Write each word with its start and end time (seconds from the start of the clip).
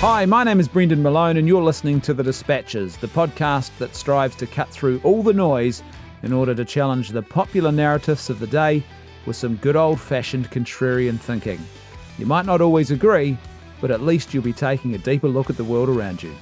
Hi, 0.00 0.24
my 0.26 0.44
name 0.44 0.60
is 0.60 0.68
Brendan 0.68 1.02
Malone, 1.02 1.38
and 1.38 1.48
you're 1.48 1.60
listening 1.60 2.00
to 2.02 2.14
The 2.14 2.22
Dispatches, 2.22 2.96
the 2.98 3.08
podcast 3.08 3.76
that 3.78 3.96
strives 3.96 4.36
to 4.36 4.46
cut 4.46 4.68
through 4.68 5.00
all 5.02 5.24
the 5.24 5.32
noise 5.32 5.82
in 6.22 6.32
order 6.32 6.54
to 6.54 6.64
challenge 6.64 7.08
the 7.08 7.20
popular 7.20 7.72
narratives 7.72 8.30
of 8.30 8.38
the 8.38 8.46
day 8.46 8.84
with 9.26 9.34
some 9.34 9.56
good 9.56 9.74
old 9.74 9.98
fashioned 9.98 10.52
contrarian 10.52 11.18
thinking. 11.18 11.58
You 12.16 12.26
might 12.26 12.46
not 12.46 12.60
always 12.60 12.92
agree, 12.92 13.36
but 13.80 13.90
at 13.90 14.02
least 14.02 14.32
you'll 14.32 14.44
be 14.44 14.52
taking 14.52 14.94
a 14.94 14.98
deeper 14.98 15.26
look 15.26 15.50
at 15.50 15.56
the 15.56 15.64
world 15.64 15.88
around 15.88 16.22
you. 16.22 16.32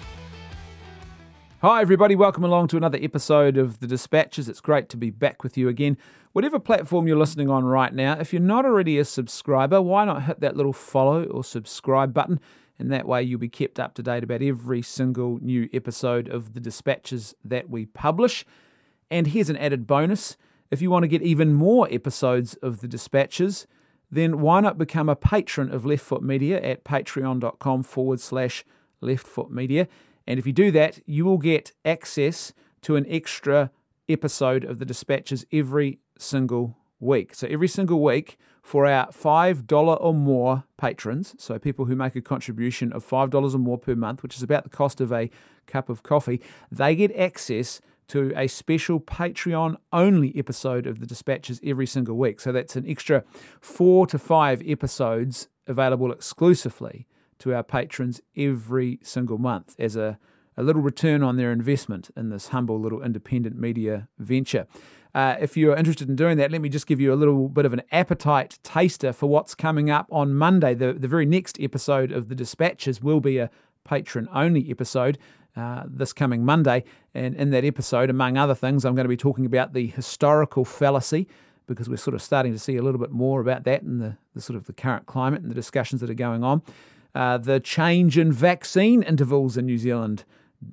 Hi, 1.62 1.80
everybody, 1.80 2.14
welcome 2.14 2.44
along 2.44 2.68
to 2.68 2.76
another 2.76 2.98
episode 3.00 3.56
of 3.56 3.80
The 3.80 3.86
Dispatches. 3.86 4.50
It's 4.50 4.60
great 4.60 4.90
to 4.90 4.98
be 4.98 5.08
back 5.08 5.42
with 5.42 5.56
you 5.56 5.70
again. 5.70 5.96
Whatever 6.34 6.58
platform 6.58 7.08
you're 7.08 7.16
listening 7.16 7.48
on 7.48 7.64
right 7.64 7.94
now, 7.94 8.18
if 8.20 8.34
you're 8.34 8.42
not 8.42 8.66
already 8.66 8.98
a 8.98 9.04
subscriber, 9.06 9.80
why 9.80 10.04
not 10.04 10.24
hit 10.24 10.40
that 10.40 10.58
little 10.58 10.74
follow 10.74 11.24
or 11.24 11.42
subscribe 11.42 12.12
button? 12.12 12.38
And 12.78 12.92
that 12.92 13.06
way 13.06 13.22
you'll 13.22 13.40
be 13.40 13.48
kept 13.48 13.80
up 13.80 13.94
to 13.94 14.02
date 14.02 14.24
about 14.24 14.42
every 14.42 14.82
single 14.82 15.38
new 15.40 15.68
episode 15.72 16.28
of 16.28 16.54
The 16.54 16.60
Dispatches 16.60 17.34
that 17.44 17.70
we 17.70 17.86
publish. 17.86 18.44
And 19.10 19.28
here's 19.28 19.50
an 19.50 19.56
added 19.56 19.86
bonus 19.86 20.36
if 20.70 20.82
you 20.82 20.90
want 20.90 21.04
to 21.04 21.08
get 21.08 21.22
even 21.22 21.54
more 21.54 21.88
episodes 21.90 22.54
of 22.54 22.80
The 22.80 22.88
Dispatches, 22.88 23.66
then 24.10 24.40
why 24.40 24.60
not 24.60 24.78
become 24.78 25.08
a 25.08 25.16
patron 25.16 25.72
of 25.72 25.86
Left 25.86 26.02
Foot 26.02 26.22
Media 26.22 26.60
at 26.60 26.84
patreon.com 26.84 27.82
forward 27.82 28.20
slash 28.20 28.64
Left 29.00 29.26
Foot 29.26 29.50
Media? 29.50 29.86
And 30.26 30.38
if 30.38 30.46
you 30.46 30.52
do 30.52 30.70
that, 30.72 31.00
you 31.06 31.24
will 31.24 31.38
get 31.38 31.72
access 31.84 32.52
to 32.82 32.96
an 32.96 33.06
extra 33.08 33.70
episode 34.08 34.64
of 34.64 34.78
the 34.78 34.84
dispatches 34.84 35.44
every 35.52 35.98
single 36.18 36.76
week. 37.00 37.34
So 37.34 37.46
every 37.48 37.68
single 37.68 38.02
week 38.02 38.38
for 38.62 38.86
our 38.86 39.08
$5 39.08 39.98
or 40.00 40.14
more 40.14 40.64
patrons, 40.76 41.34
so 41.38 41.58
people 41.58 41.84
who 41.84 41.94
make 41.94 42.16
a 42.16 42.20
contribution 42.20 42.92
of 42.92 43.06
$5 43.06 43.54
or 43.54 43.58
more 43.58 43.78
per 43.78 43.94
month, 43.94 44.22
which 44.22 44.36
is 44.36 44.42
about 44.42 44.64
the 44.64 44.70
cost 44.70 45.00
of 45.00 45.12
a 45.12 45.30
cup 45.66 45.88
of 45.88 46.02
coffee, 46.02 46.40
they 46.70 46.94
get 46.96 47.14
access 47.16 47.80
to 48.08 48.32
a 48.36 48.46
special 48.46 49.00
Patreon 49.00 49.76
only 49.92 50.32
episode 50.36 50.86
of 50.86 51.00
the 51.00 51.06
dispatches 51.06 51.60
every 51.64 51.86
single 51.86 52.16
week. 52.16 52.40
So 52.40 52.52
that's 52.52 52.76
an 52.76 52.88
extra 52.88 53.24
four 53.60 54.06
to 54.06 54.18
five 54.18 54.62
episodes 54.66 55.48
available 55.66 56.12
exclusively 56.12 57.06
to 57.38 57.54
our 57.54 57.62
patrons 57.62 58.20
every 58.36 58.98
single 59.02 59.38
month 59.38 59.74
as 59.78 59.96
a, 59.96 60.18
a 60.56 60.62
little 60.62 60.82
return 60.82 61.22
on 61.22 61.36
their 61.36 61.52
investment 61.52 62.10
in 62.16 62.30
this 62.30 62.48
humble 62.48 62.80
little 62.80 63.02
independent 63.02 63.58
media 63.58 64.08
venture. 64.18 64.66
Uh, 65.16 65.34
if 65.40 65.56
you're 65.56 65.74
interested 65.74 66.10
in 66.10 66.14
doing 66.14 66.36
that, 66.36 66.52
let 66.52 66.60
me 66.60 66.68
just 66.68 66.86
give 66.86 67.00
you 67.00 67.10
a 67.10 67.16
little 67.16 67.48
bit 67.48 67.64
of 67.64 67.72
an 67.72 67.80
appetite 67.90 68.58
taster 68.62 69.14
for 69.14 69.26
what's 69.26 69.54
coming 69.54 69.88
up 69.88 70.06
on 70.12 70.34
Monday. 70.34 70.74
The, 70.74 70.92
the 70.92 71.08
very 71.08 71.24
next 71.24 71.58
episode 71.58 72.12
of 72.12 72.28
The 72.28 72.34
Dispatches 72.34 73.02
will 73.02 73.20
be 73.20 73.38
a 73.38 73.50
patron 73.82 74.28
only 74.32 74.70
episode. 74.70 75.16
Uh, 75.56 75.84
this 75.86 76.12
coming 76.12 76.44
Monday. 76.44 76.84
And 77.14 77.34
in 77.34 77.48
that 77.52 77.64
episode, 77.64 78.10
among 78.10 78.36
other 78.36 78.54
things, 78.54 78.84
I'm 78.84 78.94
going 78.94 79.06
to 79.06 79.08
be 79.08 79.16
talking 79.16 79.46
about 79.46 79.72
the 79.72 79.86
historical 79.86 80.66
fallacy 80.66 81.26
because 81.66 81.88
we're 81.88 81.96
sort 81.96 82.14
of 82.14 82.20
starting 82.20 82.52
to 82.52 82.58
see 82.58 82.76
a 82.76 82.82
little 82.82 83.00
bit 83.00 83.10
more 83.10 83.40
about 83.40 83.64
that 83.64 83.80
in 83.80 83.96
the, 83.96 84.18
the 84.34 84.42
sort 84.42 84.58
of 84.58 84.66
the 84.66 84.74
current 84.74 85.06
climate 85.06 85.40
and 85.40 85.50
the 85.50 85.54
discussions 85.54 86.02
that 86.02 86.10
are 86.10 86.14
going 86.14 86.44
on 86.44 86.60
uh, 87.16 87.38
the 87.38 87.58
change 87.58 88.18
in 88.18 88.30
vaccine 88.30 89.02
intervals 89.02 89.56
in 89.56 89.64
New 89.64 89.78
Zealand. 89.78 90.24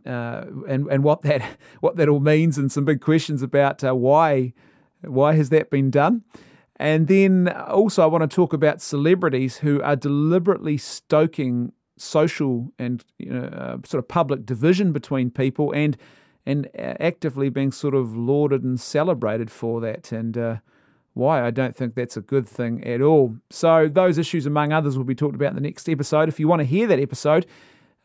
Uh, 0.06 0.46
and 0.68 0.88
and 0.88 1.04
what 1.04 1.22
that 1.24 1.58
what 1.82 1.96
that 1.98 2.10
all 2.10 2.20
means, 2.20 2.58
and 2.58 2.72
some 2.72 2.86
big 2.86 3.02
questions 3.02 3.42
about 3.42 3.84
uh, 3.84 3.96
why 3.96 4.54
why 5.02 5.34
has 5.34 5.50
that 5.50 5.70
been 5.70 5.92
done, 5.92 6.24
and 6.78 7.08
then 7.08 7.50
also 7.50 8.04
I 8.04 8.06
want 8.06 8.30
to 8.30 8.34
talk 8.34 8.54
about 8.54 8.82
celebrities 8.82 9.58
who 9.58 9.82
are 9.82 9.96
deliberately 9.96 10.78
stoking 10.78 11.74
social 11.98 12.72
and 12.80 13.04
you 13.18 13.32
know 13.32 13.48
uh, 13.48 13.78
sort 13.86 14.04
of 14.04 14.08
public 14.08 14.46
division 14.46 14.92
between 14.92 15.30
people, 15.30 15.72
and 15.74 15.98
and 16.46 16.70
actively 16.76 17.50
being 17.50 17.72
sort 17.72 17.96
of 17.96 18.16
lauded 18.16 18.64
and 18.64 18.80
celebrated 18.80 19.50
for 19.50 19.80
that, 19.82 20.12
and 20.12 20.38
uh, 20.38 20.58
why 21.14 21.46
I 21.46 21.52
don't 21.52 21.76
think 21.76 21.96
that's 21.96 22.18
a 22.18 22.22
good 22.22 22.48
thing 22.48 22.84
at 22.84 23.02
all. 23.02 23.36
So, 23.50 23.88
those 23.88 24.18
issues, 24.18 24.46
among 24.46 24.74
others, 24.74 24.98
will 24.98 25.06
be 25.06 25.16
talked 25.16 25.36
about 25.36 25.50
in 25.50 25.56
the 25.56 25.62
next 25.62 25.88
episode. 25.88 26.28
If 26.28 26.40
you 26.40 26.48
want 26.48 26.60
to 26.62 26.66
hear 26.66 26.88
that 26.88 27.00
episode, 27.00 27.46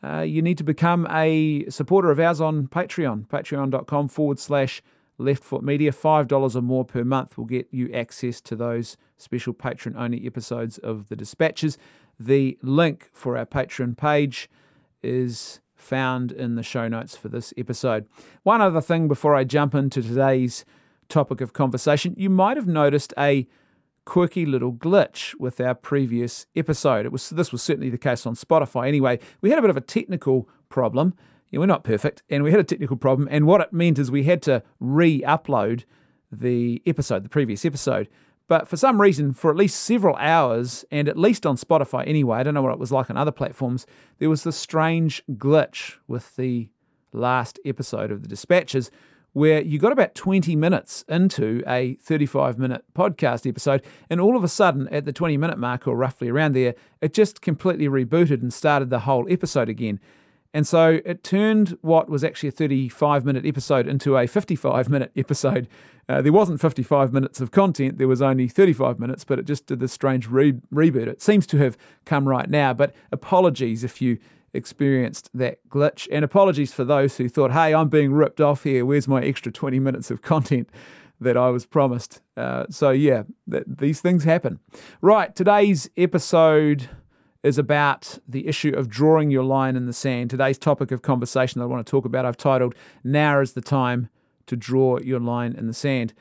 uh, 0.02 0.20
you 0.20 0.42
need 0.42 0.58
to 0.58 0.64
become 0.64 1.06
a 1.10 1.68
supporter 1.68 2.10
of 2.10 2.20
ours 2.20 2.40
on 2.40 2.68
Patreon, 2.68 3.26
patreon.com 3.26 4.08
forward 4.08 4.38
slash 4.38 4.82
left 5.18 5.42
foot 5.42 5.62
media. 5.62 5.90
$5 5.90 6.54
or 6.56 6.62
more 6.62 6.84
per 6.84 7.04
month 7.04 7.36
will 7.36 7.44
get 7.44 7.66
you 7.70 7.92
access 7.92 8.40
to 8.42 8.54
those 8.54 8.96
special 9.16 9.52
patron 9.52 9.96
only 9.96 10.24
episodes 10.26 10.78
of 10.78 11.08
the 11.08 11.16
dispatches. 11.16 11.76
The 12.18 12.58
link 12.62 13.10
for 13.12 13.36
our 13.36 13.46
Patreon 13.46 13.96
page 13.96 14.48
is 15.02 15.60
found 15.74 16.32
in 16.32 16.54
the 16.54 16.62
show 16.62 16.88
notes 16.88 17.16
for 17.16 17.28
this 17.28 17.52
episode. 17.56 18.06
One 18.42 18.60
other 18.60 18.80
thing 18.80 19.08
before 19.08 19.34
I 19.34 19.44
jump 19.44 19.74
into 19.74 20.02
today's 20.02 20.64
topic 21.08 21.40
of 21.40 21.52
conversation, 21.52 22.14
you 22.16 22.30
might 22.30 22.56
have 22.56 22.66
noticed 22.66 23.14
a 23.18 23.46
quirky 24.08 24.46
little 24.46 24.72
glitch 24.72 25.34
with 25.38 25.60
our 25.60 25.74
previous 25.74 26.46
episode. 26.56 27.04
It 27.04 27.12
was 27.12 27.28
this 27.28 27.52
was 27.52 27.62
certainly 27.62 27.90
the 27.90 27.98
case 27.98 28.24
on 28.24 28.34
Spotify. 28.34 28.88
Anyway, 28.88 29.18
we 29.42 29.50
had 29.50 29.58
a 29.58 29.62
bit 29.62 29.68
of 29.68 29.76
a 29.76 29.82
technical 29.82 30.48
problem. 30.70 31.12
Yeah, 31.50 31.60
we're 31.60 31.66
not 31.66 31.84
perfect, 31.84 32.22
and 32.30 32.42
we 32.42 32.50
had 32.50 32.58
a 32.58 32.64
technical 32.64 32.96
problem. 32.96 33.28
And 33.30 33.46
what 33.46 33.60
it 33.60 33.70
meant 33.70 33.98
is 33.98 34.10
we 34.10 34.24
had 34.24 34.40
to 34.42 34.62
re-upload 34.80 35.84
the 36.32 36.82
episode, 36.86 37.22
the 37.22 37.28
previous 37.28 37.66
episode. 37.66 38.08
But 38.48 38.66
for 38.66 38.78
some 38.78 38.98
reason, 38.98 39.34
for 39.34 39.50
at 39.50 39.58
least 39.58 39.78
several 39.78 40.16
hours, 40.16 40.86
and 40.90 41.06
at 41.06 41.18
least 41.18 41.44
on 41.44 41.56
Spotify 41.56 42.08
anyway, 42.08 42.38
I 42.38 42.44
don't 42.44 42.54
know 42.54 42.62
what 42.62 42.72
it 42.72 42.78
was 42.78 42.90
like 42.90 43.10
on 43.10 43.18
other 43.18 43.30
platforms, 43.30 43.86
there 44.20 44.30
was 44.30 44.42
this 44.42 44.56
strange 44.56 45.22
glitch 45.32 45.96
with 46.06 46.34
the 46.36 46.70
last 47.12 47.60
episode 47.66 48.10
of 48.10 48.22
the 48.22 48.28
Dispatches 48.28 48.90
where 49.32 49.60
you 49.60 49.78
got 49.78 49.92
about 49.92 50.14
20 50.14 50.56
minutes 50.56 51.04
into 51.08 51.62
a 51.66 51.94
35 52.02 52.58
minute 52.58 52.84
podcast 52.94 53.48
episode, 53.48 53.82
and 54.10 54.20
all 54.20 54.36
of 54.36 54.44
a 54.44 54.48
sudden, 54.48 54.88
at 54.88 55.04
the 55.04 55.12
20 55.12 55.36
minute 55.36 55.58
mark 55.58 55.86
or 55.86 55.96
roughly 55.96 56.28
around 56.28 56.54
there, 56.54 56.74
it 57.00 57.12
just 57.12 57.40
completely 57.40 57.88
rebooted 57.88 58.42
and 58.42 58.52
started 58.52 58.90
the 58.90 59.00
whole 59.00 59.26
episode 59.30 59.68
again. 59.68 60.00
And 60.54 60.66
so 60.66 61.00
it 61.04 61.22
turned 61.22 61.76
what 61.82 62.08
was 62.08 62.24
actually 62.24 62.48
a 62.48 62.52
35 62.52 63.24
minute 63.24 63.44
episode 63.44 63.86
into 63.86 64.16
a 64.16 64.26
55 64.26 64.88
minute 64.88 65.12
episode. 65.14 65.68
Uh, 66.08 66.22
there 66.22 66.32
wasn't 66.32 66.58
55 66.60 67.12
minutes 67.12 67.38
of 67.40 67.50
content, 67.50 67.98
there 67.98 68.08
was 68.08 68.22
only 68.22 68.48
35 68.48 68.98
minutes, 68.98 69.24
but 69.24 69.38
it 69.38 69.44
just 69.44 69.66
did 69.66 69.78
this 69.78 69.92
strange 69.92 70.26
re- 70.26 70.54
reboot. 70.72 71.06
It 71.06 71.20
seems 71.20 71.46
to 71.48 71.58
have 71.58 71.76
come 72.06 72.26
right 72.26 72.48
now, 72.48 72.72
but 72.72 72.94
apologies 73.12 73.84
if 73.84 74.00
you 74.00 74.18
experienced 74.58 75.30
that 75.32 75.66
glitch. 75.70 76.06
And 76.12 76.24
apologies 76.24 76.74
for 76.74 76.84
those 76.84 77.16
who 77.16 77.28
thought, 77.28 77.52
hey, 77.52 77.74
I'm 77.74 77.88
being 77.88 78.12
ripped 78.12 78.40
off 78.40 78.64
here. 78.64 78.84
Where's 78.84 79.08
my 79.08 79.22
extra 79.22 79.50
20 79.50 79.78
minutes 79.78 80.10
of 80.10 80.20
content 80.20 80.68
that 81.18 81.36
I 81.36 81.48
was 81.48 81.64
promised? 81.64 82.20
Uh, 82.36 82.66
so, 82.68 82.90
yeah, 82.90 83.22
these 83.46 84.02
things 84.02 84.24
happen. 84.24 84.60
Right, 85.00 85.34
today's 85.34 85.88
episode 85.96 86.90
is 87.42 87.56
about 87.56 88.18
the 88.28 88.46
issue 88.46 88.74
of 88.76 88.88
drawing 88.88 89.30
your 89.30 89.44
line 89.44 89.76
in 89.76 89.86
the 89.86 89.92
sand. 89.92 90.28
Today's 90.28 90.58
topic 90.58 90.90
of 90.90 91.00
conversation 91.00 91.60
that 91.60 91.64
I 91.64 91.68
want 91.68 91.86
to 91.86 91.90
talk 91.90 92.04
about, 92.04 92.26
I've 92.26 92.36
titled, 92.36 92.74
Now 93.02 93.40
is 93.40 93.52
the 93.52 93.62
Time 93.62 94.10
to 94.46 94.56
Draw 94.56 94.98
Your 95.00 95.20
Line 95.20 95.54
in 95.56 95.66
the 95.66 95.74
Sand 95.74 96.12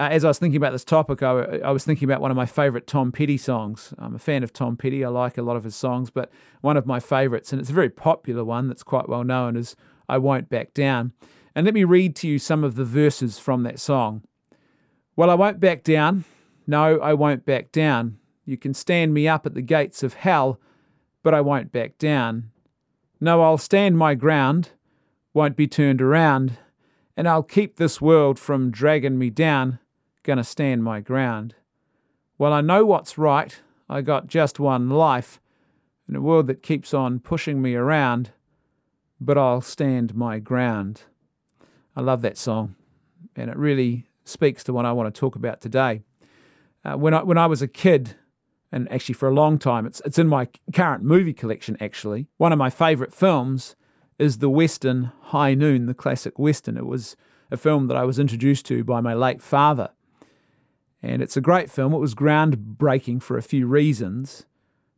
uh, 0.00 0.08
as 0.08 0.24
I 0.24 0.28
was 0.28 0.38
thinking 0.38 0.56
about 0.56 0.72
this 0.72 0.82
topic, 0.82 1.22
I, 1.22 1.60
I, 1.62 1.70
was 1.72 1.84
thinking 1.84 2.08
about 2.08 2.22
one 2.22 2.30
of 2.30 2.36
my 2.36 2.46
favourite 2.46 2.86
Tom 2.86 3.12
Petty 3.12 3.36
songs. 3.36 3.92
I'm 3.98 4.14
a 4.14 4.18
fan 4.18 4.42
of 4.42 4.50
Tom 4.50 4.78
Petty. 4.78 5.04
I 5.04 5.08
like 5.08 5.36
a 5.36 5.42
lot 5.42 5.56
of 5.56 5.64
his 5.64 5.76
songs, 5.76 6.08
but 6.08 6.32
one 6.62 6.78
of 6.78 6.86
my 6.86 7.00
favourites, 7.00 7.52
and 7.52 7.60
it's 7.60 7.68
a 7.68 7.74
very 7.74 7.90
popular 7.90 8.42
one 8.42 8.66
that's 8.66 8.82
quite 8.82 9.10
well 9.10 9.24
known, 9.24 9.58
is 9.58 9.76
I 10.08 10.16
Won't 10.16 10.48
Back 10.48 10.72
Down. 10.72 11.12
And 11.54 11.66
let 11.66 11.74
me 11.74 11.84
read 11.84 12.16
to 12.16 12.28
you 12.28 12.38
some 12.38 12.64
of 12.64 12.76
the 12.76 12.84
verses 12.84 13.38
from 13.38 13.62
that 13.64 13.78
song. 13.78 14.22
Well, 15.16 15.28
I 15.28 15.34
won't 15.34 15.60
back 15.60 15.84
down. 15.84 16.24
No, 16.66 16.98
I 17.00 17.12
won't 17.12 17.44
back 17.44 17.70
down. 17.70 18.16
You 18.46 18.56
can 18.56 18.72
stand 18.72 19.12
me 19.12 19.28
up 19.28 19.44
at 19.44 19.52
the 19.52 19.60
gates 19.60 20.02
of 20.02 20.14
hell, 20.14 20.58
but 21.22 21.34
I 21.34 21.42
won't 21.42 21.72
back 21.72 21.98
down. 21.98 22.52
No, 23.20 23.42
I'll 23.42 23.58
stand 23.58 23.98
my 23.98 24.14
ground, 24.14 24.70
won't 25.34 25.56
be 25.56 25.66
turned 25.66 26.00
around, 26.00 26.56
and 27.18 27.28
I'll 27.28 27.42
keep 27.42 27.76
this 27.76 28.00
world 28.00 28.38
from 28.38 28.70
dragging 28.70 29.18
me 29.18 29.28
down 29.28 29.78
going 30.22 30.36
to 30.36 30.44
stand 30.44 30.84
my 30.84 31.00
ground. 31.00 31.54
Well, 32.38 32.52
I 32.52 32.60
know 32.60 32.84
what's 32.84 33.18
right. 33.18 33.60
I 33.88 34.00
got 34.00 34.26
just 34.26 34.60
one 34.60 34.88
life 34.88 35.40
in 36.08 36.16
a 36.16 36.20
world 36.20 36.46
that 36.48 36.62
keeps 36.62 36.92
on 36.94 37.20
pushing 37.20 37.60
me 37.62 37.74
around, 37.74 38.30
but 39.20 39.38
I'll 39.38 39.60
stand 39.60 40.14
my 40.14 40.38
ground. 40.38 41.02
I 41.94 42.00
love 42.00 42.22
that 42.22 42.38
song, 42.38 42.76
and 43.36 43.50
it 43.50 43.56
really 43.56 44.06
speaks 44.24 44.64
to 44.64 44.72
what 44.72 44.86
I 44.86 44.92
want 44.92 45.12
to 45.12 45.18
talk 45.18 45.36
about 45.36 45.60
today. 45.60 46.02
Uh, 46.84 46.94
when 46.96 47.14
I 47.14 47.22
when 47.22 47.36
I 47.36 47.46
was 47.46 47.62
a 47.62 47.68
kid, 47.68 48.16
and 48.72 48.90
actually 48.90 49.14
for 49.14 49.28
a 49.28 49.34
long 49.34 49.58
time, 49.58 49.86
it's 49.86 50.00
it's 50.04 50.18
in 50.18 50.28
my 50.28 50.48
current 50.72 51.04
movie 51.04 51.34
collection. 51.34 51.76
Actually, 51.80 52.28
one 52.38 52.52
of 52.52 52.58
my 52.58 52.70
favourite 52.70 53.12
films 53.12 53.76
is 54.18 54.38
the 54.38 54.50
Western 54.50 55.12
High 55.24 55.54
Noon, 55.54 55.86
the 55.86 55.94
classic 55.94 56.38
Western. 56.38 56.76
It 56.76 56.86
was 56.86 57.16
a 57.50 57.56
film 57.56 57.86
that 57.88 57.96
I 57.96 58.04
was 58.04 58.18
introduced 58.18 58.66
to 58.66 58.84
by 58.84 59.00
my 59.00 59.14
late 59.14 59.42
father, 59.42 59.90
and 61.02 61.22
it's 61.22 61.36
a 61.36 61.40
great 61.40 61.70
film. 61.70 61.92
It 61.92 61.98
was 61.98 62.14
groundbreaking 62.14 63.22
for 63.22 63.36
a 63.36 63.42
few 63.42 63.66
reasons. 63.66 64.46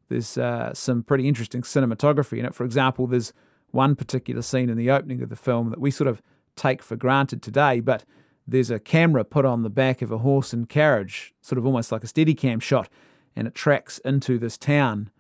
there's 0.09 0.37
uh, 0.37 0.75
some 0.75 1.03
pretty 1.03 1.27
interesting 1.27 1.63
cinematography 1.63 2.39
in 2.39 2.45
it. 2.45 2.55
For 2.55 2.65
example, 2.65 3.07
there's 3.07 3.33
one 3.71 3.97
particular 3.97 4.43
scene 4.43 4.69
in 4.69 4.77
the 4.77 4.91
opening 4.91 5.23
of 5.23 5.31
the 5.31 5.37
film 5.37 5.71
that 5.71 5.81
we 5.81 5.91
sort 5.91 6.09
of 6.09 6.21
take 6.57 6.83
for 6.83 6.97
granted 6.97 7.43
today, 7.43 7.81
but 7.81 8.05
there's 8.47 8.71
a 8.71 8.79
camera 8.79 9.25
put 9.25 9.45
on 9.45 9.63
the 9.63 9.71
back 9.71 10.03
of 10.03 10.11
a 10.11 10.19
horse 10.19 10.53
and 10.53 10.69
carriage, 10.69 11.33
sort 11.41 11.59
of 11.59 11.65
almost 11.65 11.91
like 11.93 12.05
a 12.05 12.07
steady 12.07 12.35
cam 12.35 12.61
shot, 12.61 12.89
and 13.35 13.47
it 13.47 13.55
tracks 13.55 13.99
into 14.05 14.39
this 14.39 14.59
town, 14.59 15.11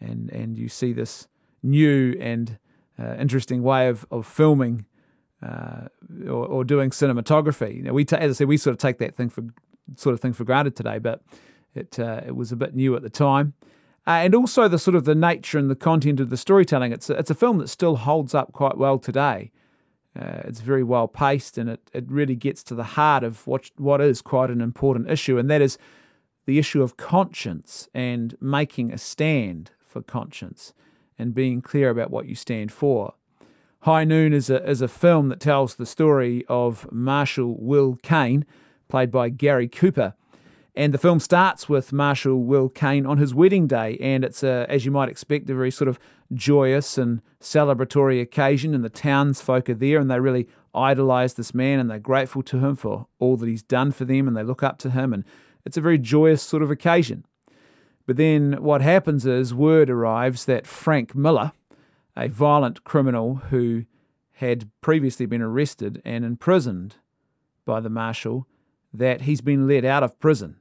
and 0.00 0.30
and 0.30 0.56
you 0.56 0.68
see 0.68 0.92
this 0.92 1.28
new 1.62 2.16
and 2.20 2.58
uh, 2.98 3.14
interesting 3.18 3.62
way 3.62 3.88
of, 3.88 4.06
of 4.10 4.26
filming 4.26 4.86
uh, 5.42 5.88
or, 6.26 6.46
or, 6.46 6.64
doing 6.64 6.90
cinematography. 6.90 7.76
You 7.76 7.82
know, 7.82 7.92
we 7.92 8.04
ta- 8.04 8.16
as 8.16 8.30
I 8.30 8.34
said, 8.38 8.48
we 8.48 8.56
sort 8.56 8.72
of 8.72 8.78
take 8.78 8.98
that 8.98 9.14
thing 9.14 9.28
for 9.28 9.44
sort 9.96 10.14
of 10.14 10.20
thing 10.20 10.32
for 10.32 10.44
granted 10.44 10.76
today, 10.76 10.98
but 10.98 11.22
it 11.74 11.98
uh, 11.98 12.22
it 12.26 12.36
was 12.36 12.52
a 12.52 12.56
bit 12.56 12.74
new 12.74 12.94
at 12.96 13.02
the 13.02 13.10
time. 13.10 13.54
Uh, 14.06 14.22
and 14.22 14.34
also 14.34 14.68
the 14.68 14.78
sort 14.78 14.94
of 14.94 15.04
the 15.04 15.14
nature 15.14 15.58
and 15.58 15.70
the 15.70 15.76
content 15.76 16.18
of 16.18 16.30
the 16.30 16.36
storytelling. 16.36 16.92
It's 16.92 17.10
a, 17.10 17.18
it's 17.18 17.30
a 17.30 17.34
film 17.34 17.58
that 17.58 17.68
still 17.68 17.96
holds 17.96 18.34
up 18.34 18.52
quite 18.52 18.78
well 18.78 18.98
today. 18.98 19.50
Uh, 20.18 20.40
it's 20.44 20.60
very 20.60 20.82
well 20.82 21.06
paced 21.06 21.58
and 21.58 21.68
it, 21.68 21.90
it 21.92 22.04
really 22.08 22.34
gets 22.34 22.62
to 22.64 22.74
the 22.74 22.84
heart 22.84 23.22
of 23.22 23.46
what 23.46 23.70
what 23.76 24.00
is 24.00 24.22
quite 24.22 24.50
an 24.50 24.60
important 24.60 25.10
issue, 25.10 25.38
and 25.38 25.50
that 25.50 25.60
is 25.60 25.78
the 26.46 26.58
issue 26.58 26.82
of 26.82 26.96
conscience 26.96 27.88
and 27.94 28.34
making 28.40 28.90
a 28.90 28.98
stand 28.98 29.70
for 29.78 30.00
conscience 30.00 30.72
and 31.18 31.34
being 31.34 31.60
clear 31.60 31.90
about 31.90 32.10
what 32.10 32.26
you 32.26 32.34
stand 32.34 32.72
for. 32.72 33.12
High 33.80 34.04
Noon 34.04 34.32
is 34.32 34.48
a, 34.50 34.66
is 34.68 34.80
a 34.80 34.88
film 34.88 35.28
that 35.28 35.40
tells 35.40 35.74
the 35.74 35.86
story 35.86 36.44
of 36.48 36.90
Marshal 36.90 37.56
Will 37.58 37.96
Kane, 38.02 38.44
played 38.88 39.10
by 39.10 39.28
Gary 39.28 39.68
Cooper. 39.68 40.14
And 40.74 40.94
the 40.94 40.98
film 40.98 41.18
starts 41.18 41.68
with 41.68 41.92
Marshal 41.92 42.42
Will 42.42 42.68
Kane 42.68 43.04
on 43.04 43.18
his 43.18 43.34
wedding 43.34 43.66
day, 43.66 43.98
and 44.00 44.24
it's, 44.24 44.44
a, 44.44 44.64
as 44.68 44.84
you 44.84 44.92
might 44.92 45.08
expect, 45.08 45.50
a 45.50 45.54
very 45.54 45.72
sort 45.72 45.88
of 45.88 45.98
joyous 46.32 46.96
and 46.96 47.20
celebratory 47.40 48.20
occasion, 48.20 48.74
and 48.74 48.84
the 48.84 48.88
townsfolk 48.88 49.68
are 49.68 49.74
there, 49.74 49.98
and 49.98 50.08
they 50.08 50.20
really 50.20 50.46
idolize 50.74 51.34
this 51.34 51.52
man, 51.52 51.80
and 51.80 51.90
they're 51.90 51.98
grateful 51.98 52.42
to 52.44 52.58
him 52.58 52.76
for 52.76 53.08
all 53.18 53.36
that 53.36 53.48
he's 53.48 53.62
done 53.62 53.90
for 53.90 54.04
them, 54.04 54.28
and 54.28 54.36
they 54.36 54.44
look 54.44 54.62
up 54.62 54.78
to 54.78 54.90
him, 54.90 55.12
and 55.12 55.24
it's 55.64 55.76
a 55.76 55.80
very 55.80 55.98
joyous 55.98 56.42
sort 56.42 56.62
of 56.62 56.70
occasion. 56.70 57.24
But 58.06 58.16
then 58.16 58.62
what 58.62 58.80
happens 58.80 59.26
is 59.26 59.52
word 59.52 59.90
arrives 59.90 60.44
that 60.44 60.66
Frank 60.66 61.14
Miller, 61.14 61.52
a 62.16 62.28
violent 62.28 62.84
criminal 62.84 63.36
who 63.50 63.84
had 64.34 64.70
previously 64.80 65.26
been 65.26 65.42
arrested 65.42 66.00
and 66.04 66.24
imprisoned 66.24 66.96
by 67.64 67.80
the 67.80 67.90
marshal, 67.90 68.46
that 68.92 69.22
he's 69.22 69.40
been 69.40 69.68
let 69.68 69.84
out 69.84 70.02
of 70.02 70.18
prison 70.18 70.56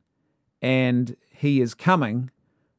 and 0.62 1.16
he 1.32 1.62
is 1.62 1.74
coming 1.74 2.32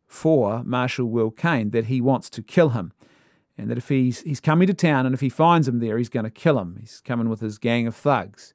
for 0.06 0.62
Marshal 0.64 1.06
Will 1.06 1.30
Kane, 1.30 1.70
that 1.70 1.86
he 1.86 2.00
wants 2.00 2.30
to 2.30 2.42
kill 2.42 2.70
him. 2.70 2.92
And 3.56 3.70
that 3.70 3.78
if 3.78 3.88
he's, 3.88 4.20
he's 4.22 4.40
coming 4.40 4.66
to 4.68 4.74
town 4.74 5.04
and 5.04 5.14
if 5.14 5.20
he 5.20 5.28
finds 5.28 5.68
him 5.68 5.80
there, 5.80 5.98
he's 5.98 6.08
going 6.08 6.24
to 6.24 6.30
kill 6.30 6.58
him. 6.58 6.76
He's 6.80 7.02
coming 7.04 7.28
with 7.28 7.40
his 7.40 7.58
gang 7.58 7.86
of 7.86 7.94
thugs. 7.94 8.54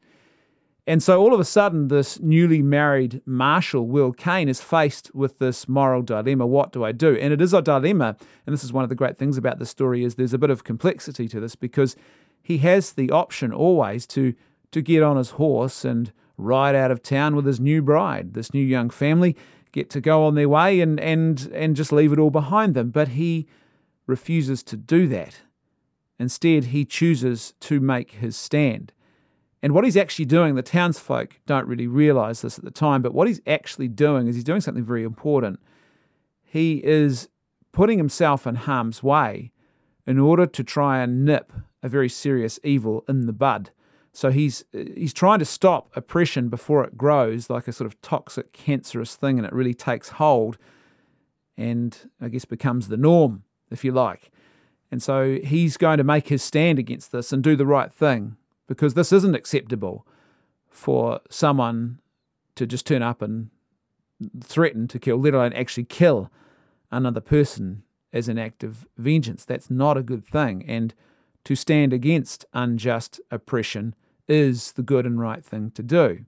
And 0.86 1.02
so 1.02 1.22
all 1.22 1.34
of 1.34 1.40
a 1.40 1.46
sudden, 1.46 1.88
this 1.88 2.20
newly 2.20 2.62
married 2.62 3.22
Marshal, 3.26 3.88
Will 3.88 4.12
Kane, 4.12 4.50
is 4.50 4.62
faced 4.62 5.14
with 5.14 5.40
this 5.40 5.68
moral 5.70 6.02
dilemma. 6.02 6.46
What 6.46 6.74
do 6.74 6.84
I 6.84 6.92
do? 6.92 7.16
And 7.16 7.32
it 7.32 7.42
is 7.42 7.54
a 7.54 7.62
dilemma. 7.62 8.18
And 8.46 8.54
this 8.54 8.64
is 8.64 8.74
one 8.74 8.84
of 8.84 8.90
the 8.90 8.96
great 8.96 9.18
things 9.18 9.38
about 9.38 9.60
the 9.60 9.66
story 9.66 10.04
is 10.04 10.16
there's 10.16 10.34
a 10.34 10.38
bit 10.38 10.50
of 10.50 10.64
complexity 10.64 11.28
to 11.30 11.40
this 11.40 11.56
because 11.56 11.96
he 12.42 12.58
has 12.60 12.94
the 12.94 13.12
option 13.12 13.54
always 13.54 14.06
to, 14.08 14.34
to 14.72 14.82
get 14.82 15.04
on 15.04 15.16
his 15.16 15.32
horse 15.32 15.86
and 15.86 16.12
ride 16.38 16.76
out 16.76 16.92
of 16.92 17.04
town 17.04 17.36
with 17.36 17.46
his 17.46 17.60
new 17.60 17.82
bride, 17.82 18.34
this 18.34 18.54
new 18.54 18.64
young 18.64 18.90
family, 18.90 19.36
get 19.72 19.90
to 19.92 20.02
go 20.02 20.26
on 20.26 20.36
their 20.36 20.50
way 20.50 20.82
and, 20.82 21.00
and, 21.00 21.50
and 21.54 21.76
just 21.76 21.92
leave 21.92 22.14
it 22.14 22.20
all 22.20 22.30
behind 22.30 22.76
them. 22.76 22.90
But 22.90 23.10
he 23.10 23.48
refuses 24.08 24.64
to 24.64 24.78
do 24.78 25.08
that. 25.08 25.42
Instead, 26.20 26.66
he 26.66 26.86
chooses 26.86 27.54
to 27.60 27.80
make 27.80 28.12
his 28.12 28.38
stand. 28.38 28.94
And 29.62 29.74
what 29.74 29.86
he's 29.86 29.98
actually 29.98 30.26
doing, 30.26 30.56
the 30.56 30.62
townsfolk 30.62 31.40
don't 31.46 31.68
really 31.68 31.88
realize 31.88 32.42
this 32.42 32.58
at 32.58 32.66
the 32.66 32.72
time, 32.72 33.02
but 33.02 33.14
what 33.14 33.28
he's 33.28 33.42
actually 33.48 33.88
doing 33.88 34.28
is 34.28 34.36
he's 34.36 34.44
doing 34.44 34.62
something 34.62 34.84
very 34.84 35.04
important. 35.04 35.60
He 36.42 36.84
is 36.84 37.30
putting 37.72 37.98
himself 37.98 38.46
in 38.46 38.56
harm's 38.56 39.02
way 39.02 39.52
in 40.06 40.20
order 40.20 40.46
to 40.46 40.64
try 40.64 41.02
and 41.02 41.24
nip 41.24 41.54
a 41.82 41.90
very 41.90 42.10
serious 42.10 42.60
evil 42.64 43.04
in 43.08 43.26
the 43.26 43.34
bud. 43.34 43.72
So 44.14 44.30
he's 44.30 44.64
he's 44.72 45.14
trying 45.14 45.40
to 45.40 45.46
stop 45.46 45.92
oppression 45.96 46.48
before 46.48 46.84
it 46.84 46.98
grows 46.98 47.50
like 47.50 47.68
a 47.68 47.74
sort 47.74 47.88
of 47.88 48.00
toxic, 48.02 48.54
cancerous 48.54 49.16
thing, 49.16 49.40
and 49.40 49.46
it 49.46 49.52
really 49.52 49.74
takes 49.74 50.10
hold, 50.10 50.58
and 51.58 51.98
I 52.22 52.30
guess 52.30 52.46
becomes 52.46 52.88
the 52.88 52.98
norm, 52.98 53.44
if 53.72 53.84
you 53.84 53.92
like. 53.92 54.32
And 54.92 55.02
so 55.02 55.40
he's 55.44 55.78
going 55.78 55.98
to 55.98 56.04
make 56.04 56.28
his 56.28 56.44
stand 56.44 56.78
against 56.78 57.12
this 57.12 57.34
and 57.34 57.44
do 57.44 57.56
the 57.56 57.66
right 57.66 57.92
thing 57.92 58.38
because 58.68 58.94
this 58.94 59.12
isn't 59.12 59.34
acceptable 59.34 60.06
for 60.70 61.20
someone 61.32 62.00
to 62.56 62.68
just 62.68 62.86
turn 62.86 63.02
up 63.02 63.24
and 63.24 63.50
threaten 64.44 64.88
to 64.90 65.00
kill, 65.00 65.18
let 65.18 65.34
alone 65.34 65.54
actually 65.54 65.86
kill 65.86 66.32
another 66.92 67.22
person 67.22 67.82
as 68.14 68.30
an 68.30 68.38
act 68.38 68.64
of 68.64 68.88
vengeance. 68.96 69.44
That's 69.44 69.72
not 69.72 69.98
a 69.98 70.04
good 70.04 70.24
thing. 70.24 70.64
And 70.68 70.94
to 71.46 71.56
stand 71.56 71.92
against 71.92 72.46
unjust 72.54 73.20
oppression 73.32 73.96
is 74.28 74.74
the 74.74 74.84
good 74.84 75.06
and 75.06 75.20
right 75.20 75.44
thing 75.44 75.72
to 75.72 75.84
do. 75.84 76.26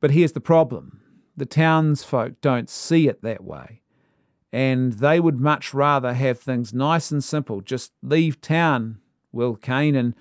But 0.00 0.12
here's 0.12 0.32
the 0.32 0.40
problem 0.40 1.00
the 1.36 1.46
townsfolk 1.46 2.40
don't 2.40 2.68
see 2.68 3.08
it 3.08 3.22
that 3.22 3.44
way. 3.44 3.82
And 4.52 4.94
they 4.94 5.20
would 5.20 5.40
much 5.40 5.72
rather 5.74 6.14
have 6.14 6.40
things 6.40 6.72
nice 6.72 7.10
and 7.10 7.22
simple. 7.22 7.60
Just 7.60 7.92
leave 8.02 8.40
town, 8.40 8.98
Will 9.30 9.56
Kane, 9.56 9.94
and 9.94 10.14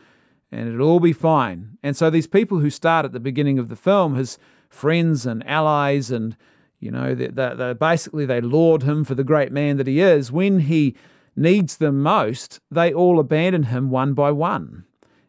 and 0.52 0.70
it'll 0.70 0.88
all 0.88 1.00
be 1.00 1.14
fine. 1.14 1.78
And 1.84 1.96
so 1.96 2.10
these 2.10 2.28
people 2.28 2.60
who 2.60 2.70
start 2.70 3.06
at 3.06 3.12
the 3.12 3.20
beginning 3.20 3.60
of 3.60 3.68
the 3.68 3.76
film, 3.76 4.16
his 4.16 4.38
friends 4.70 5.26
and 5.26 5.46
allies, 5.48 6.10
and 6.10 6.38
you 6.80 6.92
know, 6.92 7.16
they, 7.16 7.28
they, 7.28 7.54
they 7.56 7.74
basically 7.74 8.26
they 8.26 8.42
laud 8.42 8.84
him 8.84 9.04
for 9.04 9.16
the 9.16 9.24
great 9.24 9.52
man 9.52 9.78
that 9.78 9.88
he 9.88 10.00
is. 10.00 10.32
When 10.32 10.62
he 10.62 10.96
needs 11.36 11.78
them 11.78 12.02
most, 12.02 12.60
they 12.72 12.94
all 12.94 13.20
abandon 13.20 13.64
him 13.64 13.90
one 13.90 14.14
by 14.14 14.32
one, 14.32 14.86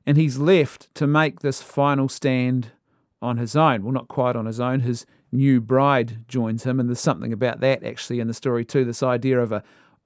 and 0.08 0.16
he's 0.16 0.38
left 0.38 0.93
to 0.94 1.06
make 1.06 1.40
this 1.40 1.62
final 1.62 2.08
stand 2.08 2.72
on 3.20 3.37
his 3.37 3.55
own. 3.55 3.84
Well, 3.84 3.93
not 3.93 4.08
quite 4.08 4.34
on 4.34 4.46
his 4.46 4.58
own. 4.58 4.81
His 4.81 5.06
new 5.31 5.60
bride 5.60 6.26
joins 6.26 6.64
him, 6.64 6.81
and 6.81 6.88
there's 6.88 6.99
something 6.99 7.32
about 7.32 7.60
that 7.60 7.84
actually 7.84 8.19
in 8.19 8.26
the 8.26 8.34
story 8.34 8.64
too. 8.64 8.84
This 8.84 9.02
idea 9.02 9.38
of 9.38 9.52
a 9.52 9.62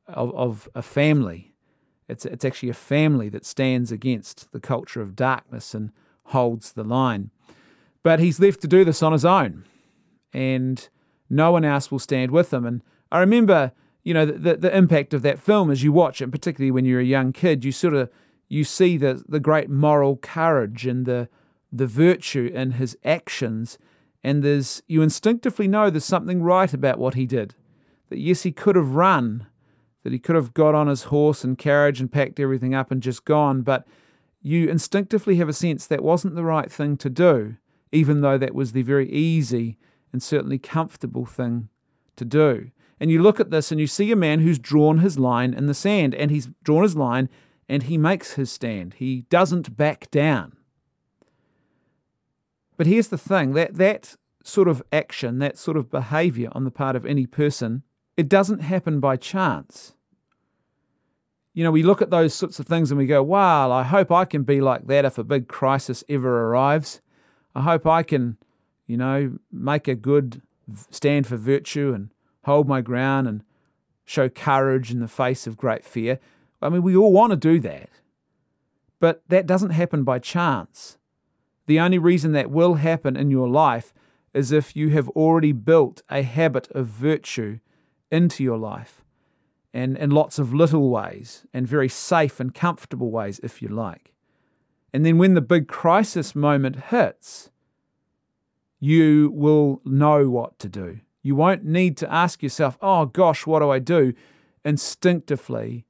of, 0.08 0.34
of 0.34 0.69
a 0.74 0.82
family 0.82 1.53
it's, 2.12 2.26
it's 2.26 2.44
actually 2.44 2.69
a 2.69 2.74
family 2.74 3.29
that 3.31 3.46
stands 3.46 3.91
against 3.91 4.53
the 4.53 4.60
culture 4.60 5.00
of 5.00 5.17
darkness 5.17 5.74
and 5.74 5.93
holds 6.26 6.72
the 6.72 6.84
line. 6.84 7.31
But 8.03 8.20
he's 8.20 8.38
left 8.41 8.60
to 8.62 8.69
do 8.69 8.84
this 8.84 9.03
on 9.03 9.12
his 9.12 9.24
own, 9.24 9.65
and 10.32 10.88
no 11.31 11.53
one 11.53 11.65
else 11.65 11.91
will 11.91 11.98
stand 11.98 12.31
with 12.31 12.53
him. 12.53 12.67
And 12.67 12.82
I 13.10 13.20
remember, 13.20 13.72
you 14.03 14.12
know, 14.12 14.26
the, 14.26 14.56
the 14.56 14.76
impact 14.76 15.15
of 15.15 15.22
that 15.22 15.38
film 15.38 15.70
as 15.70 15.82
you 15.82 15.93
watch 15.93 16.20
it, 16.20 16.31
particularly 16.31 16.70
when 16.70 16.84
you're 16.84 17.00
a 17.00 17.05
young 17.05 17.32
kid, 17.32 17.65
you 17.65 17.72
sort 17.72 17.94
of 17.94 18.10
you 18.52 18.64
see 18.64 18.98
the, 18.98 19.22
the 19.26 19.40
great 19.40 19.70
moral 19.70 20.16
courage 20.16 20.86
and 20.86 21.06
the 21.06 21.28
the 21.74 21.86
virtue 21.86 22.50
in 22.52 22.72
his 22.72 22.94
actions, 23.02 23.78
and 24.22 24.42
there's 24.42 24.82
you 24.86 25.00
instinctively 25.00 25.66
know 25.66 25.88
there's 25.88 26.04
something 26.04 26.42
right 26.42 26.74
about 26.74 26.98
what 26.98 27.14
he 27.14 27.24
did. 27.24 27.54
That 28.10 28.18
yes, 28.18 28.42
he 28.42 28.52
could 28.52 28.76
have 28.76 28.94
run, 28.94 29.46
that 30.02 30.12
he 30.12 30.18
could 30.18 30.36
have 30.36 30.52
got 30.52 30.74
on 30.74 30.86
his 30.86 31.04
horse 31.04 31.44
and 31.44 31.56
carriage 31.56 31.98
and 31.98 32.12
packed 32.12 32.38
everything 32.38 32.74
up 32.74 32.90
and 32.90 33.02
just 33.02 33.24
gone, 33.24 33.62
but 33.62 33.86
you 34.42 34.68
instinctively 34.68 35.36
have 35.36 35.48
a 35.48 35.54
sense 35.54 35.86
that 35.86 36.02
wasn't 36.02 36.34
the 36.34 36.44
right 36.44 36.70
thing 36.70 36.98
to 36.98 37.08
do, 37.08 37.56
even 37.90 38.20
though 38.20 38.36
that 38.36 38.54
was 38.54 38.72
the 38.72 38.82
very 38.82 39.10
easy 39.10 39.78
and 40.12 40.22
certainly 40.22 40.58
comfortable 40.58 41.24
thing 41.24 41.70
to 42.16 42.26
do. 42.26 42.70
And 43.00 43.10
you 43.10 43.22
look 43.22 43.40
at 43.40 43.50
this 43.50 43.72
and 43.72 43.80
you 43.80 43.86
see 43.86 44.12
a 44.12 44.16
man 44.16 44.40
who's 44.40 44.58
drawn 44.58 44.98
his 44.98 45.18
line 45.18 45.54
in 45.54 45.66
the 45.66 45.74
sand, 45.74 46.14
and 46.14 46.30
he's 46.30 46.50
drawn 46.62 46.82
his 46.82 46.96
line 46.96 47.30
and 47.69 47.84
he 47.84 47.96
makes 47.96 48.34
his 48.34 48.50
stand. 48.50 48.94
He 48.94 49.22
doesn't 49.31 49.76
back 49.76 50.10
down. 50.10 50.56
But 52.76 52.86
here's 52.86 53.08
the 53.08 53.19
thing 53.19 53.52
that, 53.54 53.74
that 53.74 54.16
sort 54.42 54.69
of 54.69 54.82
action, 54.92 55.38
that 55.38 55.58
sort 55.58 55.76
of 55.76 55.90
behavior 55.90 56.48
on 56.52 56.64
the 56.64 56.70
part 56.70 56.96
of 56.96 57.06
any 57.06 57.26
person 57.26 57.82
it 58.16 58.28
doesn't 58.28 58.60
happen 58.60 59.00
by 59.00 59.16
chance. 59.16 59.94
You 61.54 61.64
know, 61.64 61.70
we 61.70 61.82
look 61.82 62.00
at 62.00 62.10
those 62.10 62.34
sorts 62.34 62.58
of 62.58 62.66
things 62.66 62.90
and 62.90 62.98
we 62.98 63.06
go, 63.06 63.22
wow, 63.22 63.70
I 63.70 63.82
hope 63.82 64.10
I 64.10 64.24
can 64.24 64.42
be 64.42 64.60
like 64.60 64.86
that 64.86 65.04
if 65.04 65.19
a 65.19 65.24
big 65.24 65.48
crisis 65.48 66.02
ever 66.08 66.46
arrives. 66.46 67.00
I 67.54 67.62
hope 67.62 67.86
I 67.86 68.02
can, 68.02 68.38
you 68.86 68.96
know, 68.96 69.38
make 69.50 69.86
a 69.86 69.94
good 69.94 70.42
stand 70.90 71.26
for 71.26 71.36
virtue 71.36 71.92
and 71.92 72.10
hold 72.44 72.69
my 72.69 72.81
ground 72.81 73.28
and 73.28 73.44
show 74.04 74.28
courage 74.28 74.90
in 74.90 75.00
the 75.00 75.08
face 75.08 75.46
of 75.46 75.56
great 75.56 75.84
fear. 75.84 76.19
I 76.62 76.69
mean, 76.69 76.82
we 76.82 76.96
all 76.96 77.12
want 77.12 77.32
to 77.32 77.36
do 77.36 77.58
that. 77.60 77.90
But 79.00 79.22
that 79.28 79.46
doesn't 79.46 79.70
happen 79.70 80.04
by 80.04 80.19
chance. 80.20 80.98
The 81.66 81.81
only 81.81 81.98
reason 81.98 82.32
that 82.32 82.50
will 82.50 82.74
happen 82.74 83.16
in 83.16 83.31
your 83.31 83.48
life 83.48 83.92
is 84.32 84.52
if 84.52 84.74
you 84.76 84.90
have 84.90 85.08
already 85.10 85.52
built 85.52 86.02
a 86.08 86.22
habit 86.22 86.70
of 86.70 86.86
virtue 86.86 87.58
into 88.10 88.42
your 88.44 88.58
life. 88.58 89.02
and 89.74 89.96
in 89.96 90.10
lots 90.10 90.38
of 90.38 90.52
little 90.52 90.90
ways 90.90 91.46
and 91.52 91.66
very 91.66 91.88
safe 91.88 92.40
and 92.40 92.54
comfortable 92.54 93.10
ways, 93.10 93.40
if 93.42 93.62
you 93.62 93.69
like. 93.69 94.12
And 94.92 95.06
then 95.06 95.19
when 95.19 95.34
the 95.34 95.40
big 95.40 95.69
crisis 95.69 96.34
moment 96.34 96.84
hits, 96.90 97.50
you 98.78 99.31
will 99.34 99.81
know 99.84 100.28
what 100.28 100.58
to 100.58 100.69
do. 100.69 101.00
You 101.22 101.34
won't 101.34 101.64
need 101.64 101.96
to 101.98 102.12
ask 102.12 102.42
yourself, 102.42 102.76
oh 102.82 103.06
gosh, 103.06 103.46
what 103.46 103.60
do 103.60 103.70
I 103.70 103.78
do? 103.78 104.12
Instinctively, 104.64 105.86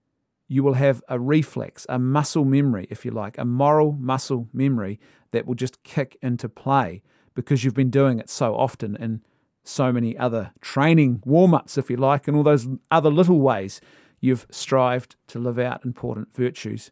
you 0.53 0.63
will 0.63 0.75
have 0.75 1.03
a 1.09 1.19
reflex, 1.19 1.87
a 1.89 1.99
muscle 1.99 2.45
memory, 2.45 2.87
if 2.91 3.07
you 3.07 3.11
like, 3.11 3.39
a 3.39 3.45
moral 3.45 3.93
muscle 3.93 4.51
memory 4.53 5.01
that 5.31 5.47
will 5.47 5.55
just 5.55 5.83
kick 5.83 6.19
into 6.21 6.47
play 6.47 7.03
because 7.35 7.65
you've 7.65 7.73
been 7.73 7.89
doing 7.89 8.19
it 8.19 8.29
so 8.29 8.55
often 8.55 8.95
in 8.97 9.23
so 9.65 9.91
many 9.91 10.15
other 10.19 10.53
training 10.61 11.23
warm 11.25 11.55
ups, 11.55 11.79
if 11.79 11.89
you 11.89 11.97
like, 11.97 12.29
and 12.29 12.37
all 12.37 12.43
those 12.43 12.69
other 12.91 13.09
little 13.09 13.41
ways 13.41 13.81
you've 14.21 14.47
strived 14.51 15.17
to 15.27 15.39
live 15.39 15.59
out 15.59 15.87
important 15.87 16.35
virtues 16.35 16.91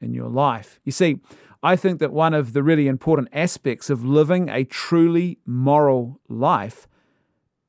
in 0.00 0.14
your 0.14 0.30
life. 0.30 0.80
You 0.82 0.92
see, 0.92 1.20
I 1.62 1.76
think 1.76 2.00
that 2.00 2.14
one 2.14 2.32
of 2.32 2.54
the 2.54 2.62
really 2.62 2.88
important 2.88 3.28
aspects 3.34 3.90
of 3.90 4.06
living 4.06 4.48
a 4.48 4.64
truly 4.64 5.38
moral 5.44 6.18
life 6.30 6.88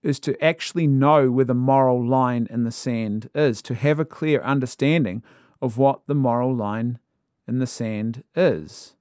is 0.04 0.20
to 0.22 0.44
actually 0.44 0.88
know 0.88 1.32
where 1.32 1.46
the 1.46 1.54
moral 1.54 2.06
line 2.06 2.48
in 2.50 2.64
the 2.64 2.72
sand 2.72 3.30
is, 3.36 3.62
to 3.62 3.76
have 3.76 4.00
a 4.00 4.06
clear 4.06 4.42
understanding 4.42 5.24
of 5.62 5.78
what 5.78 6.02
the 6.08 6.16
moral 6.16 6.56
line 6.56 7.00
in 7.48 7.60
the 7.60 7.68
sand 7.68 8.24
is. 8.36 8.96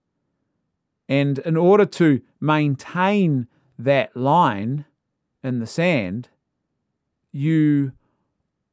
And 1.09 1.39
in 1.41 1.57
order 1.57 1.87
to 1.87 2.21
maintain 2.41 3.49
that 3.79 4.17
line 4.17 4.85
in 5.43 5.59
the 5.59 5.67
sand, 5.67 6.29
you 7.33 7.93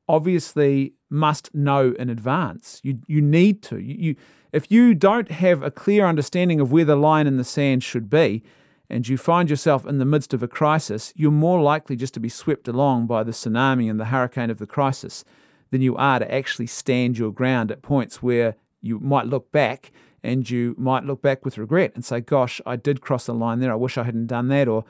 obviously 0.08 0.94
must 1.10 1.54
know 1.56 1.94
in 1.98 2.10
advance. 2.10 2.80
You, 2.84 3.00
you 3.08 3.22
need 3.22 3.62
to. 3.64 3.78
You, 3.78 3.96
you, 3.98 4.16
if 4.52 4.72
you 4.72 4.94
don't 4.94 5.32
have 5.32 5.64
a 5.64 5.72
clear 5.72 6.06
understanding 6.06 6.60
of 6.60 6.72
where 6.72 6.86
the 6.86 6.96
line 6.96 7.28
in 7.28 7.38
the 7.38 7.44
sand 7.44 7.84
should 7.84 8.10
be, 8.10 8.44
and 8.90 9.08
you 9.08 9.18
find 9.18 9.50
yourself 9.50 9.86
in 9.86 9.98
the 9.98 10.06
midst 10.06 10.34
of 10.34 10.42
a 10.42 10.48
crisis, 10.48 11.12
you're 11.16 11.32
more 11.32 11.62
likely 11.62 11.96
just 11.96 12.14
to 12.14 12.20
be 12.20 12.30
swept 12.30 12.68
along 12.68 13.08
by 13.08 13.24
the 13.24 13.32
tsunami 13.32 13.90
and 13.90 14.00
the 14.00 14.06
hurricane 14.06 14.50
of 14.50 14.60
the 14.60 14.68
crisis 14.68 15.26
than 15.72 15.82
you 15.82 15.96
are 15.98 16.20
to 16.20 16.34
actually 16.34 16.68
stand 16.68 17.18
your 17.18 17.32
ground 17.32 17.72
at 17.72 17.82
points 17.82 18.24
where 18.24 18.56
you 18.82 19.00
might 19.00 19.26
look 19.26 19.52
back 19.52 19.92
and 20.24 20.50
you 20.50 20.76
might 20.78 21.04
look 21.04 21.22
back 21.22 21.44
with 21.44 21.58
regret 21.58 21.92
and 21.96 22.04
say, 22.04 22.22
Gosh, 22.22 22.62
I 22.66 22.76
did 22.76 23.02
cross 23.02 23.26
the 23.26 23.34
line 23.34 23.60
there. 23.60 23.72
I 23.72 23.76
wish 23.76 23.98
I 23.98 24.04
hadn't 24.04 24.28
done 24.28 24.48
that. 24.48 24.68
Or, 24.68 24.86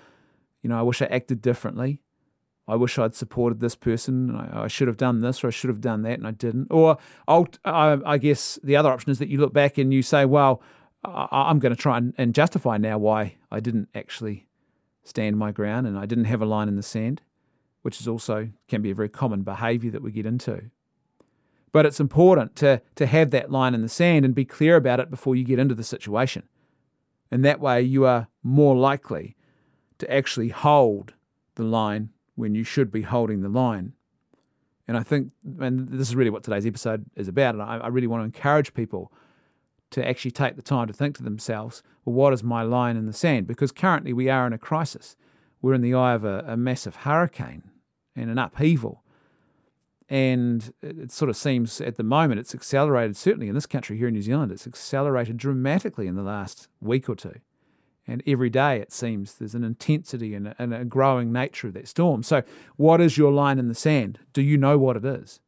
you 0.62 0.70
know, 0.70 0.80
I 0.80 0.84
wish 0.84 1.02
I 1.02 1.06
acted 1.06 1.42
differently. 1.42 2.00
I 2.68 2.76
wish 2.76 3.00
I'd 3.00 3.16
supported 3.16 3.60
this 3.60 3.76
person. 3.76 4.36
I, 4.36 4.68
should 4.68 4.90
have 4.90 4.98
done 4.98 5.22
this 5.22 5.44
or 5.44 5.48
I 5.48 5.52
should 5.52 5.70
have 5.70 5.80
done 5.80 6.02
that 6.02 6.20
and 6.20 6.28
I 6.28 6.32
didn't. 6.32 6.68
Or 6.70 6.98
I 7.28 8.18
guess 8.20 8.60
the 8.62 8.76
other 8.76 8.92
option 8.92 9.10
is 9.10 9.20
that 9.20 9.30
you 9.30 9.40
look 9.40 9.54
back 9.54 9.78
and 9.78 9.94
you 9.94 10.04
say, 10.04 10.26
Well, 10.26 10.62
I, 11.08 11.50
am 11.50 11.60
going 11.60 11.74
to 11.74 11.82
try 11.82 11.98
and, 11.98 12.14
and 12.18 12.36
justify 12.36 12.78
now 12.78 12.98
why 12.98 13.36
I 13.52 13.60
didn't 13.60 13.90
actually 13.96 14.48
stand 15.04 15.38
my 15.38 15.52
ground 15.52 15.88
and 15.88 15.98
I 15.98 16.06
didn't 16.06 16.26
have 16.26 16.42
a 16.42 16.46
line 16.46 16.68
in 16.68 16.76
the 16.76 16.84
sand, 16.84 17.22
which 17.82 18.02
is 18.02 18.08
also 18.08 18.50
can 18.68 18.82
be 18.82 18.92
a 18.92 18.96
very 18.96 19.10
common 19.10 19.44
behavior 19.44 19.90
that 19.92 20.02
we 20.02 20.12
get 20.12 20.26
into. 20.26 20.70
But 21.72 21.86
it's 21.86 22.00
important 22.00 22.56
to, 22.58 22.82
to 22.96 23.06
have 23.06 23.32
that 23.32 23.52
line 23.52 23.74
in 23.74 23.82
the 23.82 23.90
sand 23.90 24.26
and 24.26 24.36
be 24.36 24.46
clear 24.46 24.76
about 24.76 25.00
it 25.00 25.10
before 25.10 25.36
you 25.36 25.44
get 25.44 25.60
into 25.60 25.76
the 25.76 25.84
situation. 25.84 26.44
And 27.32 27.44
that 27.46 27.60
way 27.60 27.82
you 27.82 28.06
are 28.06 28.28
more 28.44 28.76
likely 28.76 29.36
to 30.00 30.14
actually 30.14 30.50
hold 30.50 31.14
the 31.56 31.64
line 31.64 32.10
when 32.36 32.56
you 32.56 32.64
should 32.64 32.92
be 32.92 33.02
holding 33.02 33.42
the 33.42 33.50
line. 33.50 33.94
And 34.88 34.96
I 34.96 35.04
think, 35.04 35.32
and 35.60 35.90
this 35.90 36.08
is 36.08 36.16
really 36.16 36.30
what 36.30 36.44
today's 36.44 36.66
episode 36.66 37.06
is 37.16 37.28
about, 37.28 37.56
and 37.56 37.62
I, 37.62 37.78
I 37.78 37.88
really 37.88 38.08
want 38.08 38.22
to 38.22 38.26
encourage 38.26 38.74
people 38.74 39.12
to 39.92 40.08
actually 40.08 40.32
take 40.32 40.56
the 40.56 40.62
time 40.62 40.88
to 40.88 40.94
think 40.94 41.16
to 41.18 41.24
themselves, 41.24 41.82
well, 42.04 42.14
what 42.14 42.34
is 42.34 42.44
my 42.44 42.62
line 42.62 42.98
in 42.98 43.06
the 43.06 43.14
sand? 43.14 43.48
Because 43.48 43.72
currently 43.72 44.14
we 44.14 44.30
are 44.30 44.46
in 44.46 44.54
a 44.54 44.58
crisis. 44.58 45.16
We're 45.62 45.74
in 45.74 45.82
the 45.82 45.94
eye 45.94 46.14
of 46.14 46.24
a, 46.24 46.44
a 46.48 46.58
massive 46.58 46.98
hurricane 46.98 47.64
and 48.16 48.30
an 48.30 48.38
upheaval. 48.38 49.04
And 50.10 50.74
it 50.82 51.12
sort 51.12 51.30
of 51.30 51.36
seems 51.36 51.82
at 51.82 51.98
the 51.98 52.04
moment 52.04 52.40
it's 52.40 52.56
accelerated, 52.56 53.18
certainly 53.18 53.50
in 53.50 53.56
this 53.56 53.66
country 53.66 53.98
here 53.98 54.08
in 54.08 54.14
New 54.14 54.22
Zealand, 54.22 54.52
it's 54.52 54.68
accelerated 54.68 55.38
dramatically 55.38 56.08
in 56.08 56.16
the 56.16 56.22
last 56.22 56.70
week 56.80 57.10
or 57.10 57.16
two. 57.16 57.40
And 58.08 58.24
every 58.26 58.50
day 58.50 58.80
it 58.80 58.94
seems 58.94 59.34
there's 59.34 59.56
an 59.56 59.66
intensity 59.66 60.34
and 60.34 60.48
a, 60.48 60.56
and 60.58 60.74
a 60.74 60.86
growing 60.86 61.34
nature 61.34 61.68
of 61.68 61.74
that 61.74 61.90
storm. 61.90 62.24
So, 62.24 62.44
what 62.78 63.02
is 63.02 63.18
your 63.18 63.34
line 63.34 63.60
in 63.60 63.68
the 63.68 63.76
sand? 63.76 64.20
Do 64.32 64.42
you 64.42 64.56
know 64.58 64.78
what 64.78 64.96
it 64.96 65.04
is? 65.04 65.42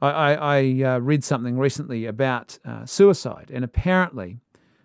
I, 0.00 0.10
I, 0.10 0.34
I 0.34 0.82
uh, 0.82 0.98
read 0.98 1.24
something 1.24 1.58
recently 1.58 2.06
about 2.06 2.58
uh, 2.64 2.86
suicide, 2.86 3.50
and 3.52 3.64
apparently 3.64 4.38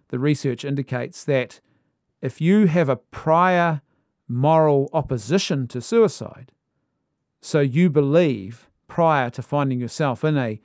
the 0.09 0.19
research 0.19 0.65
indicates 0.65 1.23
that 1.23 1.59
if 2.21 2.41
you 2.41 2.67
have 2.67 2.89
a 2.89 2.95
prior 2.95 3.81
moral 4.27 4.89
opposition 4.93 5.67
to 5.67 5.81
suicide, 5.81 6.51
so 7.41 7.59
you 7.59 7.89
believe 7.89 8.69
prior 8.87 9.29
to 9.29 9.41
finding 9.41 9.79
yourself 9.79 10.23
in 10.23 10.37
a 10.37 10.59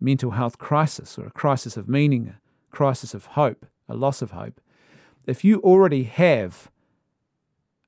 mental 0.00 0.32
health 0.32 0.58
crisis 0.58 1.18
or 1.18 1.26
a 1.26 1.30
crisis 1.30 1.76
of 1.76 1.88
meaning, 1.88 2.28
a 2.28 2.76
crisis 2.76 3.14
of 3.14 3.26
hope, 3.26 3.66
a 3.88 3.94
loss 3.94 4.22
of 4.22 4.32
hope, 4.32 4.60
if 5.26 5.44
you 5.44 5.60
already 5.60 6.04
have 6.04 6.70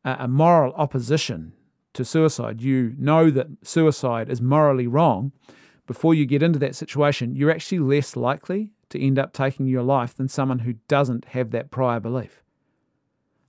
a, 0.05 0.17
a 0.21 0.29
moral 0.29 0.73
opposition 0.75 1.53
to 1.95 2.05
suicide, 2.05 2.61
you 2.61 2.95
know 2.99 3.31
that 3.31 3.49
suicide 3.63 4.29
is 4.29 4.41
morally 4.41 4.87
wrong, 4.87 5.33
before 5.89 6.15
you 6.15 6.27
get 6.27 6.43
into 6.43 6.59
that 6.61 6.77
situation, 6.77 7.35
you're 7.35 7.51
actually 7.51 7.81
less 7.81 8.15
likely 8.15 8.73
to 8.91 9.05
end 9.05 9.19
up 9.19 9.33
taking 9.33 9.67
your 9.67 9.83
life 9.83 10.15
than 10.15 10.29
someone 10.29 10.61
who 10.61 10.75
doesn't 10.87 11.25
have 11.27 11.51
that 11.51 11.71
prior 11.71 11.99
belief. 11.99 12.43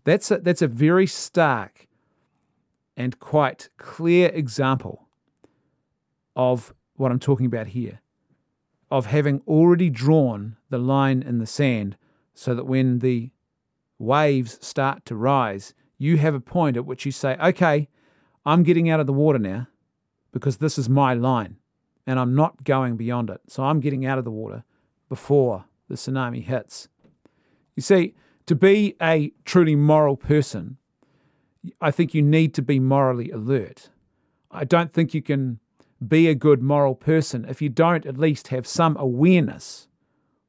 That's 0.05 0.31
a, 0.31 0.37
that's 0.39 0.61
a 0.61 0.67
very 0.67 1.05
stark 1.05 1.87
and 2.97 3.19
quite 3.19 3.69
clear 3.77 4.29
example 4.29 5.09
of 6.35 6.73
what 6.95 7.11
I'm 7.11 7.19
talking 7.19 7.45
about 7.45 7.67
here 7.67 7.99
of 8.89 9.05
having 9.05 9.41
already 9.45 9.89
drawn 9.89 10.55
the 10.69 10.79
line 10.79 11.21
in 11.21 11.37
the 11.37 11.45
sand 11.45 11.95
so 12.33 12.55
that 12.55 12.65
when 12.65 12.99
the 12.99 13.29
waves 13.99 14.57
start 14.65 15.05
to 15.05 15.15
rise, 15.15 15.73
you 15.97 16.17
have 16.17 16.33
a 16.33 16.39
point 16.39 16.77
at 16.77 16.85
which 16.85 17.05
you 17.05 17.11
say, 17.11 17.35
okay, 17.37 17.89
I'm 18.45 18.63
getting 18.63 18.89
out 18.89 18.99
of 18.99 19.05
the 19.05 19.13
water 19.13 19.37
now 19.37 19.67
because 20.31 20.57
this 20.57 20.77
is 20.77 20.89
my 20.89 21.13
line 21.13 21.57
and 22.09 22.19
I'm 22.19 22.33
not 22.33 22.63
going 22.63 22.97
beyond 22.97 23.29
it. 23.29 23.39
So 23.47 23.63
I'm 23.63 23.79
getting 23.79 24.03
out 24.03 24.17
of 24.17 24.25
the 24.25 24.31
water 24.31 24.63
before 25.09 25.65
the 25.89 25.93
tsunami 25.93 26.43
hits. 26.43 26.87
You 27.75 27.83
see, 27.83 28.15
to 28.47 28.55
be 28.55 28.95
a 28.99 29.31
truly 29.45 29.75
moral 29.75 30.17
person, 30.17 30.77
I 31.79 31.91
think 31.91 32.15
you 32.15 32.23
need 32.23 32.55
to 32.55 32.63
be 32.63 32.79
morally 32.79 33.29
alert. 33.29 33.91
I 34.49 34.63
don't 34.63 34.91
think 34.91 35.13
you 35.13 35.21
can 35.21 35.59
be 36.05 36.27
a 36.27 36.33
good 36.33 36.63
moral 36.63 36.95
person 36.95 37.45
if 37.47 37.61
you 37.61 37.69
don't 37.69 38.07
at 38.07 38.17
least 38.17 38.47
have 38.47 38.65
some 38.65 38.97
awareness 38.97 39.87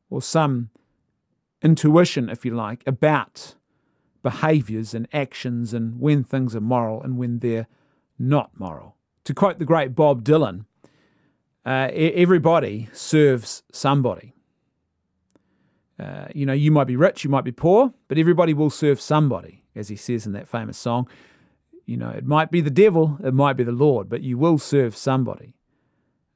or 0.08 0.22
some 0.22 0.70
intuition, 1.60 2.30
if 2.30 2.42
you 2.42 2.54
like, 2.54 2.82
about 2.86 3.54
behaviors 4.22 4.94
and 4.94 5.06
actions 5.12 5.74
and 5.74 6.00
when 6.00 6.24
things 6.24 6.56
are 6.56 6.62
moral 6.62 7.02
and 7.02 7.18
when 7.18 7.40
they're 7.40 7.66
not 8.18 8.58
moral. 8.58 8.96
To 9.24 9.34
quote 9.34 9.58
the 9.58 9.66
great 9.66 9.94
Bob 9.94 10.24
Dylan, 10.24 10.64
uh, 11.64 11.88
everybody 11.92 12.88
serves 12.92 13.62
somebody. 13.72 14.34
Uh, 15.98 16.28
you 16.34 16.46
know, 16.46 16.54
you 16.54 16.70
might 16.70 16.86
be 16.86 16.96
rich, 16.96 17.24
you 17.24 17.30
might 17.30 17.44
be 17.44 17.52
poor, 17.52 17.92
but 18.08 18.16
everybody 18.16 18.54
will 18.54 18.70
serve 18.70 19.00
somebody, 19.00 19.62
as 19.76 19.88
he 19.88 19.96
says 19.96 20.24
in 20.24 20.32
that 20.32 20.48
famous 20.48 20.78
song. 20.78 21.06
You 21.84 21.98
know, 21.98 22.08
it 22.08 22.24
might 22.24 22.50
be 22.50 22.62
the 22.62 22.70
devil, 22.70 23.18
it 23.22 23.34
might 23.34 23.54
be 23.54 23.64
the 23.64 23.72
Lord, 23.72 24.08
but 24.08 24.22
you 24.22 24.38
will 24.38 24.56
serve 24.56 24.96
somebody. 24.96 25.54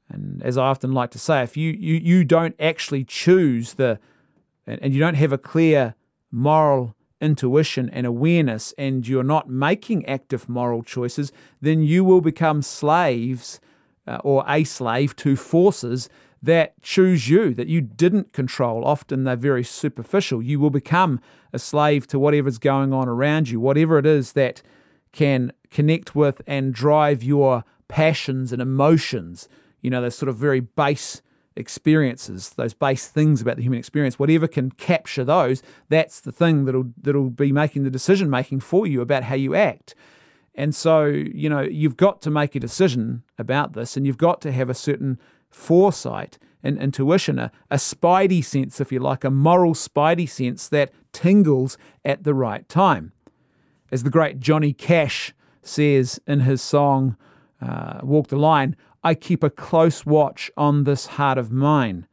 And 0.07 0.43
as 0.43 0.57
I 0.57 0.65
often 0.65 0.91
like 0.91 1.09
to 1.11 1.19
say, 1.19 1.41
if 1.41 1.57
you, 1.57 1.71
you, 1.71 1.95
you 1.95 2.23
don't 2.23 2.55
actually 2.59 3.03
choose 3.03 3.73
the, 3.73 3.99
and, 4.67 4.79
and 4.83 4.93
you 4.93 4.99
don't 4.99 5.15
have 5.15 5.33
a 5.33 5.37
clear 5.37 5.95
moral 6.31 6.95
intuition 7.19 7.89
and 7.89 8.05
awareness, 8.05 8.73
and 8.77 9.07
you're 9.07 9.23
not 9.23 9.49
making 9.49 10.05
active 10.05 10.47
moral 10.47 10.83
choices, 10.83 11.31
then 11.59 11.81
you 11.81 12.03
will 12.03 12.21
become 12.21 12.61
slaves 12.61 13.59
uh, 14.07 14.19
or 14.23 14.43
a 14.47 14.63
slave 14.63 15.15
to 15.17 15.35
forces 15.35 16.09
that 16.41 16.79
choose 16.81 17.27
you, 17.27 17.53
that 17.55 17.67
you 17.67 17.81
didn't 17.81 18.31
control. 18.31 18.85
Often 18.85 19.23
they're 19.23 19.35
very 19.35 19.63
superficial. 19.63 20.41
You 20.41 20.59
will 20.59 20.69
become 20.69 21.19
a 21.51 21.59
slave 21.59 22.05
to 22.07 22.19
whatever's 22.19 22.59
going 22.59 22.93
on 22.93 23.07
around 23.07 23.49
you, 23.49 23.59
whatever 23.59 23.97
it 23.97 24.05
is 24.05 24.33
that 24.33 24.61
can 25.11 25.51
connect 25.71 26.15
with 26.15 26.41
and 26.45 26.73
drive 26.73 27.23
your 27.23 27.63
passions 27.87 28.51
and 28.51 28.61
emotions. 28.61 29.47
You 29.81 29.89
know, 29.89 30.01
those 30.01 30.15
sort 30.15 30.29
of 30.29 30.37
very 30.37 30.59
base 30.59 31.21
experiences, 31.55 32.51
those 32.51 32.73
base 32.73 33.07
things 33.07 33.41
about 33.41 33.55
the 33.55 33.63
human 33.63 33.79
experience, 33.79 34.19
whatever 34.19 34.47
can 34.47 34.71
capture 34.71 35.23
those, 35.23 35.63
that's 35.89 36.19
the 36.19 36.31
thing 36.31 36.65
that'll 36.65 36.91
that'll 37.01 37.29
be 37.29 37.51
making 37.51 37.83
the 37.83 37.89
decision 37.89 38.29
making 38.29 38.59
for 38.59 38.85
you 38.85 39.01
about 39.01 39.23
how 39.23 39.35
you 39.35 39.55
act. 39.55 39.95
And 40.55 40.73
so, 40.73 41.05
you 41.05 41.49
know, 41.49 41.61
you've 41.61 41.97
got 41.97 42.21
to 42.23 42.31
make 42.31 42.55
a 42.55 42.59
decision 42.59 43.23
about 43.37 43.73
this 43.73 43.97
and 43.97 44.07
you've 44.07 44.17
got 44.17 44.41
to 44.41 44.51
have 44.51 44.69
a 44.69 44.73
certain 44.73 45.19
foresight 45.49 46.37
and 46.63 46.81
intuition, 46.81 47.37
a, 47.37 47.51
a 47.69 47.75
spidey 47.75 48.43
sense, 48.43 48.81
if 48.81 48.91
you 48.91 48.99
like, 48.99 49.23
a 49.23 49.29
moral 49.29 49.73
spidey 49.73 50.27
sense 50.27 50.67
that 50.69 50.91
tingles 51.11 51.77
at 52.03 52.23
the 52.23 52.33
right 52.33 52.67
time. 52.67 53.11
As 53.91 54.03
the 54.03 54.09
great 54.09 54.39
Johnny 54.39 54.73
Cash 54.73 55.33
says 55.61 56.19
in 56.25 56.41
his 56.41 56.61
song 56.61 57.17
uh, 57.61 57.99
Walk 58.01 58.27
the 58.27 58.37
Line, 58.37 58.75
I 59.03 59.13
keep 59.13 59.43
a 59.43 59.49
close 59.49 60.05
watch 60.05 60.49
on 60.57 60.83
this 60.83 61.05
heart 61.05 61.37
of 61.37 61.51
mine. 61.51 62.07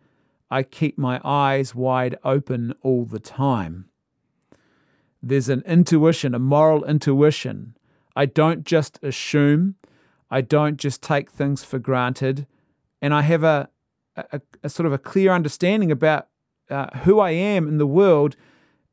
I 0.50 0.62
keep 0.62 0.98
my 0.98 1.20
eyes 1.24 1.74
wide 1.74 2.18
open 2.22 2.74
all 2.82 3.06
the 3.06 3.18
time. 3.18 3.86
There's 5.22 5.48
an 5.48 5.62
intuition, 5.64 6.34
a 6.34 6.38
moral 6.38 6.84
intuition. 6.84 7.74
I 8.14 8.26
don't 8.26 8.64
just 8.64 8.98
assume, 9.02 9.76
I 10.30 10.40
don't 10.40 10.76
just 10.76 11.02
take 11.02 11.30
things 11.30 11.64
for 11.64 11.78
granted, 11.78 12.46
and 13.00 13.14
I 13.14 13.22
have 13.22 13.42
a, 13.42 13.68
a, 14.16 14.40
a 14.62 14.68
sort 14.68 14.86
of 14.86 14.92
a 14.92 14.98
clear 14.98 15.32
understanding 15.32 15.90
about 15.90 16.28
uh, 16.70 16.86
who 16.98 17.20
I 17.20 17.30
am 17.30 17.68
in 17.68 17.78
the 17.78 17.86
world 17.86 18.36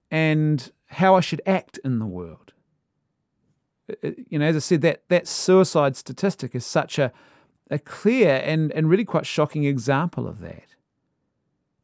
and 0.10 0.72
how 0.88 1.16
I 1.16 1.20
should 1.20 1.42
act 1.46 1.80
in 1.84 2.00
the 2.00 2.06
world. 2.06 2.54
You 4.04 4.40
know, 4.40 4.46
as 4.46 4.56
I 4.56 4.60
said, 4.60 4.82
that, 4.82 5.04
that 5.10 5.28
suicide 5.28 5.96
statistic 5.96 6.56
is 6.56 6.66
such 6.66 7.00
a, 7.00 7.12
a 7.70 7.80
clear 7.80 8.42
and, 8.44 8.72
and 8.72 8.90
really 8.90 9.06
quite 9.06 9.26
shocking 9.26 9.64
example 9.64 10.28
of 10.28 10.40
that 10.42 10.76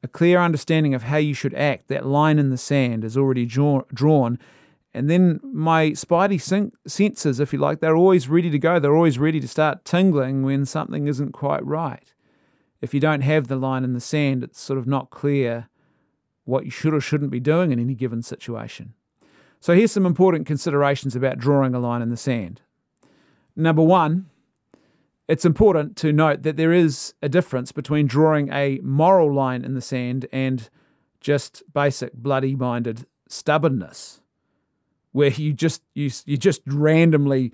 a 0.05 0.07
clear 0.07 0.39
understanding 0.39 0.93
of 0.93 1.01
how 1.03 1.17
you 1.17 1.33
should 1.33 1.55
act, 1.55 1.87
that 1.87 2.05
line 2.05 2.37
in 2.37 2.51
the 2.51 2.59
sand 2.59 3.03
is 3.03 3.17
already 3.17 3.43
draw, 3.43 3.81
drawn. 3.91 4.37
And 4.95 5.09
then 5.09 5.41
my 5.43 5.89
spidey 5.89 6.39
senses, 6.87 7.39
if 7.41 7.51
you 7.51 7.59
like, 7.59 7.81
they're 7.81 7.97
always 7.97 8.29
ready 8.29 8.49
to 8.49 8.57
go. 8.57 8.79
They're 8.79 8.95
always 8.95 9.19
ready 9.19 9.41
to 9.41 9.47
start 9.47 9.83
tingling 9.83 10.43
when 10.43 10.65
something 10.65 11.09
isn't 11.09 11.33
quite 11.33 11.65
right. 11.65 12.13
If 12.79 12.93
you 12.93 13.01
don't 13.01 13.19
have 13.19 13.49
the 13.49 13.57
line 13.57 13.83
in 13.83 13.91
the 13.91 13.99
sand, 13.99 14.41
it's 14.41 14.57
sort 14.57 14.79
of 14.79 14.87
not 14.87 15.09
clear 15.09 15.67
what 16.45 16.63
you 16.63 16.71
should 16.71 16.93
or 16.93 17.01
shouldn't 17.01 17.29
be 17.29 17.41
doing 17.41 17.73
in 17.73 17.79
any 17.79 17.93
given 17.93 18.21
situation. 18.21 18.93
So 19.59 19.75
here's 19.75 19.91
some 19.91 20.05
important 20.05 20.47
considerations 20.47 21.13
about 21.13 21.39
drawing 21.39 21.75
a 21.75 21.79
line 21.79 22.01
in 22.01 22.09
the 22.09 22.15
sand. 22.15 22.61
Number 23.53 23.81
one, 23.81 24.29
it's 25.27 25.43
important 25.43 25.97
to 25.97 26.13
note 26.13 26.43
that 26.43 26.55
there 26.55 26.71
is 26.71 27.13
a 27.21 27.27
difference 27.27 27.73
between 27.73 28.07
drawing 28.07 28.47
a 28.53 28.79
moral 28.81 29.33
line 29.33 29.65
in 29.65 29.73
the 29.73 29.81
sand 29.81 30.25
and 30.31 30.69
just 31.19 31.63
basic 31.73 32.13
bloody 32.13 32.55
minded 32.55 33.05
stubbornness 33.27 34.21
where 35.15 35.29
you 35.29 35.53
just 35.53 35.81
you, 35.93 36.09
you 36.25 36.37
just 36.37 36.61
randomly 36.65 37.51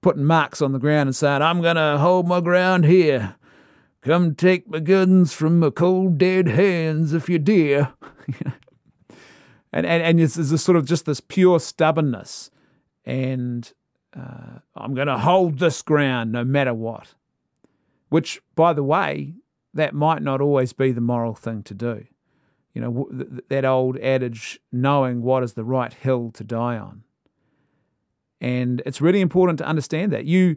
putting 0.00 0.24
marks 0.24 0.60
on 0.60 0.72
the 0.72 0.78
ground 0.78 1.08
and 1.08 1.16
saying 1.16 1.42
i'm 1.42 1.62
to 1.76 1.98
hold 1.98 2.26
my 2.26 2.40
ground 2.40 2.84
here 2.84 3.36
come 4.02 4.34
take 4.34 4.68
my 4.68 4.78
guns 4.78 5.32
from 5.32 5.58
my 5.60 5.70
cold 5.70 6.18
dead 6.18 6.48
hands 6.48 7.12
if 7.12 7.28
you 7.28 7.38
dare 7.38 7.92
and 9.72 9.86
and, 9.86 10.02
and 10.02 10.20
it's, 10.20 10.36
it's 10.36 10.62
sort 10.62 10.76
of 10.76 10.86
just 10.86 11.06
this 11.06 11.20
pure 11.20 11.58
stubbornness 11.58 12.50
and 13.04 13.72
uh, 14.16 14.58
I'm 14.76 14.94
to 15.06 15.18
hold 15.18 15.58
this 15.58 15.82
ground 15.82 16.32
no 16.32 16.44
matter 16.44 16.74
what. 16.74 17.14
Which, 18.08 18.40
by 18.54 18.72
the 18.72 18.82
way, 18.82 19.34
that 19.74 19.94
might 19.94 20.22
not 20.22 20.40
always 20.40 20.72
be 20.72 20.92
the 20.92 21.00
moral 21.00 21.34
thing 21.34 21.62
to 21.64 21.74
do. 21.74 22.06
You 22.74 22.80
know, 22.80 23.08
that 23.48 23.64
old 23.64 23.98
adage, 23.98 24.60
knowing 24.70 25.22
what 25.22 25.42
is 25.42 25.54
the 25.54 25.64
right 25.64 25.92
hill 25.92 26.30
to 26.32 26.44
die 26.44 26.78
on. 26.78 27.02
And 28.40 28.82
it's 28.86 29.00
really 29.00 29.20
important 29.20 29.58
to 29.58 29.66
understand 29.66 30.12
that. 30.12 30.26
You, 30.26 30.56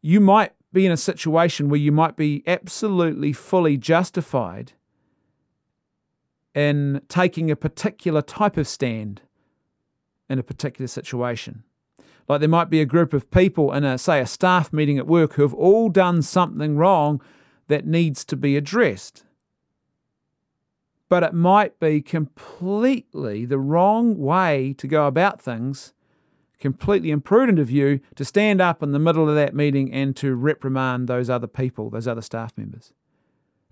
you 0.00 0.20
might 0.20 0.52
be 0.72 0.86
in 0.86 0.92
a 0.92 0.96
situation 0.96 1.68
where 1.68 1.80
you 1.80 1.92
might 1.92 2.16
be 2.16 2.42
absolutely 2.46 3.32
fully 3.32 3.76
justified 3.76 4.72
in 6.54 7.02
taking 7.08 7.50
a 7.50 7.56
particular 7.56 8.22
type 8.22 8.56
of 8.56 8.66
stand 8.66 9.22
in 10.28 10.38
a 10.38 10.42
particular 10.42 10.86
situation. 10.86 11.64
Like 12.28 12.40
there 12.40 12.48
might 12.48 12.70
be 12.70 12.80
a 12.80 12.86
group 12.86 13.12
of 13.12 13.30
people 13.30 13.72
in 13.72 13.84
a, 13.84 13.98
say, 13.98 14.20
a 14.20 14.26
staff 14.26 14.72
meeting 14.72 14.98
at 14.98 15.06
work 15.06 15.34
who 15.34 15.42
have 15.42 15.54
all 15.54 15.90
done 15.90 16.22
something 16.22 16.76
wrong 16.76 17.20
that 17.68 17.86
needs 17.86 18.24
to 18.26 18.36
be 18.36 18.56
addressed. 18.56 19.24
But 21.08 21.22
it 21.22 21.34
might 21.34 21.78
be 21.78 22.00
completely 22.00 23.44
the 23.44 23.58
wrong 23.58 24.18
way 24.18 24.74
to 24.78 24.86
go 24.86 25.06
about 25.06 25.40
things, 25.40 25.92
completely 26.58 27.10
imprudent 27.10 27.58
of 27.58 27.70
you 27.70 28.00
to 28.14 28.24
stand 28.24 28.60
up 28.60 28.82
in 28.82 28.92
the 28.92 28.98
middle 28.98 29.28
of 29.28 29.34
that 29.34 29.54
meeting 29.54 29.92
and 29.92 30.16
to 30.16 30.34
reprimand 30.34 31.06
those 31.06 31.28
other 31.28 31.46
people, 31.46 31.90
those 31.90 32.08
other 32.08 32.22
staff 32.22 32.52
members. 32.56 32.92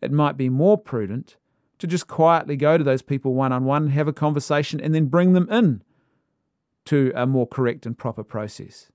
It 0.02 0.12
might 0.12 0.36
be 0.36 0.48
more 0.48 0.76
prudent 0.76 1.36
to 1.78 1.86
just 1.86 2.06
quietly 2.06 2.56
go 2.56 2.76
to 2.76 2.84
those 2.84 3.02
people 3.02 3.34
one 3.34 3.52
on 3.52 3.64
one, 3.64 3.88
have 3.88 4.08
a 4.08 4.12
conversation, 4.12 4.80
and 4.80 4.94
then 4.94 5.06
bring 5.06 5.32
them 5.32 5.48
in 5.50 5.82
to 6.84 7.12
a 7.14 7.26
more 7.26 7.46
correct 7.46 7.86
and 7.86 7.96
proper 7.96 8.22
process. 8.22 8.90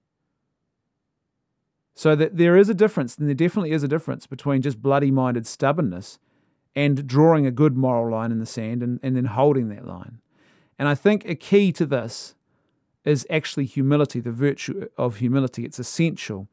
So 1.96 2.16
that 2.16 2.38
there 2.38 2.56
is 2.56 2.70
a 2.70 2.76
difference, 2.76 3.18
and 3.18 3.28
there 3.28 3.34
definitely 3.34 3.72
is 3.72 3.84
a 3.84 3.88
difference 3.88 4.28
between 4.28 4.62
just 4.62 4.82
bloody 4.82 5.10
minded 5.10 5.48
stubbornness 5.48 6.20
and 6.78 7.08
drawing 7.08 7.48
a 7.48 7.52
good 7.52 7.76
moral 7.76 8.12
line 8.12 8.32
in 8.32 8.40
the 8.40 8.46
sand 8.46 8.84
and, 8.84 9.00
and 9.02 9.16
then 9.16 9.26
holding 9.26 9.68
that 9.70 9.86
line. 9.86 10.20
And 10.78 10.88
I 10.88 10.94
think 10.94 11.28
a 11.28 11.34
key 11.34 11.72
to 11.74 11.88
this 11.88 12.36
is 13.04 13.26
actually 13.30 13.66
humility, 13.66 14.20
the 14.20 14.32
virtue 14.32 14.88
of 14.98 15.18
humility. 15.18 15.66
It's 15.66 15.80
essential. 15.80 16.48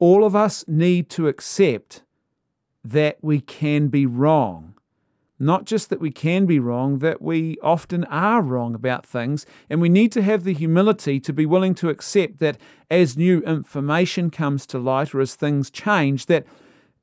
All 0.00 0.24
of 0.24 0.34
us 0.34 0.64
need 0.66 1.08
to 1.10 1.28
accept 1.28 2.02
that 2.82 3.18
we 3.22 3.40
can 3.40 3.88
be 3.88 4.06
wrong 4.06 4.74
not 5.42 5.64
just 5.64 5.88
that 5.88 6.00
we 6.00 6.10
can 6.10 6.44
be 6.44 6.58
wrong, 6.58 6.98
that 6.98 7.22
we 7.22 7.56
often 7.62 8.04
are 8.04 8.42
wrong 8.42 8.74
about 8.74 9.06
things. 9.06 9.46
And 9.70 9.80
we 9.80 9.88
need 9.88 10.12
to 10.12 10.22
have 10.22 10.44
the 10.44 10.52
humility 10.52 11.18
to 11.18 11.32
be 11.32 11.46
willing 11.46 11.74
to 11.76 11.88
accept 11.88 12.40
that 12.40 12.58
as 12.90 13.16
new 13.16 13.40
information 13.40 14.30
comes 14.30 14.66
to 14.66 14.78
light 14.78 15.14
or 15.14 15.20
as 15.22 15.34
things 15.34 15.70
change, 15.70 16.26
that 16.26 16.44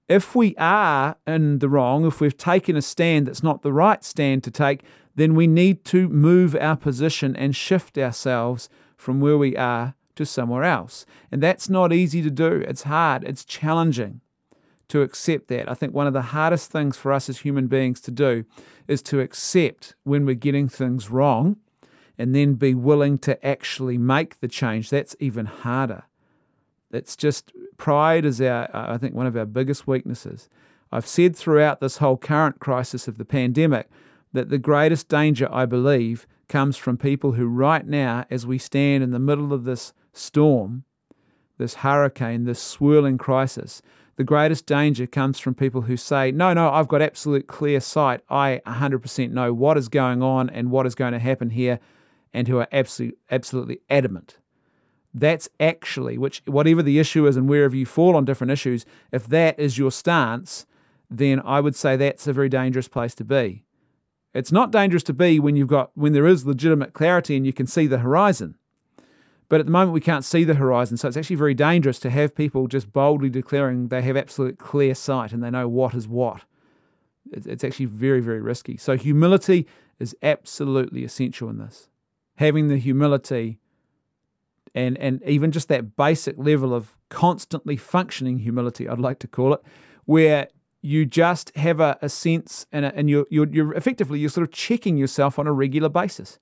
if 0.08 0.36
we 0.36 0.56
are 0.58 1.18
in 1.26 1.60
the 1.60 1.70
wrong, 1.70 2.06
if 2.06 2.22
we've 2.22 2.38
taken 2.38 2.76
a 2.76 2.82
stand 2.82 3.28
that's 3.28 3.44
not 3.44 3.62
the 3.62 3.74
right 3.74 4.04
stand 4.04 4.44
to 4.44 4.52
take, 4.52 4.84
then 5.16 5.36
we 5.36 5.48
need 5.48 5.84
to 5.86 6.08
move 6.10 6.56
our 6.56 6.78
position 6.78 7.36
and 7.36 7.56
shift 7.56 7.98
ourselves 7.98 8.70
from 8.96 9.20
where 9.20 9.38
we 9.38 9.58
are 9.58 9.96
to 10.16 10.26
somewhere 10.26 10.64
else. 10.64 11.06
And 11.32 11.42
that's 11.42 11.70
not 11.70 11.94
easy 11.94 12.22
to 12.22 12.32
do. 12.32 12.64
It's 12.68 12.84
hard, 12.84 13.24
it's 13.24 13.44
challenging 13.44 14.22
to 14.90 15.02
accept 15.02 15.48
that. 15.50 15.70
I 15.70 15.74
think 15.74 15.94
one 15.94 16.08
of 16.08 16.14
the 16.14 16.22
hardest 16.22 16.72
things 16.72 16.96
for 16.96 17.12
us 17.12 17.30
as 17.30 17.40
human 17.40 17.68
beings 17.68 18.00
to 18.02 18.12
do 18.12 18.46
is 18.88 19.02
to 19.04 19.20
accept 19.20 19.96
when 20.04 20.26
we're 20.26 20.36
getting 20.36 20.70
things 20.70 21.10
wrong 21.10 21.58
and 22.18 22.34
then 22.34 22.54
be 22.54 22.74
willing 22.74 23.18
to 23.20 23.46
actually 23.46 23.98
make 23.98 24.40
the 24.40 24.48
change. 24.48 24.90
That's 24.90 25.16
even 25.20 25.46
harder. 25.46 26.04
It's 26.92 27.16
just 27.16 27.52
pride 27.78 28.26
is 28.26 28.40
our, 28.42 28.64
uh, 28.76 28.94
I 28.94 28.98
think, 28.98 29.14
one 29.14 29.28
of 29.28 29.36
our 29.36 29.46
biggest 29.46 29.88
weaknesses. 29.88 30.50
I've 30.92 31.08
said 31.08 31.36
throughout 31.36 31.82
this 31.82 31.98
whole 31.98 32.18
current 32.18 32.60
crisis 32.60 33.08
of 33.08 33.18
the 33.18 33.26
pandemic 33.26 33.90
that 34.34 34.50
the 34.50 34.58
greatest 34.58 35.10
danger, 35.10 35.50
I 35.52 35.66
believe, 35.66 36.26
comes 36.48 36.78
from 36.78 36.98
people 36.98 37.34
who, 37.34 37.48
right 37.48 37.86
now, 37.86 38.26
as 38.30 38.48
we 38.48 38.58
stand 38.58 39.04
in 39.04 39.12
the 39.12 39.20
middle 39.20 39.52
of 39.52 39.66
this 39.66 39.94
storm, 40.14 40.86
this 41.58 41.76
hurricane, 41.76 42.46
this 42.46 42.62
swirling 42.62 43.18
crisis, 43.18 43.82
the 44.16 44.24
greatest 44.24 44.66
danger 44.66 45.06
comes 45.06 45.40
from 45.40 45.54
people 45.56 45.82
who 45.82 45.98
say, 45.98 46.32
No, 46.32 46.54
no, 46.54 46.70
I've 46.72 46.88
got 46.88 47.02
absolute 47.02 47.48
clear 47.48 47.80
sight. 47.80 48.22
I 48.30 48.62
100% 48.66 49.32
know 49.32 49.54
what 49.54 49.78
is 49.78 49.90
going 49.90 50.24
on 50.24 50.50
and 50.50 50.72
what 50.72 50.88
is 50.88 50.96
going 50.96 51.14
to 51.14 51.20
happen 51.20 51.52
here, 51.52 51.80
and 52.34 52.48
who 52.48 52.58
are 52.58 52.68
absolutely, 52.72 53.18
absolutely 53.30 53.80
adamant. 53.90 54.38
That's 55.20 55.50
actually, 55.60 56.20
which 56.20 56.44
whatever 56.46 56.84
the 56.84 57.00
issue 57.00 57.26
is 57.26 57.36
and 57.36 57.50
wherever 57.50 57.76
you 57.76 57.88
fall 57.88 58.16
on 58.16 58.24
different 58.24 58.52
issues, 58.52 58.86
if 59.12 59.26
that 59.28 59.60
is 59.60 59.78
your 59.78 59.90
stance, 59.90 60.68
then 61.10 61.42
I 61.44 61.60
would 61.60 61.76
say 61.76 61.96
that's 61.96 62.28
a 62.28 62.34
very 62.34 62.50
dangerous 62.50 62.88
place 62.88 63.16
to 63.16 63.24
be. 63.24 63.64
It's 64.36 64.52
not 64.52 64.72
dangerous 64.72 65.02
to 65.04 65.14
be 65.14 65.40
when 65.40 65.56
you've 65.56 65.70
got 65.70 65.90
when 65.96 66.14
there 66.14 66.28
is 66.28 66.46
legitimate 66.46 66.94
clarity 66.94 67.36
and 67.36 67.48
you 67.48 67.54
can 67.54 67.66
see 67.66 67.88
the 67.88 68.00
horizon. 68.00 68.56
But 69.50 69.60
at 69.60 69.66
the 69.66 69.72
moment, 69.72 69.94
we 69.94 70.02
can't 70.02 70.26
see 70.26 70.44
the 70.44 70.56
horizon. 70.56 70.98
So 70.98 71.08
it's 71.08 71.18
actually 71.18 71.38
very 71.38 71.56
dangerous 71.56 72.00
to 72.00 72.12
have 72.12 72.36
people 72.36 72.68
just 72.68 72.94
boldly 72.94 73.30
declaring 73.30 73.88
they 73.88 74.04
have 74.04 74.18
absolute 74.18 74.60
clear 74.60 74.94
sight 74.94 75.32
and 75.32 75.42
they 75.42 75.50
know 75.50 75.68
what 75.68 75.96
is 75.96 76.08
what. 76.08 76.44
It's 77.32 77.64
actually 77.64 77.86
very, 77.86 78.20
very 78.20 78.42
risky. 78.42 78.78
So 78.78 78.98
humility 78.98 79.66
is 79.98 80.16
absolutely 80.22 81.04
essential 81.04 81.50
in 81.50 81.58
this. 81.58 81.90
Having 82.36 82.68
the 82.68 82.78
humility 82.78 83.58
and, 84.78 84.98
and 85.00 85.22
even 85.26 85.52
just 85.52 85.68
that 85.70 85.96
basic 85.96 86.36
level 86.38 86.74
of 86.74 86.98
constantly 87.10 87.78
functioning 87.78 88.40
humility, 88.40 88.88
I'd 88.88 89.00
like 89.00 89.20
to 89.20 89.28
call 89.28 89.54
it, 89.54 89.62
where 90.06 90.48
you 90.82 91.06
just 91.06 91.56
have 91.58 91.80
a, 91.80 91.98
a 92.02 92.10
sense 92.10 92.68
and, 92.72 92.86
a, 92.86 92.96
and 92.96 93.10
you're, 93.10 93.26
you're, 93.30 93.48
you're 93.50 93.74
effectively, 93.74 94.20
you're 94.20 94.30
sort 94.30 94.48
of 94.48 94.54
checking 94.54 94.96
yourself 94.96 95.40
on 95.40 95.48
a 95.48 95.52
regular 95.52 95.90
basis 95.90 96.38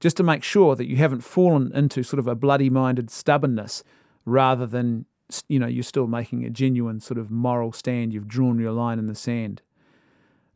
just 0.00 0.16
to 0.16 0.24
make 0.24 0.42
sure 0.42 0.74
that 0.74 0.88
you 0.88 0.96
haven't 0.96 1.20
fallen 1.20 1.70
into 1.72 2.02
sort 2.02 2.18
of 2.18 2.26
a 2.26 2.34
bloody 2.34 2.68
minded 2.68 3.08
stubbornness 3.08 3.84
rather 4.24 4.66
than 4.66 5.06
you 5.48 5.58
know 5.58 5.68
you're 5.68 5.84
still 5.84 6.08
making 6.08 6.44
a 6.44 6.50
genuine 6.50 6.98
sort 6.98 7.18
of 7.18 7.30
moral 7.30 7.72
stand. 7.72 8.12
You've 8.12 8.26
drawn 8.26 8.58
your 8.58 8.72
line 8.72 8.98
in 8.98 9.06
the 9.06 9.14
sand. 9.14 9.62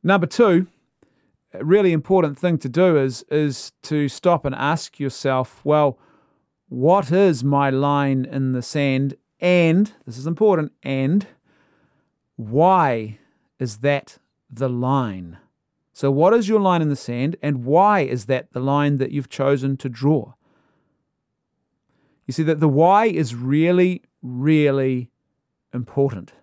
Number 0.03 0.27
two, 0.27 0.67
a 1.55 1.65
really 1.65 1.93
important 1.93 2.37
thing 2.37 2.59
to 2.59 2.69
do 2.69 2.99
is 2.99 3.25
is 3.31 3.71
to 3.83 4.09
stop 4.09 4.45
and 4.45 4.55
ask 4.55 4.99
yourself, 4.99 5.61
well, 5.65 5.99
what 6.69 7.13
is 7.13 7.45
my 7.45 7.71
line 7.71 8.25
in 8.25 8.53
the 8.53 8.63
sand? 8.63 9.17
And 9.41 9.93
this 10.05 10.19
is 10.19 10.27
important. 10.27 10.73
And 10.83 11.27
why 12.37 13.19
is 13.59 13.79
that 13.79 14.19
the 14.51 14.69
line? 14.69 15.39
So, 15.93 16.11
what 16.11 16.35
is 16.35 16.49
your 16.49 16.61
line 16.61 16.83
in 16.83 16.91
the 16.91 16.97
sand, 16.97 17.37
and 17.43 17.65
why 17.65 18.01
is 18.01 18.27
that 18.27 18.53
the 18.53 18.61
line 18.61 18.99
that 18.99 19.13
you've 19.13 19.31
chosen 19.31 19.79
to 19.79 19.89
draw? 19.89 20.35
You 22.27 22.33
see 22.33 22.43
that 22.43 22.61
the 22.61 22.69
why 22.69 23.07
is 23.07 23.35
really, 23.35 24.03
really 24.21 25.11
important. 25.73 26.35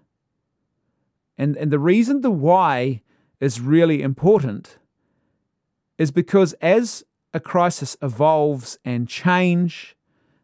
And, 1.37 1.55
and 1.57 1.71
the 1.71 1.79
reason 1.79 2.21
the 2.21 2.31
why 2.31 3.01
is 3.39 3.59
really 3.59 4.01
important 4.01 4.79
is 5.97 6.11
because 6.11 6.53
as 6.53 7.03
a 7.33 7.39
crisis 7.39 7.97
evolves 8.01 8.77
and 8.83 9.07
change, 9.07 9.95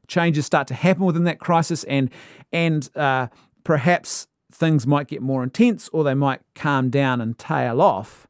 changes 0.10 0.46
start 0.46 0.68
to 0.68 0.74
happen 0.74 1.06
within 1.06 1.24
that 1.24 1.40
crisis, 1.40 1.86
and 1.86 2.10
and 2.52 2.90
uh, 2.96 3.28
perhaps 3.64 4.28
things 4.52 4.86
might 4.86 5.08
get 5.08 5.22
more 5.22 5.44
intense 5.44 5.88
or 5.90 6.04
they 6.04 6.14
might 6.14 6.42
calm 6.56 6.90
down 6.90 7.22
and 7.22 7.38
tail 7.38 7.82
off. 7.82 8.28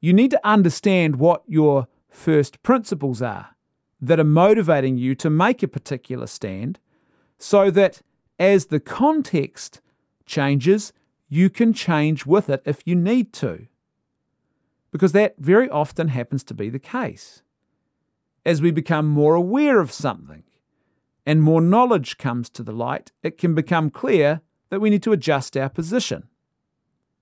You 0.00 0.12
need 0.12 0.32
to 0.32 0.40
understand 0.46 1.16
what 1.16 1.42
your 1.46 1.86
first 2.08 2.62
principles 2.62 3.22
are 3.22 3.50
that 4.00 4.18
are 4.18 4.24
motivating 4.24 4.98
you 4.98 5.14
to 5.14 5.30
make 5.30 5.62
a 5.62 5.68
particular 5.68 6.26
stand 6.26 6.80
so 7.38 7.70
that 7.70 8.02
as 8.38 8.66
the 8.66 8.80
context 8.80 9.80
changes, 10.26 10.92
you 11.28 11.48
can 11.48 11.72
change 11.72 12.26
with 12.26 12.50
it 12.50 12.62
if 12.64 12.82
you 12.84 12.96
need 12.96 13.32
to. 13.34 13.66
Because 14.90 15.12
that 15.12 15.36
very 15.38 15.70
often 15.70 16.08
happens 16.08 16.42
to 16.44 16.54
be 16.54 16.68
the 16.68 16.78
case. 16.78 17.42
As 18.44 18.60
we 18.60 18.72
become 18.72 19.06
more 19.06 19.34
aware 19.34 19.80
of 19.80 19.92
something 19.92 20.42
and 21.24 21.42
more 21.42 21.60
knowledge 21.60 22.18
comes 22.18 22.50
to 22.50 22.62
the 22.62 22.72
light, 22.72 23.12
it 23.22 23.38
can 23.38 23.54
become 23.54 23.90
clear 23.90 24.40
that 24.70 24.80
we 24.80 24.90
need 24.90 25.02
to 25.04 25.12
adjust 25.12 25.56
our 25.56 25.68
position, 25.68 26.28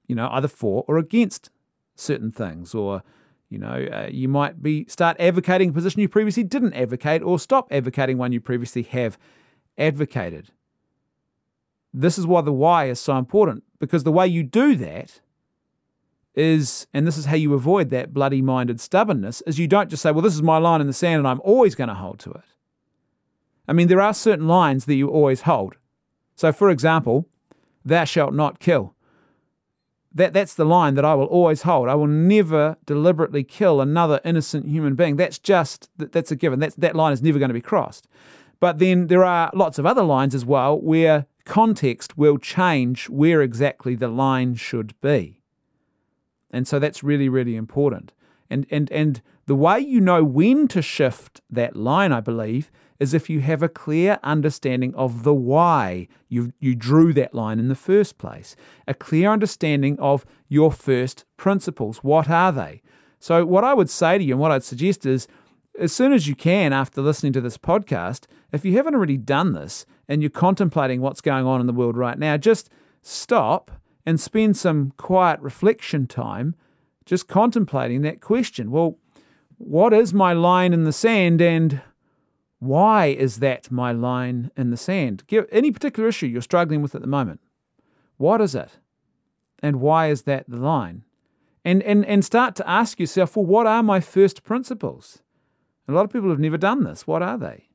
you 0.07 0.15
know, 0.15 0.29
either 0.33 0.49
for 0.49 0.85
or 0.89 0.99
against 0.99 1.51
certain 1.95 2.31
things, 2.31 2.75
or 2.75 3.03
you 3.49 3.59
know, 3.59 3.89
uh, 3.93 4.09
you 4.11 4.29
might 4.29 4.63
be 4.63 4.87
start 4.89 5.17
advocating 5.19 5.71
a 5.71 5.73
position 5.73 6.01
you 6.01 6.09
previously 6.09 6.45
didn't 6.45 6.75
advocate, 6.75 7.23
or 7.23 7.39
stop 7.39 7.69
advocating 7.71 8.17
one 8.17 8.33
you 8.33 8.41
previously 8.41 8.83
have 8.83 9.19
advocated. 9.77 10.51
This 11.93 12.17
is 12.17 12.27
why 12.27 12.41
the 12.43 12.53
why 12.53 12.87
is 12.87 13.01
so 13.01 13.17
important 13.19 13.65
because 13.81 14.05
the 14.05 14.13
way 14.13 14.29
you 14.29 14.45
do 14.45 14.77
that 14.77 15.21
is, 16.35 16.87
and 16.95 17.07
this 17.07 17.19
is 17.19 17.27
how 17.27 17.35
you 17.35 17.55
avoid 17.55 17.91
that 17.91 18.15
bloody 18.15 18.41
minded 18.41 18.81
stubbornness, 18.81 19.43
is 19.43 19.59
you 19.59 19.67
don't 19.67 19.91
just 19.91 20.03
say, 20.03 20.13
well, 20.13 20.23
this 20.23 20.35
is 20.35 20.43
my 20.43 20.59
line 20.59 20.81
in 20.81 20.87
the 20.87 20.93
sand 20.93 21.19
and 21.19 21.27
I'm 21.27 21.41
always 21.43 21.75
going 21.75 21.89
to 21.89 21.95
hold 21.95 22.21
to 22.21 22.31
it. 22.31 22.45
I 23.71 23.73
mean, 23.73 23.87
there 23.87 24.01
are 24.01 24.13
certain 24.13 24.49
lines 24.49 24.87
that 24.87 24.97
you 24.97 25.09
always 25.09 25.43
hold. 25.43 25.77
So, 26.35 26.51
for 26.53 26.71
example, 26.71 27.29
thou 27.85 28.03
shalt 28.03 28.35
not 28.35 28.59
kill. 28.59 28.97
That, 30.13 30.33
that's 30.33 30.55
the 30.55 30.65
line 30.65 30.97
that 30.97 31.05
I 31.05 31.15
will 31.15 31.27
always 31.27 31.63
hold. 31.63 31.89
I 31.89 31.95
will 31.95 32.09
never 32.09 32.79
deliberately 32.85 33.45
kill 33.45 33.81
another 33.81 34.21
innocent 34.25 34.67
human 34.67 34.97
being. 34.97 35.15
That's 35.15 35.39
just, 35.39 35.89
that's 35.97 36.33
a 36.33 36.37
given. 36.37 36.59
That's, 36.59 36.75
that 36.75 36.97
line 36.97 37.13
is 37.13 37.23
never 37.23 37.39
going 37.39 37.51
to 37.51 37.55
be 37.55 37.61
crossed. 37.61 38.09
But 38.59 38.81
then 38.81 39.07
there 39.07 39.23
are 39.23 39.53
lots 39.55 39.79
of 39.79 39.87
other 39.87 40.03
lines 40.03 40.35
as 40.35 40.45
well 40.45 40.77
where 40.81 41.27
context 41.45 42.19
will 42.19 42.39
change 42.39 43.09
where 43.09 43.41
exactly 43.41 43.95
the 43.95 44.09
line 44.09 44.57
should 44.57 45.01
be. 45.01 45.43
And 46.51 46.67
so 46.67 46.81
that's 46.81 47.05
really, 47.05 47.29
really 47.29 47.55
important. 47.55 48.11
And, 48.51 48.67
and, 48.69 48.91
and 48.91 49.23
the 49.47 49.55
way 49.55 49.79
you 49.79 50.01
know 50.01 50.25
when 50.25 50.67
to 50.69 50.83
shift 50.83 51.41
that 51.49 51.77
line, 51.77 52.11
I 52.11 52.21
believe, 52.21 52.73
is 53.01 53.15
if 53.15 53.31
you 53.31 53.41
have 53.41 53.63
a 53.63 53.69
clear 53.69 54.21
understanding 54.23 54.95
of 54.95 55.25
the 55.25 55.35
why 55.35 56.07
you, 56.29 56.53
you 56.61 56.75
drew 56.75 57.13
that 57.15 57.35
line 57.35 57.59
in 57.59 57.69
the 57.69 57.75
first 57.75 58.19
place, 58.19 58.55
a 58.87 58.95
clear 58.95 59.33
understanding 59.33 59.99
of 59.99 60.27
your 60.49 60.71
first 60.71 61.25
principles. 61.37 61.99
What 61.99 62.29
are 62.29 62.53
they? 62.53 62.83
So, 63.19 63.45
what 63.45 63.65
I 63.65 63.75
would 63.75 63.91
say 63.91 64.19
to 64.19 64.25
you 64.25 64.35
and 64.35 64.41
what 64.41 64.53
I'd 64.53 64.63
suggest 64.63 65.05
is 65.07 65.27
as 65.79 65.93
soon 65.93 66.13
as 66.13 66.29
you 66.29 66.35
can 66.35 66.73
after 66.73 67.01
listening 67.01 67.33
to 67.33 67.41
this 67.41 67.59
podcast, 67.59 68.27
if 68.53 68.65
you 68.65 68.77
haven't 68.77 68.95
already 68.95 69.17
done 69.17 69.53
this 69.53 69.87
and 70.09 70.23
you're 70.23 70.31
contemplating 70.31 71.01
what's 71.01 71.21
going 71.21 71.47
on 71.47 71.61
in 71.61 71.67
the 71.67 71.73
world 71.73 71.97
right 71.97 72.19
now, 72.19 72.37
just 72.37 72.71
stop 73.03 73.71
and 74.05 74.21
spend 74.21 74.57
some 74.57 74.93
quiet 74.97 75.41
reflection 75.41 76.07
time 76.07 76.55
just 77.07 77.29
contemplating 77.29 78.03
that 78.03 78.21
question. 78.21 78.71
Well, 78.71 78.99
what 79.59 79.93
is 79.93 80.15
my 80.15 80.33
line 80.33 80.73
in 80.73 80.85
the 80.85 80.93
sand 80.93 81.41
and 81.41 81.81
why 82.61 83.07
is 83.07 83.39
that 83.39 83.71
my 83.71 83.91
line 83.91 84.51
in 84.57 84.71
the 84.71 84.77
sand? 84.77 85.25
Give 85.27 85.47
any 85.51 85.73
particular 85.73 86.09
issue 86.09 86.27
you're 86.27 86.43
struggling 86.43 86.83
with 86.83 86.95
at 86.95 87.01
the 87.01 87.07
moment. 87.07 87.41
What 88.19 88.41
is 88.41 88.55
it? 88.55 88.79
And 89.63 89.81
why 89.81 90.09
is 90.09 90.23
that 90.23 90.49
the 90.49 90.59
line? 90.59 91.05
And, 91.65 91.83
and, 91.83 92.05
and 92.05 92.25
start 92.25 92.55
to 92.57 92.69
ask 92.69 93.01
yourself, 93.01 93.35
well, 93.35 93.47
what 93.47 93.67
are 93.67 93.83
my 93.83 94.01
first 94.01 94.45
principles? 94.45 95.23
A 95.89 95.93
lot 95.93 96.05
of 96.05 96.13
people 96.13 96.31
have 96.31 96.39
never 96.39 96.59
done 96.59 96.85
this. 96.85 97.07
What 97.07 97.23
are 97.23 97.39
they? 97.39 97.69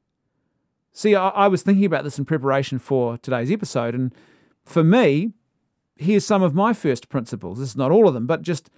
See, 0.93 1.15
I, 1.15 1.29
I 1.29 1.47
was 1.47 1.63
thinking 1.63 1.85
about 1.85 2.03
this 2.03 2.17
in 2.17 2.25
preparation 2.25 2.79
for 2.79 3.17
today's 3.17 3.51
episode, 3.51 3.95
and 3.95 4.13
for 4.63 4.83
me, 4.83 5.33
here's 5.95 6.25
some 6.25 6.41
of 6.41 6.53
my 6.53 6.73
first 6.73 7.09
principles. 7.09 7.59
This 7.59 7.69
is 7.69 7.75
not 7.75 7.91
all 7.91 8.07
of 8.07 8.13
them, 8.13 8.27
but 8.27 8.43
just 8.43 8.69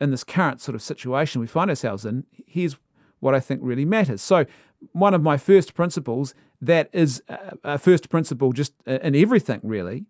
in 0.00 0.10
this 0.10 0.24
current 0.24 0.60
sort 0.60 0.74
of 0.74 0.82
situation 0.82 1.40
we 1.40 1.46
find 1.46 1.70
ourselves 1.70 2.04
in, 2.04 2.24
here's 2.46 2.76
what 3.18 3.34
I 3.34 3.40
think 3.40 3.60
really 3.62 3.84
matters. 3.84 4.22
So, 4.22 4.46
one 4.92 5.14
of 5.14 5.22
my 5.22 5.36
first 5.36 5.74
principles 5.74 6.34
that 6.60 6.88
is 6.92 7.22
uh, 7.28 7.36
a 7.64 7.78
first 7.78 8.08
principle 8.08 8.52
just 8.52 8.72
uh, 8.86 8.98
in 9.02 9.14
everything 9.14 9.60
really 9.62 10.04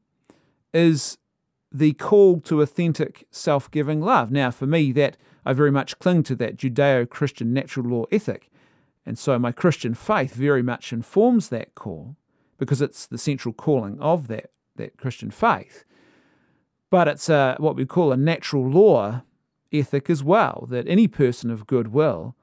is 0.73 1.19
the 1.73 1.93
call 1.95 2.41
to 2.41 2.63
authentic 2.63 3.27
self 3.31 3.71
giving 3.71 4.01
love. 4.01 4.31
Now, 4.31 4.51
for 4.51 4.67
me, 4.67 4.93
that 4.93 5.17
I 5.45 5.53
very 5.53 5.71
much 5.71 5.99
cling 5.99 6.23
to 6.25 6.37
that 6.37 6.57
Judeo 6.57 7.09
Christian 7.09 7.53
natural 7.53 7.87
law 7.87 8.05
ethic. 8.11 8.51
And 9.07 9.19
so 9.19 9.39
my 9.39 9.53
Christian 9.53 9.95
faith 9.95 10.35
very 10.35 10.63
much 10.63 10.93
informs 10.93 11.49
that 11.49 11.75
call 11.75 12.17
because 12.59 12.83
it's 12.83 13.07
the 13.07 13.19
central 13.19 13.55
calling 13.55 13.99
of 14.01 14.29
that, 14.29 14.51
that 14.77 14.99
Christian 14.99 15.31
faith. 15.31 15.85
But 16.91 17.09
it's 17.09 17.29
a, 17.29 17.57
what 17.59 17.77
we 17.77 17.87
call 17.87 18.13
a 18.13 18.17
natural 18.17 18.69
law 18.69 19.23
ethic 19.73 20.11
as 20.11 20.23
well, 20.23 20.67
that 20.71 20.89
any 20.89 21.09
person 21.09 21.51
of 21.51 21.67
goodwill 21.67 22.37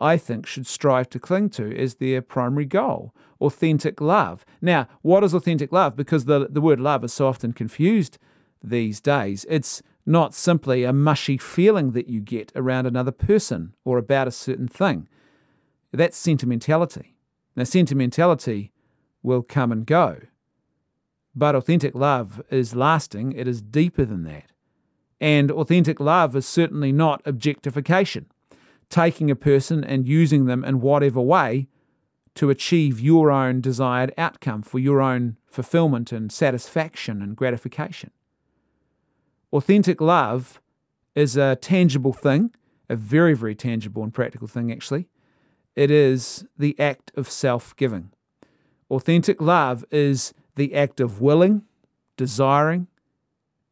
I 0.00 0.16
think, 0.16 0.46
should 0.46 0.66
strive 0.66 1.08
to 1.10 1.18
cling 1.18 1.50
to 1.50 1.74
as 1.76 1.96
their 1.96 2.22
primary 2.22 2.66
goal 2.66 3.14
authentic 3.40 4.00
love. 4.00 4.44
Now, 4.60 4.88
what 5.02 5.24
is 5.24 5.34
authentic 5.34 5.72
love? 5.72 5.96
Because 5.96 6.24
the, 6.24 6.48
the 6.50 6.60
word 6.60 6.80
love 6.80 7.04
is 7.04 7.12
so 7.12 7.26
often 7.26 7.52
confused 7.52 8.18
these 8.62 9.00
days. 9.00 9.44
It's 9.48 9.82
not 10.04 10.34
simply 10.34 10.84
a 10.84 10.92
mushy 10.92 11.36
feeling 11.36 11.92
that 11.92 12.08
you 12.08 12.20
get 12.20 12.52
around 12.54 12.86
another 12.86 13.10
person 13.12 13.74
or 13.84 13.98
about 13.98 14.28
a 14.28 14.32
certain 14.32 14.68
thing. 14.68 15.08
That's 15.92 16.16
sentimentality. 16.16 17.16
Now, 17.54 17.64
sentimentality 17.64 18.72
will 19.22 19.42
come 19.42 19.72
and 19.72 19.86
go. 19.86 20.20
But 21.34 21.54
authentic 21.54 21.94
love 21.94 22.42
is 22.50 22.74
lasting, 22.74 23.32
it 23.32 23.46
is 23.46 23.60
deeper 23.60 24.04
than 24.04 24.22
that. 24.24 24.52
And 25.20 25.50
authentic 25.50 26.00
love 26.00 26.36
is 26.36 26.46
certainly 26.46 26.92
not 26.92 27.22
objectification 27.24 28.26
taking 28.90 29.30
a 29.30 29.36
person 29.36 29.84
and 29.84 30.06
using 30.06 30.46
them 30.46 30.64
in 30.64 30.80
whatever 30.80 31.20
way 31.20 31.68
to 32.34 32.50
achieve 32.50 33.00
your 33.00 33.30
own 33.30 33.60
desired 33.60 34.12
outcome 34.16 34.62
for 34.62 34.78
your 34.78 35.00
own 35.00 35.36
fulfillment 35.46 36.12
and 36.12 36.30
satisfaction 36.30 37.22
and 37.22 37.34
gratification. 37.34 38.10
Authentic 39.52 40.00
love 40.00 40.60
is 41.14 41.36
a 41.36 41.56
tangible 41.56 42.12
thing, 42.12 42.50
a 42.90 42.96
very, 42.96 43.34
very 43.34 43.54
tangible 43.54 44.02
and 44.02 44.12
practical 44.12 44.46
thing, 44.46 44.70
actually. 44.70 45.08
It 45.74 45.90
is 45.90 46.44
the 46.58 46.78
act 46.78 47.10
of 47.16 47.30
self 47.30 47.74
giving. 47.76 48.10
Authentic 48.90 49.40
love 49.40 49.84
is 49.90 50.34
the 50.56 50.74
act 50.74 51.00
of 51.00 51.20
willing, 51.20 51.62
desiring, 52.16 52.86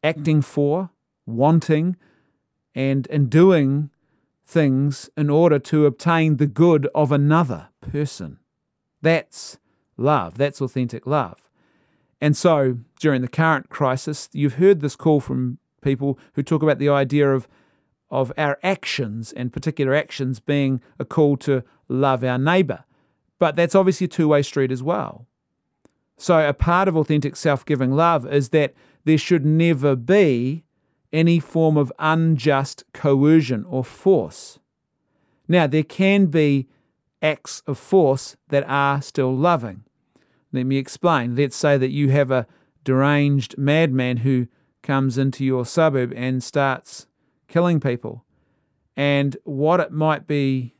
acting 0.03 0.41
for, 0.41 0.89
wanting, 1.25 1.95
and, 2.73 3.07
and 3.09 3.29
doing 3.29 3.89
things 4.45 5.09
in 5.17 5.29
order 5.29 5.59
to 5.59 5.85
obtain 5.85 6.37
the 6.37 6.47
good 6.47 6.87
of 6.93 7.11
another 7.11 7.69
person. 7.81 8.39
That's 9.01 9.57
love. 9.97 10.37
That's 10.37 10.61
authentic 10.61 11.07
love. 11.07 11.49
And 12.21 12.35
so 12.35 12.79
during 12.99 13.21
the 13.21 13.27
current 13.27 13.69
crisis, 13.69 14.29
you've 14.33 14.55
heard 14.55 14.81
this 14.81 14.95
call 14.95 15.19
from 15.19 15.57
people 15.81 16.17
who 16.33 16.43
talk 16.43 16.63
about 16.63 16.79
the 16.79 16.89
idea 16.89 17.31
of, 17.31 17.47
of 18.09 18.31
our 18.37 18.57
actions 18.63 19.31
and 19.33 19.53
particular 19.53 19.93
actions 19.93 20.39
being 20.39 20.81
a 20.99 21.05
call 21.05 21.37
to 21.37 21.63
love 21.87 22.23
our 22.23 22.37
neighbour. 22.37 22.83
But 23.39 23.55
that's 23.55 23.75
obviously 23.75 24.05
a 24.05 24.09
two 24.09 24.27
way 24.27 24.41
street 24.41 24.71
as 24.71 24.81
well. 24.81 25.27
So, 26.17 26.47
a 26.47 26.53
part 26.53 26.87
of 26.87 26.95
authentic 26.95 27.35
self 27.35 27.65
giving 27.65 27.91
love 27.91 28.25
is 28.25 28.49
that 28.49 28.73
there 29.03 29.17
should 29.17 29.45
never 29.45 29.95
be 29.95 30.63
any 31.15 31.39
form 31.39 31.77
of 31.77 31.91
unjust 31.97 32.83
coercion 32.93 33.65
or 33.69 33.83
force. 33.83 34.59
Now, 35.47 35.65
there 35.65 35.83
can 35.83 36.27
be 36.27 36.67
acts 37.21 37.63
of 37.65 37.77
force 37.77 38.35
that 38.49 38.67
are 38.67 39.01
still 39.01 39.35
loving. 39.35 39.83
Let 40.51 40.65
me 40.65 40.77
explain. 40.77 41.35
Let's 41.35 41.55
say 41.55 41.77
that 41.77 41.91
you 41.91 42.09
have 42.09 42.31
a 42.31 42.47
deranged 42.83 43.57
madman 43.57 44.17
who 44.17 44.47
comes 44.83 45.17
into 45.17 45.43
your 45.43 45.65
suburb 45.65 46.13
and 46.15 46.43
starts 46.43 47.07
killing 47.47 47.79
people. 47.79 48.25
And 48.95 49.37
what 49.43 49.79
it 49.79 49.91
might 49.91 50.27
be, 50.27 50.75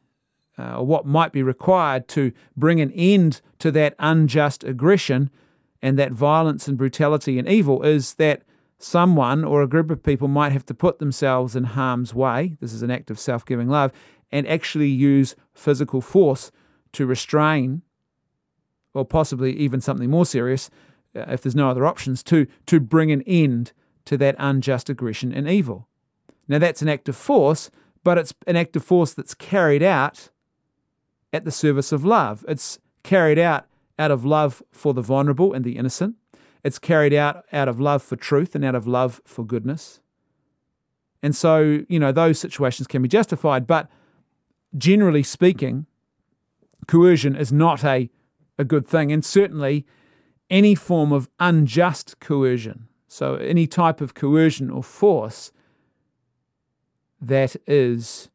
uh, 0.57 0.77
what 0.77 1.05
might 1.05 1.31
be 1.31 1.43
required 1.43 2.07
to 2.09 2.31
bring 2.55 2.79
an 2.79 2.91
end 2.91 3.41
to 3.59 3.71
that 3.71 3.95
unjust 3.99 4.63
aggression 4.63 5.29
and 5.81 5.97
that 5.99 6.11
violence 6.11 6.67
and 6.67 6.77
brutality 6.77 7.39
and 7.39 7.47
evil 7.47 7.83
is 7.83 8.15
that 8.15 8.43
someone 8.77 9.43
or 9.43 9.61
a 9.61 9.67
group 9.67 9.89
of 9.89 10.03
people 10.03 10.27
might 10.27 10.51
have 10.51 10.65
to 10.65 10.73
put 10.73 10.99
themselves 10.99 11.55
in 11.55 11.63
harm's 11.63 12.13
way. 12.13 12.57
This 12.59 12.73
is 12.73 12.81
an 12.81 12.91
act 12.91 13.09
of 13.09 13.19
self 13.19 13.45
giving 13.45 13.69
love 13.69 13.91
and 14.31 14.47
actually 14.47 14.89
use 14.89 15.35
physical 15.53 16.01
force 16.01 16.51
to 16.93 17.05
restrain, 17.05 17.81
or 18.93 19.05
possibly 19.05 19.53
even 19.55 19.81
something 19.81 20.09
more 20.09 20.25
serious, 20.25 20.69
uh, 21.15 21.25
if 21.27 21.41
there's 21.41 21.55
no 21.55 21.69
other 21.69 21.85
options, 21.85 22.23
to, 22.23 22.47
to 22.65 22.79
bring 22.79 23.11
an 23.11 23.21
end 23.23 23.71
to 24.05 24.17
that 24.17 24.35
unjust 24.39 24.89
aggression 24.89 25.33
and 25.33 25.49
evil. 25.49 25.87
Now, 26.47 26.59
that's 26.59 26.81
an 26.81 26.89
act 26.89 27.09
of 27.09 27.15
force, 27.15 27.69
but 28.03 28.17
it's 28.17 28.33
an 28.45 28.55
act 28.55 28.75
of 28.75 28.83
force 28.83 29.13
that's 29.13 29.33
carried 29.33 29.83
out 29.83 30.29
at 31.33 31.43
the 31.43 31.51
service 31.51 31.91
of 31.91 32.05
love. 32.05 32.45
It's 32.47 32.79
carried 33.03 33.39
out 33.39 33.65
out 33.97 34.11
of 34.11 34.25
love 34.25 34.61
for 34.71 34.93
the 34.93 35.01
vulnerable 35.01 35.53
and 35.53 35.63
the 35.63 35.77
innocent. 35.77 36.15
It's 36.65 36.79
carried 36.79 37.13
out 37.13 37.45
out 37.53 37.67
of 37.67 37.79
love 37.79 38.01
for 38.01 38.15
truth 38.15 38.55
and 38.55 38.65
out 38.65 38.73
of 38.73 38.87
love 38.87 39.21
for 39.23 39.45
goodness. 39.45 39.99
And 41.21 41.35
so, 41.35 41.85
you 41.87 41.99
know, 41.99 42.11
those 42.11 42.39
situations 42.39 42.87
can 42.87 43.03
be 43.03 43.07
justified, 43.07 43.67
but 43.67 43.87
generally 44.75 45.21
speaking, 45.21 45.85
coercion 46.87 47.35
is 47.35 47.51
not 47.53 47.83
a, 47.83 48.09
a 48.57 48.63
good 48.63 48.87
thing. 48.87 49.11
And 49.11 49.23
certainly, 49.23 49.85
any 50.49 50.73
form 50.73 51.11
of 51.11 51.29
unjust 51.39 52.19
coercion, 52.19 52.87
so 53.07 53.35
any 53.35 53.67
type 53.67 54.01
of 54.01 54.15
coercion 54.15 54.71
or 54.71 54.81
force 54.81 55.51
that 57.21 57.55
is 57.67 58.29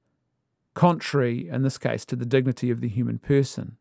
contrary, 0.74 1.48
in 1.48 1.62
this 1.62 1.78
case, 1.78 2.04
to 2.04 2.14
the 2.14 2.26
dignity 2.26 2.70
of 2.70 2.80
the 2.80 2.88
human 2.88 3.18
person, 3.18 3.76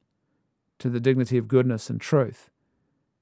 to 0.79 0.89
the 0.89 0.99
dignity 0.99 1.37
of 1.37 1.47
goodness 1.47 1.87
and 1.87 2.01
truth. 2.01 2.49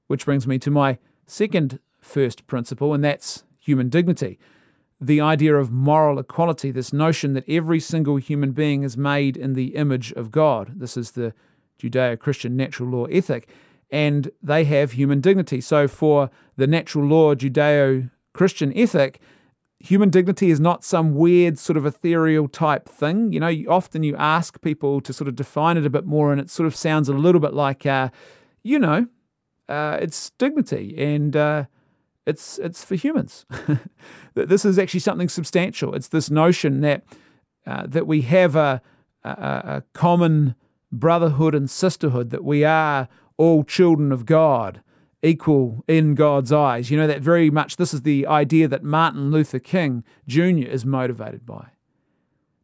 Which 0.06 0.24
brings 0.24 0.46
me 0.46 0.58
to 0.60 0.70
my 0.70 0.96
second 1.28 1.78
first 2.00 2.46
principle, 2.46 2.94
and 2.94 3.04
that's 3.04 3.44
human 3.58 3.88
dignity 3.88 4.38
the 5.00 5.20
idea 5.20 5.54
of 5.54 5.70
moral 5.70 6.18
equality, 6.18 6.70
this 6.70 6.92
notion 6.92 7.34
that 7.34 7.48
every 7.48 7.78
single 7.78 8.16
human 8.16 8.52
being 8.52 8.82
is 8.82 8.96
made 8.96 9.36
in 9.36 9.52
the 9.52 9.76
image 9.76 10.12
of 10.12 10.30
God. 10.30 10.72
This 10.76 10.96
is 10.96 11.12
the 11.12 11.34
Judeo 11.80 12.18
Christian 12.18 12.56
natural 12.56 12.88
law 12.88 13.04
ethic, 13.06 13.48
and 13.90 14.30
they 14.42 14.64
have 14.64 14.92
human 14.92 15.20
dignity. 15.20 15.60
So, 15.60 15.86
for 15.86 16.30
the 16.56 16.66
natural 16.66 17.06
law 17.06 17.34
Judeo 17.34 18.10
Christian 18.32 18.76
ethic, 18.76 19.20
human 19.78 20.10
dignity 20.10 20.50
is 20.50 20.58
not 20.58 20.82
some 20.82 21.14
weird 21.14 21.58
sort 21.58 21.76
of 21.76 21.86
ethereal 21.86 22.48
type 22.48 22.88
thing. 22.88 23.32
You 23.32 23.38
know, 23.38 23.54
often 23.68 24.02
you 24.02 24.16
ask 24.16 24.60
people 24.60 25.00
to 25.02 25.12
sort 25.12 25.28
of 25.28 25.36
define 25.36 25.76
it 25.76 25.86
a 25.86 25.90
bit 25.90 26.06
more, 26.06 26.32
and 26.32 26.40
it 26.40 26.50
sort 26.50 26.66
of 26.66 26.74
sounds 26.74 27.08
a 27.08 27.14
little 27.14 27.40
bit 27.40 27.54
like, 27.54 27.86
uh, 27.86 28.08
you 28.64 28.80
know, 28.80 29.06
uh, 29.68 29.98
it's 30.00 30.30
dignity 30.30 30.94
and. 30.98 31.36
Uh, 31.36 31.64
it's 32.26 32.58
it's 32.58 32.84
for 32.84 32.94
humans. 32.94 33.46
this 34.34 34.66
is 34.66 34.78
actually 34.78 35.00
something 35.00 35.30
substantial. 35.30 35.94
It's 35.94 36.08
this 36.08 36.28
notion 36.28 36.82
that 36.82 37.02
uh, 37.66 37.86
that 37.86 38.06
we 38.06 38.20
have 38.20 38.54
a, 38.54 38.82
a, 39.24 39.30
a 39.30 39.82
common 39.94 40.54
brotherhood 40.92 41.54
and 41.54 41.70
sisterhood, 41.70 42.28
that 42.30 42.44
we 42.44 42.64
are 42.64 43.08
all 43.38 43.64
children 43.64 44.12
of 44.12 44.26
God, 44.26 44.82
equal 45.22 45.84
in 45.88 46.14
God's 46.14 46.52
eyes. 46.52 46.90
You 46.90 46.98
know 46.98 47.06
that 47.06 47.22
very 47.22 47.50
much. 47.50 47.76
This 47.76 47.94
is 47.94 48.02
the 48.02 48.26
idea 48.26 48.68
that 48.68 48.82
Martin 48.82 49.30
Luther 49.30 49.58
King 49.58 50.04
Jr. 50.26 50.68
is 50.68 50.84
motivated 50.84 51.46
by. 51.46 51.68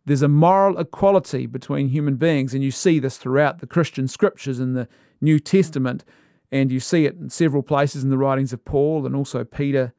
There's 0.04 0.22
a 0.22 0.28
moral 0.28 0.78
equality 0.78 1.46
between 1.46 1.88
human 1.88 2.16
beings, 2.16 2.52
and 2.52 2.62
you 2.62 2.70
see 2.70 2.98
this 2.98 3.16
throughout 3.16 3.60
the 3.60 3.66
Christian 3.66 4.08
scriptures 4.08 4.60
in 4.60 4.74
the 4.74 4.88
New 5.22 5.38
Testament 5.38 6.04
and 6.52 6.70
you 6.70 6.80
see 6.80 7.06
it 7.06 7.16
in 7.16 7.30
several 7.30 7.62
places 7.62 8.04
in 8.04 8.10
the 8.10 8.18
writings 8.18 8.52
of 8.52 8.64
Paul 8.64 9.06
and 9.06 9.16
also 9.16 9.44
Peter 9.44 9.92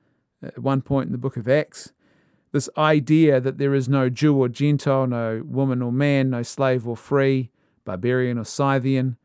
at 0.43 0.59
one 0.59 0.81
point 0.81 1.07
in 1.07 1.11
the 1.11 1.17
book 1.17 1.37
of 1.37 1.47
Acts. 1.47 1.91
This 2.51 2.69
idea 2.77 3.41
that 3.41 3.57
there 3.57 3.73
is 3.73 3.89
no 3.89 4.09
Jew 4.09 4.35
or 4.37 4.47
Gentile, 4.47 5.07
no 5.07 5.43
woman 5.45 5.81
or 5.81 5.91
man, 5.91 6.29
no 6.29 6.43
slave 6.43 6.87
or 6.87 6.95
free, 6.95 7.51
barbarian 7.83 8.37
or 8.37 8.45
Scythian, 8.45 9.17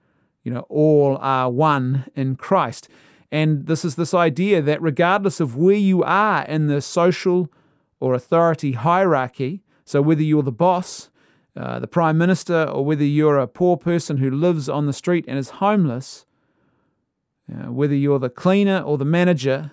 you 0.43 0.53
know, 0.53 0.67
all 0.69 1.17
are 1.21 1.51
one 1.51 2.07
in 2.15 2.37
Christ. 2.37 2.89
And 3.31 3.67
this 3.67 3.85
is 3.85 3.95
this 3.95 4.15
idea 4.15 4.61
that 4.63 4.83
regardless 4.83 5.39
of 5.39 5.57
where 5.57 5.77
you 5.77 6.03
are 6.03 6.43
in 6.45 6.67
the 6.67 6.81
social 6.81 7.49
or 8.01 8.15
authority 8.15 8.73
hierarchy, 8.73 9.63
so 9.85 10.03
whether 10.03 10.23
you're 10.23 10.43
the 10.43 10.51
boss, 10.53 11.11
uh, 11.57 11.79
the 11.79 11.87
prime 11.87 12.19
minister, 12.19 12.65
or 12.65 12.85
whether 12.85 13.05
you're 13.05 13.39
a 13.39 13.47
poor 13.47 13.77
person 13.77 14.17
who 14.17 14.31
lives 14.31 14.69
on 14.69 14.87
the 14.87 14.93
street 14.93 15.25
and 15.29 15.39
is 15.39 15.51
homeless, 15.51 16.27
uh, 17.53 17.73
whether 17.73 17.95
you're 17.95 18.19
the 18.19 18.31
cleaner 18.31 18.81
or 18.81 18.99
the 18.99 19.05
manager, 19.05 19.73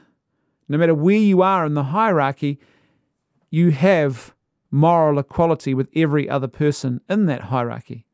no 0.68 0.78
matter 0.78 0.96
where 0.96 1.18
you 1.18 1.42
are 1.42 1.66
in 1.66 1.74
the 1.74 1.86
hierarchy, 1.86 2.60
you 3.50 3.72
have 3.72 4.34
moral 4.72 5.20
equality 5.20 5.74
with 5.74 5.90
every 5.96 6.30
other 6.30 6.48
person 6.48 7.02
in 7.10 7.26
that 7.26 7.44
hierarchy. 7.44 8.06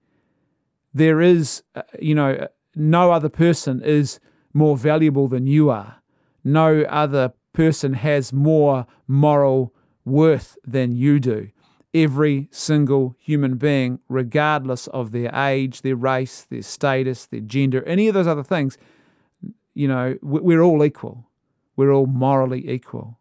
There 0.93 1.21
is, 1.21 1.63
uh, 1.75 1.81
you 1.99 2.13
know, 2.13 2.47
no 2.75 3.11
other 3.11 3.29
person 3.29 3.81
is 3.81 4.19
more 4.53 4.77
valuable 4.77 5.27
than 5.27 5.47
you 5.47 5.69
are. 5.69 6.01
No 6.43 6.81
other 6.83 7.33
person 7.53 7.93
has 7.93 8.33
more 8.33 8.85
moral 9.07 9.73
worth 10.05 10.57
than 10.65 10.95
you 10.95 11.19
do. 11.19 11.49
Every 11.93 12.49
single 12.51 13.15
human 13.19 13.57
being, 13.57 13.99
regardless 14.09 14.87
of 14.87 15.11
their 15.11 15.33
age, 15.33 15.81
their 15.81 15.95
race, 15.95 16.45
their 16.49 16.63
status, 16.63 17.27
their 17.27 17.39
gender, 17.39 17.83
any 17.83 18.07
of 18.07 18.13
those 18.13 18.27
other 18.27 18.43
things, 18.43 18.77
you 19.73 19.87
know, 19.87 20.17
we're 20.21 20.61
all 20.61 20.83
equal. 20.83 21.29
We're 21.75 21.91
all 21.91 22.05
morally 22.05 22.69
equal. 22.69 23.19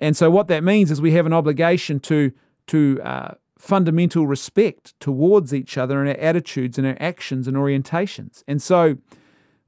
And 0.00 0.16
so 0.16 0.30
what 0.30 0.48
that 0.48 0.64
means 0.64 0.90
is 0.90 1.00
we 1.00 1.12
have 1.12 1.26
an 1.26 1.32
obligation 1.32 2.00
to, 2.00 2.32
to 2.68 3.00
uh, 3.02 3.34
fundamental 3.58 4.26
respect 4.26 4.98
towards 4.98 5.52
each 5.52 5.76
other 5.76 6.00
and 6.00 6.08
our 6.08 6.16
attitudes 6.16 6.78
and 6.78 6.86
our 6.86 6.96
actions 6.98 7.46
and 7.46 7.56
orientations. 7.56 8.42
And 8.48 8.60
so 8.62 8.96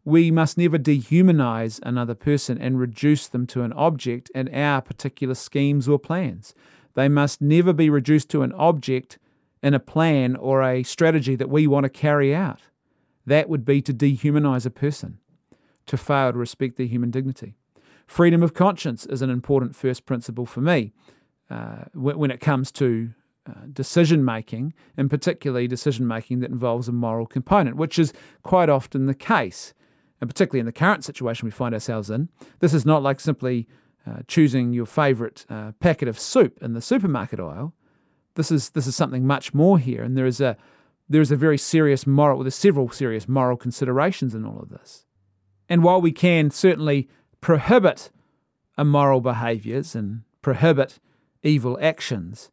we 0.05 0.31
must 0.31 0.59
never 0.59 0.79
dehumanize 0.79 1.79
another 1.83 2.15
person 2.15 2.59
and 2.59 2.81
reduce 2.81 3.29
them 3.29 3.47
to 3.49 3.63
an 3.63 3.73
object 3.75 4.31
in 4.35 4.53
our 4.53 4.81
particular 4.81 5.35
schemes 5.35 5.89
or 5.89 5.99
plans. 5.99 6.55
They 6.95 7.09
must 7.09 7.41
never 7.41 7.73
be 7.73 7.89
reduced 7.89 8.29
to 8.31 8.43
an 8.43 8.53
object 8.55 9.19
in 9.63 9.75
a 9.75 9.81
plan 9.81 10.35
or 10.35 10.63
a 10.63 10.83
strategy 10.83 11.37
that 11.37 11.49
we 11.49 11.67
want 11.67 11.85
to 11.85 11.91
carry 11.91 12.35
out. 12.35 12.61
That 13.25 13.49
would 13.49 13.65
be 13.65 13.81
to 13.83 13.95
dehumanize 13.95 14.67
a 14.67 14.71
person 14.71 15.19
to 15.87 15.97
fail 15.97 16.33
to 16.33 16.39
respect 16.39 16.77
their 16.77 16.87
human 16.87 17.11
dignity. 17.11 17.55
Freedom 18.07 18.43
of 18.43 18.55
conscience 18.55 19.07
is 19.07 19.23
an 19.23 19.31
important 19.31 19.75
first 19.75 20.07
principle 20.07 20.47
for 20.47 20.61
me 20.61 20.93
uh, 21.51 21.85
when 21.95 22.31
it 22.31 22.41
comes 22.41 22.71
to 22.73 23.11
uh, 23.49 23.53
decision 23.73 24.25
making, 24.25 24.73
and 24.97 25.11
particularly 25.11 25.67
decision 25.67 26.07
making 26.07 26.41
that 26.41 26.51
involves 26.51 26.89
a 26.89 26.93
moral 26.93 27.27
component, 27.27 27.77
which 27.77 27.99
is 27.99 28.13
quite 28.43 28.69
often 28.69 29.07
the 29.07 29.15
case, 29.15 29.75
and 30.21 30.31
particularly 30.31 30.61
in 30.61 30.67
the 30.67 30.73
current 30.73 31.05
situation 31.05 31.47
we 31.47 31.51
find 31.51 31.75
ourselves 31.75 32.09
in. 32.11 32.29
This 32.61 32.73
is 32.73 32.87
not 32.87 33.03
like 33.03 33.19
simply 33.19 33.67
uh, 34.07 34.19
choosing 34.29 34.73
your 34.73 34.87
favourite 34.87 35.45
uh, 35.49 35.73
packet 35.81 36.09
of 36.09 36.19
soup 36.19 36.59
in 36.63 36.75
the 36.75 36.81
supermarket 36.81 37.41
aisle. 37.41 37.75
This 38.35 38.51
is 38.51 38.71
this 38.71 38.87
is 38.87 38.97
something 38.97 39.27
much 39.27 39.53
more 39.53 39.79
here, 39.79 40.03
and 40.03 40.17
there 40.17 40.27
is 40.27 40.41
a 40.41 40.57
there 41.09 41.21
is 41.21 41.31
a 41.31 41.37
very 41.37 41.59
serious 41.59 42.07
moral. 42.07 42.43
There's 42.43 42.55
several 42.55 42.91
serious 42.91 43.29
moral 43.29 43.57
considerations 43.57 44.35
in 44.35 44.45
all 44.45 44.61
of 44.61 44.71
this. 44.71 45.05
And 45.69 45.83
while 45.83 46.01
we 46.01 46.13
can 46.13 46.51
certainly 46.51 47.09
prohibit 47.41 48.11
immoral 48.77 49.21
behaviours 49.21 49.95
and 49.95 50.23
prohibit 50.41 50.99
evil 51.43 51.79
actions, 51.81 52.51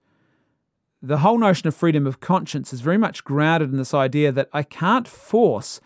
the 1.01 1.19
whole 1.19 1.37
notion 1.37 1.67
of 1.67 1.75
freedom 1.75 2.05
of 2.05 2.19
conscience 2.19 2.73
is 2.73 2.81
very 2.81 2.97
much 2.97 3.23
grounded 3.23 3.71
in 3.71 3.77
this 3.77 3.93
idea 3.93 4.31
that 4.31 4.49
I 4.51 4.63
can't 4.63 5.07
force 5.07 5.79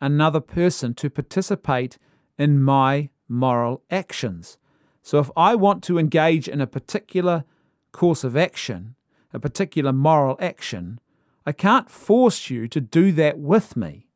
another 0.00 0.40
person 0.40 0.94
to 0.94 1.10
participate 1.10 1.98
in 2.38 2.62
my 2.62 3.10
moral 3.28 3.82
actions. 3.90 4.58
So 5.02 5.18
if 5.18 5.30
I 5.36 5.54
want 5.54 5.82
to 5.84 5.98
engage 5.98 6.48
in 6.48 6.60
a 6.60 6.66
particular 6.66 7.44
course 7.92 8.22
of 8.22 8.36
action, 8.36 8.94
a 9.32 9.40
particular 9.40 9.92
moral 9.92 10.36
action, 10.40 11.00
I 11.44 11.52
can't 11.52 11.90
force 11.90 12.50
you 12.50 12.68
to 12.68 12.80
do 12.80 13.12
that 13.12 13.38
with 13.38 13.76
me 13.76 14.06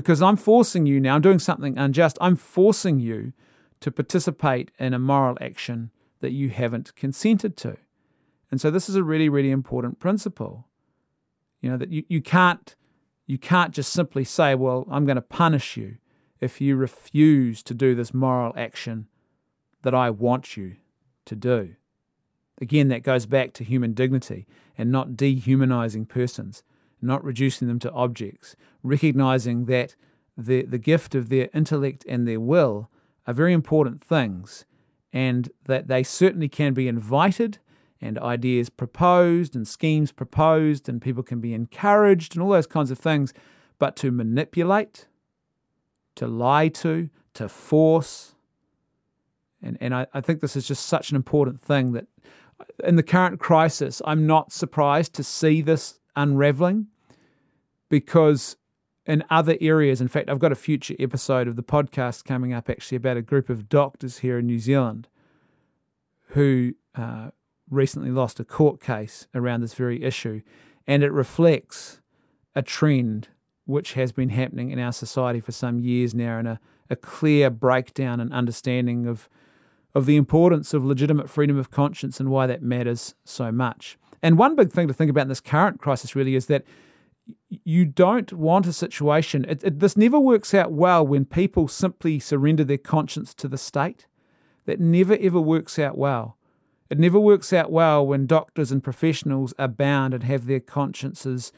because 0.00 0.22
I'm 0.22 0.36
forcing 0.36 0.86
you 0.86 0.98
now, 0.98 1.16
I'm 1.16 1.20
doing 1.20 1.38
something 1.38 1.76
unjust, 1.76 2.16
I'm 2.22 2.34
forcing 2.34 3.00
you 3.00 3.34
to 3.80 3.90
participate 3.90 4.70
in 4.78 4.94
a 4.94 4.98
moral 4.98 5.36
action 5.42 5.90
that 6.20 6.30
you 6.30 6.48
haven't 6.48 6.96
consented 6.96 7.54
to. 7.58 7.76
And 8.50 8.62
so 8.62 8.70
this 8.70 8.88
is 8.88 8.94
a 8.94 9.02
really, 9.02 9.28
really 9.28 9.50
important 9.50 9.98
principle. 9.98 10.66
You 11.60 11.72
know, 11.72 11.76
that 11.76 11.90
you, 11.90 12.04
you 12.08 12.22
can't 12.22 12.74
you 13.26 13.36
can't 13.36 13.74
just 13.74 13.92
simply 13.92 14.24
say, 14.24 14.54
well, 14.54 14.86
I'm 14.90 15.04
going 15.04 15.16
to 15.16 15.22
punish 15.22 15.76
you 15.76 15.98
if 16.40 16.62
you 16.62 16.76
refuse 16.76 17.62
to 17.64 17.74
do 17.74 17.94
this 17.94 18.14
moral 18.14 18.54
action 18.56 19.06
that 19.82 19.94
I 19.94 20.08
want 20.08 20.56
you 20.56 20.76
to 21.26 21.36
do. 21.36 21.76
Again, 22.58 22.88
that 22.88 23.02
goes 23.02 23.26
back 23.26 23.52
to 23.52 23.64
human 23.64 23.92
dignity 23.92 24.46
and 24.78 24.90
not 24.90 25.14
dehumanizing 25.14 26.06
persons, 26.06 26.62
not 27.02 27.24
reducing 27.24 27.68
them 27.68 27.78
to 27.80 27.92
objects, 27.92 28.56
recognizing 28.82 29.66
that 29.66 29.96
the, 30.36 30.62
the 30.62 30.78
gift 30.78 31.14
of 31.14 31.28
their 31.28 31.48
intellect 31.52 32.04
and 32.08 32.26
their 32.26 32.40
will 32.40 32.90
are 33.26 33.34
very 33.34 33.52
important 33.52 34.02
things, 34.02 34.64
and 35.12 35.50
that 35.64 35.88
they 35.88 36.02
certainly 36.02 36.48
can 36.48 36.72
be 36.72 36.88
invited 36.88 37.58
and 38.00 38.18
ideas 38.18 38.70
proposed 38.70 39.54
and 39.54 39.68
schemes 39.68 40.10
proposed, 40.10 40.88
and 40.88 41.02
people 41.02 41.22
can 41.22 41.40
be 41.40 41.52
encouraged 41.52 42.34
and 42.34 42.42
all 42.42 42.50
those 42.50 42.66
kinds 42.66 42.90
of 42.90 42.98
things. 42.98 43.34
But 43.78 43.96
to 43.96 44.10
manipulate, 44.10 45.06
to 46.16 46.26
lie 46.26 46.68
to, 46.68 47.10
to 47.34 47.48
force, 47.48 48.34
and, 49.62 49.76
and 49.80 49.94
I, 49.94 50.06
I 50.14 50.20
think 50.20 50.40
this 50.40 50.56
is 50.56 50.66
just 50.66 50.86
such 50.86 51.10
an 51.10 51.16
important 51.16 51.60
thing 51.60 51.92
that 51.92 52.06
uh, 52.60 52.64
in 52.84 52.96
the 52.96 53.02
current 53.02 53.38
crisis, 53.38 54.00
I'm 54.04 54.26
not 54.26 54.52
surprised 54.52 55.12
to 55.14 55.22
see 55.22 55.60
this 55.60 56.00
unraveling 56.16 56.86
because 57.90 58.56
in 59.04 59.22
other 59.28 59.58
areas, 59.60 60.00
in 60.00 60.08
fact, 60.08 60.30
I've 60.30 60.38
got 60.38 60.52
a 60.52 60.56
future 60.56 60.94
episode 60.98 61.46
of 61.46 61.56
the 61.56 61.62
podcast 61.62 62.24
coming 62.24 62.54
up 62.54 62.70
actually 62.70 62.96
about 62.96 63.18
a 63.18 63.22
group 63.22 63.50
of 63.50 63.68
doctors 63.68 64.18
here 64.18 64.38
in 64.38 64.46
New 64.46 64.58
Zealand 64.58 65.08
who 66.28 66.72
uh, 66.94 67.30
recently 67.68 68.10
lost 68.10 68.40
a 68.40 68.44
court 68.44 68.80
case 68.80 69.26
around 69.34 69.60
this 69.60 69.74
very 69.74 70.02
issue, 70.02 70.40
and 70.86 71.02
it 71.02 71.12
reflects 71.12 72.00
a 72.54 72.62
trend 72.62 73.28
which 73.64 73.92
has 73.94 74.12
been 74.12 74.30
happening 74.30 74.70
in 74.70 74.78
our 74.78 74.92
society 74.92 75.40
for 75.40 75.52
some 75.52 75.80
years 75.80 76.14
now, 76.14 76.38
and 76.38 76.48
a, 76.48 76.60
a 76.88 76.96
clear 76.96 77.50
breakdown 77.50 78.20
and 78.20 78.32
understanding 78.32 79.06
of 79.06 79.28
of 79.92 80.06
the 80.06 80.16
importance 80.16 80.72
of 80.72 80.84
legitimate 80.84 81.28
freedom 81.28 81.58
of 81.58 81.72
conscience 81.72 82.20
and 82.20 82.28
why 82.28 82.46
that 82.46 82.62
matters 82.62 83.16
so 83.24 83.50
much. 83.50 83.98
And 84.22 84.38
one 84.38 84.54
big 84.54 84.70
thing 84.70 84.86
to 84.86 84.94
think 84.94 85.10
about 85.10 85.22
in 85.22 85.28
this 85.28 85.40
current 85.40 85.80
crisis 85.80 86.14
really 86.14 86.36
is 86.36 86.46
that 86.46 86.62
you 87.64 87.84
don't 87.84 88.32
want 88.32 88.66
a 88.66 88.72
situation. 88.72 89.44
It, 89.48 89.64
it, 89.64 89.80
this 89.80 89.96
never 89.96 90.18
works 90.18 90.54
out 90.54 90.72
well 90.72 91.06
when 91.06 91.24
people 91.24 91.68
simply 91.68 92.18
surrender 92.18 92.64
their 92.64 92.78
conscience 92.78 93.34
to 93.34 93.48
the 93.48 93.58
state. 93.58 94.06
That 94.66 94.78
never 94.78 95.16
ever 95.20 95.40
works 95.40 95.78
out 95.78 95.98
well. 95.98 96.36
It 96.90 96.98
never 96.98 97.18
works 97.18 97.52
out 97.52 97.72
well 97.72 98.06
when 98.06 98.26
doctors 98.26 98.70
and 98.70 98.84
professionals 98.84 99.54
are 99.58 99.68
bound 99.68 100.12
and 100.14 100.22
have 100.24 100.46
their 100.46 100.60
consciences 100.60 101.50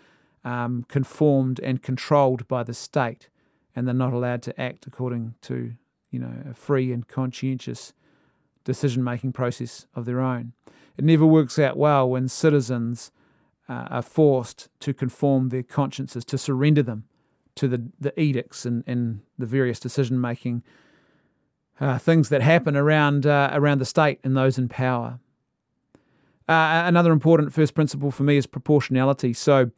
um, 0.45 0.85
conformed 0.89 1.61
and 1.61 1.83
controlled 1.83 2.47
by 2.49 2.63
the 2.63 2.75
state, 2.75 3.29
and 3.75 3.87
they're 3.87 3.95
not 3.95 4.13
allowed 4.13 4.43
to 4.43 4.61
act 4.61 4.87
according 4.87 5.35
to 5.43 5.75
you 6.11 6.19
know 6.19 6.33
a 6.51 6.55
free 6.55 6.93
and 6.93 7.09
conscientious 7.09 7.93
decision 8.65 9.03
making 9.03 9.33
process 9.33 9.87
of 9.95 10.05
their 10.05 10.21
own. 10.21 10.53
It 10.97 11.05
never 11.05 11.27
works 11.27 11.59
out 11.59 11.77
well 11.77 12.09
when 12.09 12.29
citizens 12.29 13.11
uh, 13.73 13.87
are 13.91 14.03
forced 14.03 14.69
to 14.81 14.93
conform 14.93 15.49
their 15.49 15.63
consciences, 15.63 16.25
to 16.27 16.37
surrender 16.37 16.83
them 16.83 17.05
to 17.55 17.69
the, 17.69 17.91
the 17.99 18.19
edicts 18.21 18.67
and, 18.67 18.85
and 18.87 19.21
the 19.39 19.47
various 19.47 19.81
decision 19.81 20.21
making 20.21 20.63
uh, 21.81 21.99
things 21.99 22.29
that 22.29 22.43
happen 22.43 22.77
around 22.77 23.27
uh, 23.27 23.51
around 23.53 23.79
the 23.79 23.85
state 23.85 24.21
and 24.23 24.37
those 24.37 24.59
in 24.59 24.69
power. 24.69 25.19
Uh, 26.49 26.83
another 26.85 27.13
important 27.13 27.53
first 27.53 27.75
principle 27.75 28.11
for 28.11 28.25
me 28.25 28.37
is 28.37 28.47
proportionality. 28.47 29.33
So, 29.33 29.71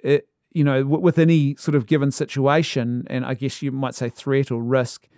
it, 0.00 0.28
you 0.52 0.64
know, 0.64 0.82
w- 0.82 1.00
with 1.00 1.18
any 1.18 1.54
sort 1.56 1.74
of 1.74 1.86
given 1.86 2.10
situation, 2.10 3.04
and 3.08 3.24
I 3.24 3.34
guess 3.34 3.62
you 3.62 3.70
might 3.70 3.94
say 3.94 4.08
threat 4.08 4.50
or 4.50 4.60
risk, 4.62 5.08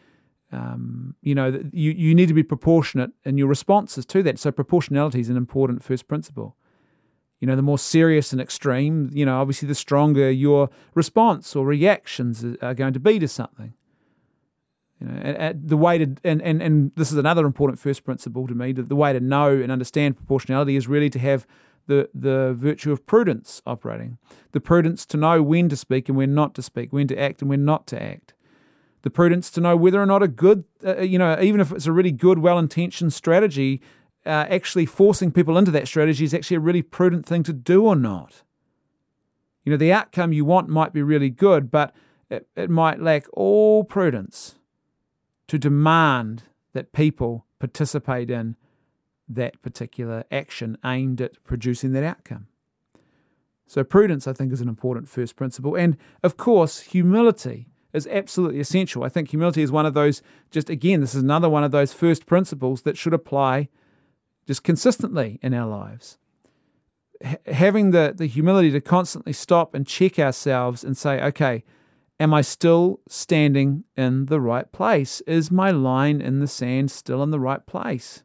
um, 0.50 1.14
you 1.22 1.34
know, 1.34 1.62
you, 1.72 1.92
you 1.92 2.14
need 2.14 2.28
to 2.28 2.34
be 2.34 2.42
proportionate 2.42 3.12
in 3.24 3.38
your 3.38 3.48
responses 3.48 4.04
to 4.06 4.22
that. 4.24 4.38
So, 4.38 4.50
proportionality 4.50 5.20
is 5.20 5.30
an 5.30 5.36
important 5.36 5.82
first 5.82 6.08
principle. 6.08 6.56
You 7.42 7.48
know, 7.48 7.56
the 7.56 7.62
more 7.62 7.76
serious 7.76 8.30
and 8.30 8.40
extreme, 8.40 9.10
you 9.12 9.26
know, 9.26 9.40
obviously 9.40 9.66
the 9.66 9.74
stronger 9.74 10.30
your 10.30 10.70
response 10.94 11.56
or 11.56 11.66
reactions 11.66 12.44
are 12.62 12.72
going 12.72 12.92
to 12.92 13.00
be 13.00 13.18
to 13.18 13.26
something. 13.26 13.74
You 15.00 15.08
know, 15.08 15.20
and, 15.20 15.36
and 15.36 15.68
the 15.68 15.76
way 15.76 15.98
to 15.98 16.14
and, 16.22 16.40
and 16.40 16.62
and 16.62 16.92
this 16.94 17.10
is 17.10 17.18
another 17.18 17.44
important 17.44 17.80
first 17.80 18.04
principle 18.04 18.46
to 18.46 18.54
me. 18.54 18.70
The 18.70 18.94
way 18.94 19.12
to 19.12 19.18
know 19.18 19.48
and 19.60 19.72
understand 19.72 20.16
proportionality 20.16 20.76
is 20.76 20.86
really 20.86 21.10
to 21.10 21.18
have 21.18 21.44
the 21.88 22.08
the 22.14 22.54
virtue 22.56 22.92
of 22.92 23.04
prudence 23.06 23.60
operating. 23.66 24.18
The 24.52 24.60
prudence 24.60 25.04
to 25.06 25.16
know 25.16 25.42
when 25.42 25.68
to 25.70 25.76
speak 25.76 26.08
and 26.08 26.16
when 26.16 26.34
not 26.34 26.54
to 26.54 26.62
speak, 26.62 26.92
when 26.92 27.08
to 27.08 27.18
act 27.18 27.42
and 27.42 27.50
when 27.50 27.64
not 27.64 27.88
to 27.88 28.00
act. 28.00 28.34
The 29.02 29.10
prudence 29.10 29.50
to 29.50 29.60
know 29.60 29.76
whether 29.76 30.00
or 30.00 30.06
not 30.06 30.22
a 30.22 30.28
good, 30.28 30.62
uh, 30.86 31.00
you 31.00 31.18
know, 31.18 31.36
even 31.40 31.60
if 31.60 31.72
it's 31.72 31.86
a 31.86 31.92
really 31.92 32.12
good, 32.12 32.38
well-intentioned 32.38 33.12
strategy, 33.12 33.82
uh, 34.24 34.46
actually 34.48 34.86
forcing 34.86 35.32
people 35.32 35.58
into 35.58 35.70
that 35.70 35.88
strategy 35.88 36.24
is 36.24 36.34
actually 36.34 36.56
a 36.56 36.60
really 36.60 36.82
prudent 36.82 37.26
thing 37.26 37.42
to 37.42 37.52
do 37.52 37.84
or 37.84 37.96
not. 37.96 38.42
You 39.64 39.70
know, 39.70 39.76
the 39.76 39.92
outcome 39.92 40.32
you 40.32 40.44
want 40.44 40.68
might 40.68 40.92
be 40.92 41.02
really 41.02 41.30
good, 41.30 41.70
but 41.70 41.94
it, 42.30 42.48
it 42.56 42.70
might 42.70 43.00
lack 43.00 43.26
all 43.32 43.84
prudence 43.84 44.56
to 45.48 45.58
demand 45.58 46.44
that 46.72 46.92
people 46.92 47.46
participate 47.58 48.30
in 48.30 48.56
that 49.28 49.60
particular 49.62 50.24
action 50.30 50.76
aimed 50.84 51.20
at 51.20 51.42
producing 51.44 51.92
that 51.92 52.04
outcome. 52.04 52.46
So, 53.66 53.84
prudence, 53.84 54.26
I 54.26 54.32
think, 54.32 54.52
is 54.52 54.60
an 54.60 54.68
important 54.68 55.08
first 55.08 55.36
principle. 55.36 55.74
And 55.74 55.96
of 56.22 56.36
course, 56.36 56.80
humility 56.80 57.68
is 57.92 58.06
absolutely 58.08 58.60
essential. 58.60 59.04
I 59.04 59.08
think 59.08 59.30
humility 59.30 59.62
is 59.62 59.70
one 59.70 59.86
of 59.86 59.94
those, 59.94 60.22
just 60.50 60.68
again, 60.68 61.00
this 61.00 61.14
is 61.14 61.22
another 61.22 61.48
one 61.48 61.64
of 61.64 61.70
those 61.70 61.92
first 61.92 62.26
principles 62.26 62.82
that 62.82 62.96
should 62.96 63.14
apply 63.14 63.68
just 64.46 64.64
consistently 64.64 65.38
in 65.42 65.54
our 65.54 65.66
lives. 65.66 66.18
H- 67.24 67.38
having 67.46 67.90
the, 67.90 68.14
the 68.16 68.26
humility 68.26 68.70
to 68.70 68.80
constantly 68.80 69.32
stop 69.32 69.74
and 69.74 69.86
check 69.86 70.18
ourselves 70.18 70.84
and 70.84 70.96
say, 70.96 71.22
okay, 71.22 71.64
Am 72.22 72.32
I 72.32 72.42
still 72.42 73.00
standing 73.08 73.82
in 73.96 74.26
the 74.26 74.40
right 74.40 74.70
place? 74.70 75.22
Is 75.22 75.50
my 75.50 75.72
line 75.72 76.20
in 76.20 76.38
the 76.38 76.46
sand 76.46 76.92
still 76.92 77.20
in 77.20 77.32
the 77.32 77.40
right 77.40 77.66
place? 77.66 78.22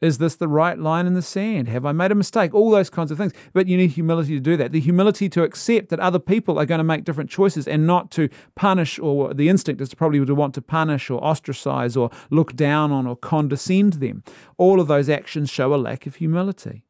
Is 0.00 0.16
this 0.16 0.36
the 0.36 0.48
right 0.48 0.78
line 0.78 1.06
in 1.06 1.12
the 1.12 1.22
sand? 1.22 1.68
Have 1.68 1.84
I 1.84 1.92
made 1.92 2.10
a 2.10 2.14
mistake? 2.14 2.54
All 2.54 2.70
those 2.70 2.88
kinds 2.88 3.10
of 3.10 3.18
things. 3.18 3.34
But 3.52 3.66
you 3.66 3.76
need 3.76 3.90
humility 3.90 4.34
to 4.34 4.40
do 4.40 4.56
that. 4.56 4.72
The 4.72 4.80
humility 4.80 5.28
to 5.28 5.42
accept 5.42 5.90
that 5.90 6.00
other 6.00 6.18
people 6.18 6.58
are 6.58 6.64
going 6.64 6.78
to 6.78 6.84
make 6.84 7.04
different 7.04 7.28
choices 7.28 7.68
and 7.68 7.86
not 7.86 8.10
to 8.12 8.30
punish, 8.54 8.98
or 8.98 9.34
the 9.34 9.50
instinct 9.50 9.82
is 9.82 9.92
probably 9.92 10.24
to 10.24 10.34
want 10.34 10.54
to 10.54 10.62
punish 10.62 11.10
or 11.10 11.22
ostracize 11.22 11.96
or 11.96 12.10
look 12.30 12.56
down 12.56 12.92
on 12.92 13.06
or 13.06 13.14
condescend 13.14 13.94
them. 13.94 14.24
All 14.56 14.80
of 14.80 14.88
those 14.88 15.10
actions 15.10 15.50
show 15.50 15.74
a 15.74 15.76
lack 15.76 16.06
of 16.06 16.16
humility. 16.16 16.84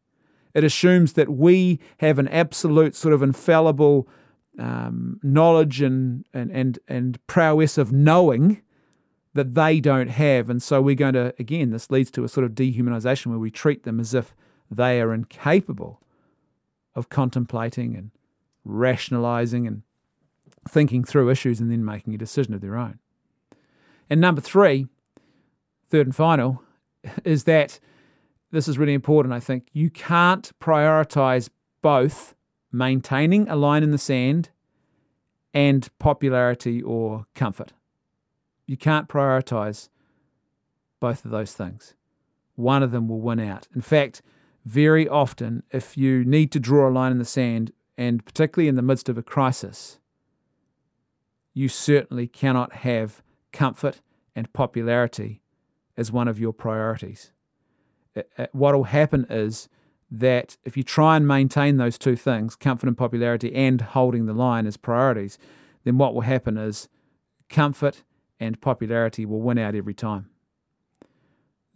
It 0.55 0.63
assumes 0.63 1.15
that 1.15 1.29
we 1.29 1.81
have 1.99 2.19
an 2.19 2.29
absolute 2.29 2.95
sort 2.95 3.15
of 3.15 3.23
infallible 3.23 4.09
um, 4.59 5.19
knowledge 5.23 5.81
and, 5.81 6.27
and, 6.33 6.51
and, 6.53 6.79
and 6.87 7.27
prowess 7.27 7.77
of 7.79 7.93
knowing 7.93 8.63
that 9.35 9.55
they 9.55 9.81
don't 9.81 10.09
have. 10.09 10.51
And 10.51 10.63
so 10.63 10.83
we're 10.83 10.95
going 10.95 11.15
to, 11.15 11.35
again, 11.39 11.71
this 11.71 11.91
leads 11.91 12.11
to 12.13 12.25
a 12.25 12.29
sort 12.29 12.45
of 12.45 12.53
dehumanization 12.53 13.27
where 13.27 13.39
we 13.39 13.51
treat 13.51 13.85
them 13.85 14.01
as 14.01 14.15
if 14.15 14.35
they 14.71 15.01
are 15.01 15.13
incapable 15.13 16.01
of 16.95 17.09
contemplating 17.09 17.95
and 17.97 18.11
rationalizing 18.65 19.67
and 19.67 19.83
thinking 20.69 21.05
through 21.05 21.31
issues 21.31 21.61
and 21.61 21.71
then 21.71 21.85
making 21.85 22.15
a 22.15 22.19
decision 22.19 22.55
of 22.55 22.61
their 22.61 22.77
own. 22.77 22.99
And 24.09 24.21
number 24.21 24.41
three, 24.41 24.87
third 25.89 26.09
and 26.09 26.17
final, 26.17 26.63
is 27.25 27.45
that 27.45 27.79
this 28.51 28.67
is 28.67 28.79
really 28.79 28.95
important, 28.95 29.33
I 29.33 29.41
think. 29.41 29.69
You 29.73 29.91
can't 29.91 30.51
prioritize 30.59 31.49
both 31.83 32.35
maintaining 32.73 33.49
a 33.49 33.57
line 33.57 33.83
in 33.83 33.91
the 33.91 33.99
sand 33.99 34.51
and 35.55 35.89
popularity 35.99 36.83
or 36.83 37.27
comfort. 37.35 37.73
You 38.71 38.77
can't 38.77 39.09
prioritize 39.09 39.89
both 41.01 41.25
of 41.25 41.33
those 41.33 41.55
things. 41.55 41.95
One 42.55 42.85
of 42.85 42.93
them 42.93 43.09
will 43.09 43.21
win 43.21 43.41
out. 43.41 43.67
In 43.75 43.81
fact, 43.81 44.23
very 44.65 45.09
often, 45.09 45.65
if 45.73 45.99
you 45.99 46.25
need 46.25 46.53
to 46.53 46.61
draw 46.61 46.89
a 46.89 46.93
line 46.93 47.11
in 47.11 47.19
the 47.19 47.25
sand, 47.25 47.73
and 47.99 48.25
particularly 48.25 48.69
in 48.69 48.77
the 48.77 48.83
midst 48.83 49.09
of 49.09 49.19
a 49.19 49.25
crisis, 49.25 49.99
you 51.53 51.67
certainly 51.67 52.29
cannot 52.29 52.73
have 52.87 53.25
comfort 53.51 54.03
and 54.37 54.53
popularity 54.53 55.43
as 55.97 56.13
one 56.13 56.29
of 56.29 56.39
your 56.39 56.53
priorities. 56.53 57.33
Uh, 58.17 58.23
uh, 58.39 58.47
what 58.53 58.73
will 58.73 58.85
happen 58.85 59.27
is 59.29 59.69
that 60.13 60.59
if 60.65 60.77
you 60.77 60.85
try 60.85 61.17
and 61.17 61.27
maintain 61.27 61.79
those 61.79 61.99
two 61.99 62.15
things, 62.15 62.55
comfort 62.55 62.87
and 62.87 62.97
popularity, 62.97 63.53
and 63.53 63.81
holding 63.81 64.27
the 64.27 64.33
line 64.33 64.65
as 64.65 64.77
priorities, 64.77 65.39
then 65.83 65.99
what 65.99 66.15
will 66.15 66.21
happen 66.21 66.57
is 66.57 66.89
comfort 67.49 68.05
and 68.41 68.61
popularity 68.61 69.25
will 69.27 69.41
win 69.41 69.59
out 69.59 69.75
every 69.75 69.95
time. 69.95 70.31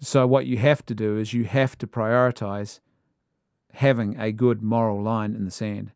So, 0.00 0.26
what 0.26 0.46
you 0.46 0.56
have 0.58 0.84
to 0.86 0.94
do 0.94 1.18
is 1.18 1.32
you 1.32 1.44
have 1.44 1.78
to 1.78 1.86
prioritize 1.86 2.80
having 3.74 4.18
a 4.18 4.32
good 4.32 4.62
moral 4.62 5.02
line 5.02 5.34
in 5.34 5.44
the 5.44 5.50
sand. 5.50 5.92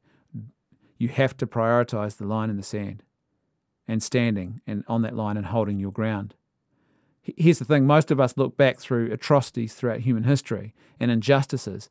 You 0.99 1.09
have 1.09 1.37
to 1.39 1.47
prioritize 1.47 2.17
the 2.17 2.27
line 2.27 2.51
in 2.51 2.57
the 2.57 2.63
sand 2.63 3.03
and 3.87 4.03
standing 4.03 4.61
and 4.67 4.85
on 4.89 5.03
that 5.03 5.17
line 5.17 5.37
and 5.37 5.47
holding 5.47 5.79
your 5.79 5.93
ground. 5.93 6.35
Here's 7.21 7.59
the 7.59 7.65
thing 7.65 7.87
most 7.87 8.11
of 8.11 8.21
us 8.21 8.37
look 8.37 8.57
back 8.57 8.79
through 8.79 9.13
atrocities 9.13 9.75
throughout 9.75 10.01
human 10.01 10.25
history 10.25 10.75
and 10.99 11.11
injustices, 11.11 11.89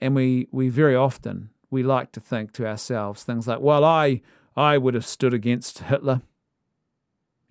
and 0.00 0.14
we, 0.14 0.48
we 0.50 0.68
very 0.68 0.96
often 0.96 1.50
we 1.70 1.82
like 1.82 2.12
to 2.12 2.20
think 2.20 2.52
to 2.52 2.66
ourselves 2.66 3.24
things 3.24 3.48
like, 3.48 3.60
well, 3.60 3.84
I 3.84 4.20
I 4.54 4.78
would 4.78 4.94
have 4.94 5.06
stood 5.06 5.32
against 5.32 5.78
Hitler. 5.78 6.22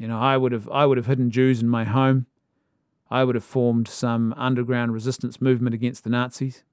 You 0.02 0.08
know, 0.08 0.20
I 0.20 0.36
would 0.36 0.52
have 0.52 0.68
I 0.70 0.88
would 0.88 0.97
have 0.97 1.06
hidden 1.06 1.30
Jews 1.30 1.62
in 1.62 1.70
my 1.70 1.84
home. 1.84 2.26
I 3.12 3.24
would 3.24 3.36
have 3.36 3.43
formed 3.43 3.88
some 3.88 4.34
underground 4.36 4.95
resistance 4.95 5.39
movement 5.39 5.76
against 5.76 6.04
the 6.04 6.10
Nazis. 6.10 6.64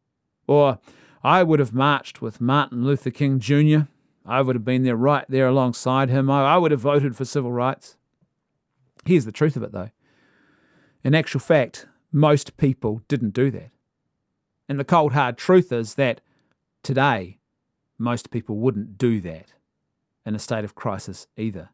Or 0.46 0.78
I 1.22 1.42
would 1.42 1.58
have 1.58 1.74
marched 1.74 2.22
with 2.22 2.40
Martin 2.40 2.86
Luther 2.86 3.10
King 3.10 3.38
Jr. 3.38 3.80
I 4.24 4.40
would 4.40 4.56
have 4.56 4.64
been 4.64 4.82
there 4.82 4.96
right 4.96 5.26
there 5.28 5.46
alongside 5.46 6.08
him. 6.08 6.30
I, 6.30 6.54
I 6.54 6.56
would 6.56 6.70
have 6.70 6.80
voted 6.80 7.16
for 7.16 7.26
civil 7.26 7.52
rights. 7.52 7.98
Here's 9.04 9.26
the 9.26 9.32
truth 9.32 9.56
of 9.56 9.62
it, 9.62 9.72
though. 9.72 9.90
In 11.04 11.14
actual 11.14 11.40
fact, 11.40 11.86
most 12.10 12.56
people 12.56 13.02
didn't 13.08 13.34
do 13.34 13.50
that. 13.50 13.72
And 14.70 14.80
the 14.80 14.84
cold 14.84 15.12
hard 15.12 15.36
truth 15.36 15.70
is 15.70 15.96
that 15.96 16.22
today, 16.82 17.40
most 17.98 18.30
people 18.30 18.56
wouldn't 18.56 18.96
do 18.96 19.20
that 19.20 19.52
in 20.24 20.34
a 20.34 20.38
state 20.38 20.64
of 20.64 20.74
crisis 20.74 21.26
either. 21.36 21.68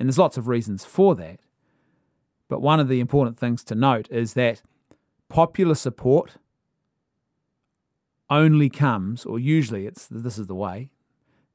And 0.00 0.08
there's 0.08 0.18
lots 0.18 0.38
of 0.38 0.48
reasons 0.48 0.86
for 0.86 1.14
that. 1.16 1.40
But 2.48 2.62
one 2.62 2.80
of 2.80 2.88
the 2.88 3.00
important 3.00 3.38
things 3.38 3.62
to 3.64 3.74
note 3.74 4.08
is 4.10 4.32
that 4.32 4.62
popular 5.28 5.74
support 5.74 6.38
only 8.30 8.70
comes, 8.70 9.26
or 9.26 9.38
usually 9.38 9.86
it's 9.86 10.06
this 10.06 10.38
is 10.38 10.46
the 10.46 10.54
way, 10.54 10.90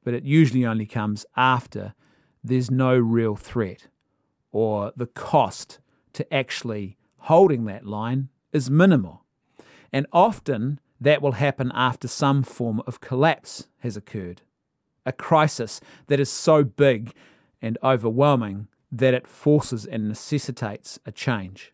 but 0.03 0.13
it 0.13 0.23
usually 0.23 0.63
only 0.63 0.85
comes 0.85 1.25
after 1.35 1.95
there's 2.43 2.69
no 2.69 2.95
real 2.95 3.35
threat 3.35 3.87
or 4.51 4.93
the 4.95 5.07
cost 5.07 5.79
to 6.13 6.31
actually 6.31 6.97
holding 7.21 7.65
that 7.65 7.87
line 7.87 8.29
is 8.53 8.69
minimal. 8.69 9.25
And 9.91 10.05
often 10.13 10.79
that 11.01 11.21
will 11.21 11.33
happen 11.33 11.71
after 11.73 12.07
some 12.07 12.43
form 12.43 12.81
of 12.85 12.99
collapse 12.99 13.67
has 13.79 13.97
occurred. 13.97 14.43
A 15.03 15.11
crisis 15.11 15.81
that 16.07 16.19
is 16.19 16.29
so 16.29 16.63
big 16.63 17.13
and 17.65 17.79
overwhelming 17.83 18.67
that 18.91 19.15
it 19.15 19.27
forces 19.27 19.87
and 19.87 20.07
necessitates 20.07 20.99
a 21.03 21.11
change. 21.11 21.73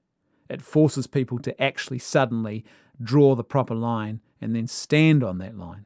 It 0.50 0.62
forces 0.62 1.06
people 1.06 1.38
to 1.40 1.62
actually 1.62 2.00
suddenly 2.00 2.64
draw 3.04 3.36
the 3.36 3.44
proper 3.44 3.76
line 3.76 4.22
and 4.40 4.56
then 4.56 4.68
stand 4.68 5.22
on 5.22 5.38
that 5.40 5.58
line. 5.58 5.84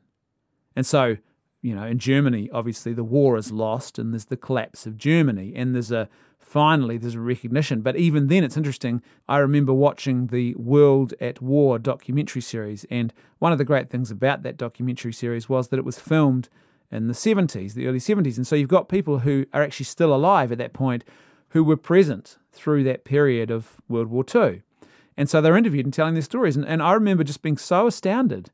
And 0.76 0.86
so, 0.86 1.18
you 1.64 1.74
know, 1.74 1.86
in 1.88 1.98
Germany, 1.98 2.52
obviously 2.54 2.94
the 2.94 3.04
war 3.04 3.36
is 3.36 3.52
lost 3.52 3.98
and 3.98 4.14
there's 4.14 4.26
the 4.26 4.38
collapse 4.38 4.86
of 4.86 4.96
Germany 4.96 5.54
and 5.56 5.74
there's 5.74 5.92
a 5.92 6.08
finally 6.38 7.00
there's 7.00 7.16
a 7.16 7.20
recognition. 7.20 7.82
But 7.82 7.96
even 7.96 8.28
then, 8.28 8.44
it's 8.44 8.58
interesting. 8.58 9.02
I 9.28 9.40
remember 9.40 9.74
watching 9.74 10.28
the 10.28 10.54
World 10.54 11.16
at 11.20 11.42
War 11.42 11.80
documentary 11.80 12.44
series, 12.44 12.86
and 12.92 13.12
one 13.40 13.52
of 13.52 13.58
the 13.58 13.66
great 13.66 13.90
things 13.90 14.12
about 14.12 14.44
that 14.44 14.56
documentary 14.56 15.14
series 15.14 15.50
was 15.50 15.70
that 15.70 15.80
it 15.80 15.86
was 15.86 15.98
filmed 15.98 16.48
in 16.92 17.08
the 17.08 17.14
70s, 17.14 17.74
the 17.74 17.88
early 17.88 18.00
70s. 18.00 18.38
And 18.38 18.48
so 18.48 18.56
you've 18.56 18.70
got 18.70 18.90
people 18.90 19.20
who 19.20 19.46
are 19.54 19.64
actually 19.64 19.86
still 19.86 20.14
alive 20.14 20.52
at 20.52 20.58
that 20.60 20.74
point 20.74 21.04
who 21.50 21.64
were 21.64 21.78
present 21.78 22.38
through 22.52 22.84
that 22.84 23.06
period 23.06 23.52
of 23.52 23.78
World 23.88 24.08
War 24.08 24.26
II. 24.34 24.62
And 25.18 25.30
so 25.30 25.42
they're 25.42 25.58
interviewed 25.58 25.86
and 25.86 25.94
telling 25.94 26.14
their 26.14 26.22
stories. 26.22 26.56
And, 26.56 26.66
and 26.66 26.82
I 26.82 26.94
remember 26.94 27.24
just 27.24 27.42
being 27.42 27.58
so 27.58 27.88
astounded 27.88 28.52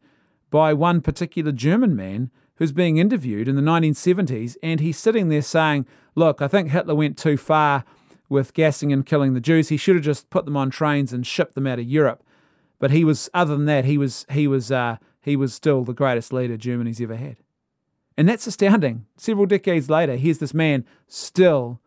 by 0.50 0.74
one 0.74 1.02
particular 1.02 1.52
German 1.52 1.96
man 1.96 2.30
who's 2.56 2.72
being 2.72 2.98
interviewed 2.98 3.48
in 3.48 3.56
the 3.56 3.62
1970s. 3.62 4.56
And 4.62 4.80
he's 4.80 4.98
sitting 4.98 5.30
there 5.30 5.42
saying, 5.42 5.86
Look, 6.14 6.42
I 6.42 6.48
think 6.48 6.70
Hitler 6.70 6.94
went 6.94 7.18
too 7.18 7.38
far 7.38 7.86
with 8.30 8.54
gassing 8.54 8.94
and 8.94 9.06
killing 9.06 9.34
the 9.34 9.42
Jews. 9.42 9.70
He 9.70 9.78
should 9.78 9.96
have 9.96 10.06
just 10.06 10.30
put 10.30 10.46
them 10.46 10.58
on 10.58 10.70
trains 10.70 11.12
and 11.12 11.26
shipped 11.26 11.56
them 11.56 11.68
out 11.68 11.80
of 11.80 11.86
Europe. 11.86 12.24
But 12.80 12.92
he 12.92 13.04
was, 13.04 13.30
other 13.34 13.56
than 13.56 13.66
that, 13.66 13.86
he 13.86 13.98
was, 13.98 14.26
he 14.32 14.48
was, 14.48 14.72
uh, 14.72 14.98
he 15.22 15.36
was 15.36 15.54
still 15.54 15.84
the 15.84 15.94
greatest 15.94 16.34
leader 16.34 16.58
Germany's 16.58 17.02
ever 17.02 17.16
had. 17.16 17.38
And 18.18 18.28
that's 18.28 18.48
astounding. 18.48 19.06
Several 19.18 19.46
decades 19.46 19.90
later, 19.90 20.16
here's 20.16 20.40
this 20.40 20.54
man 20.54 20.86
still, 21.08 21.80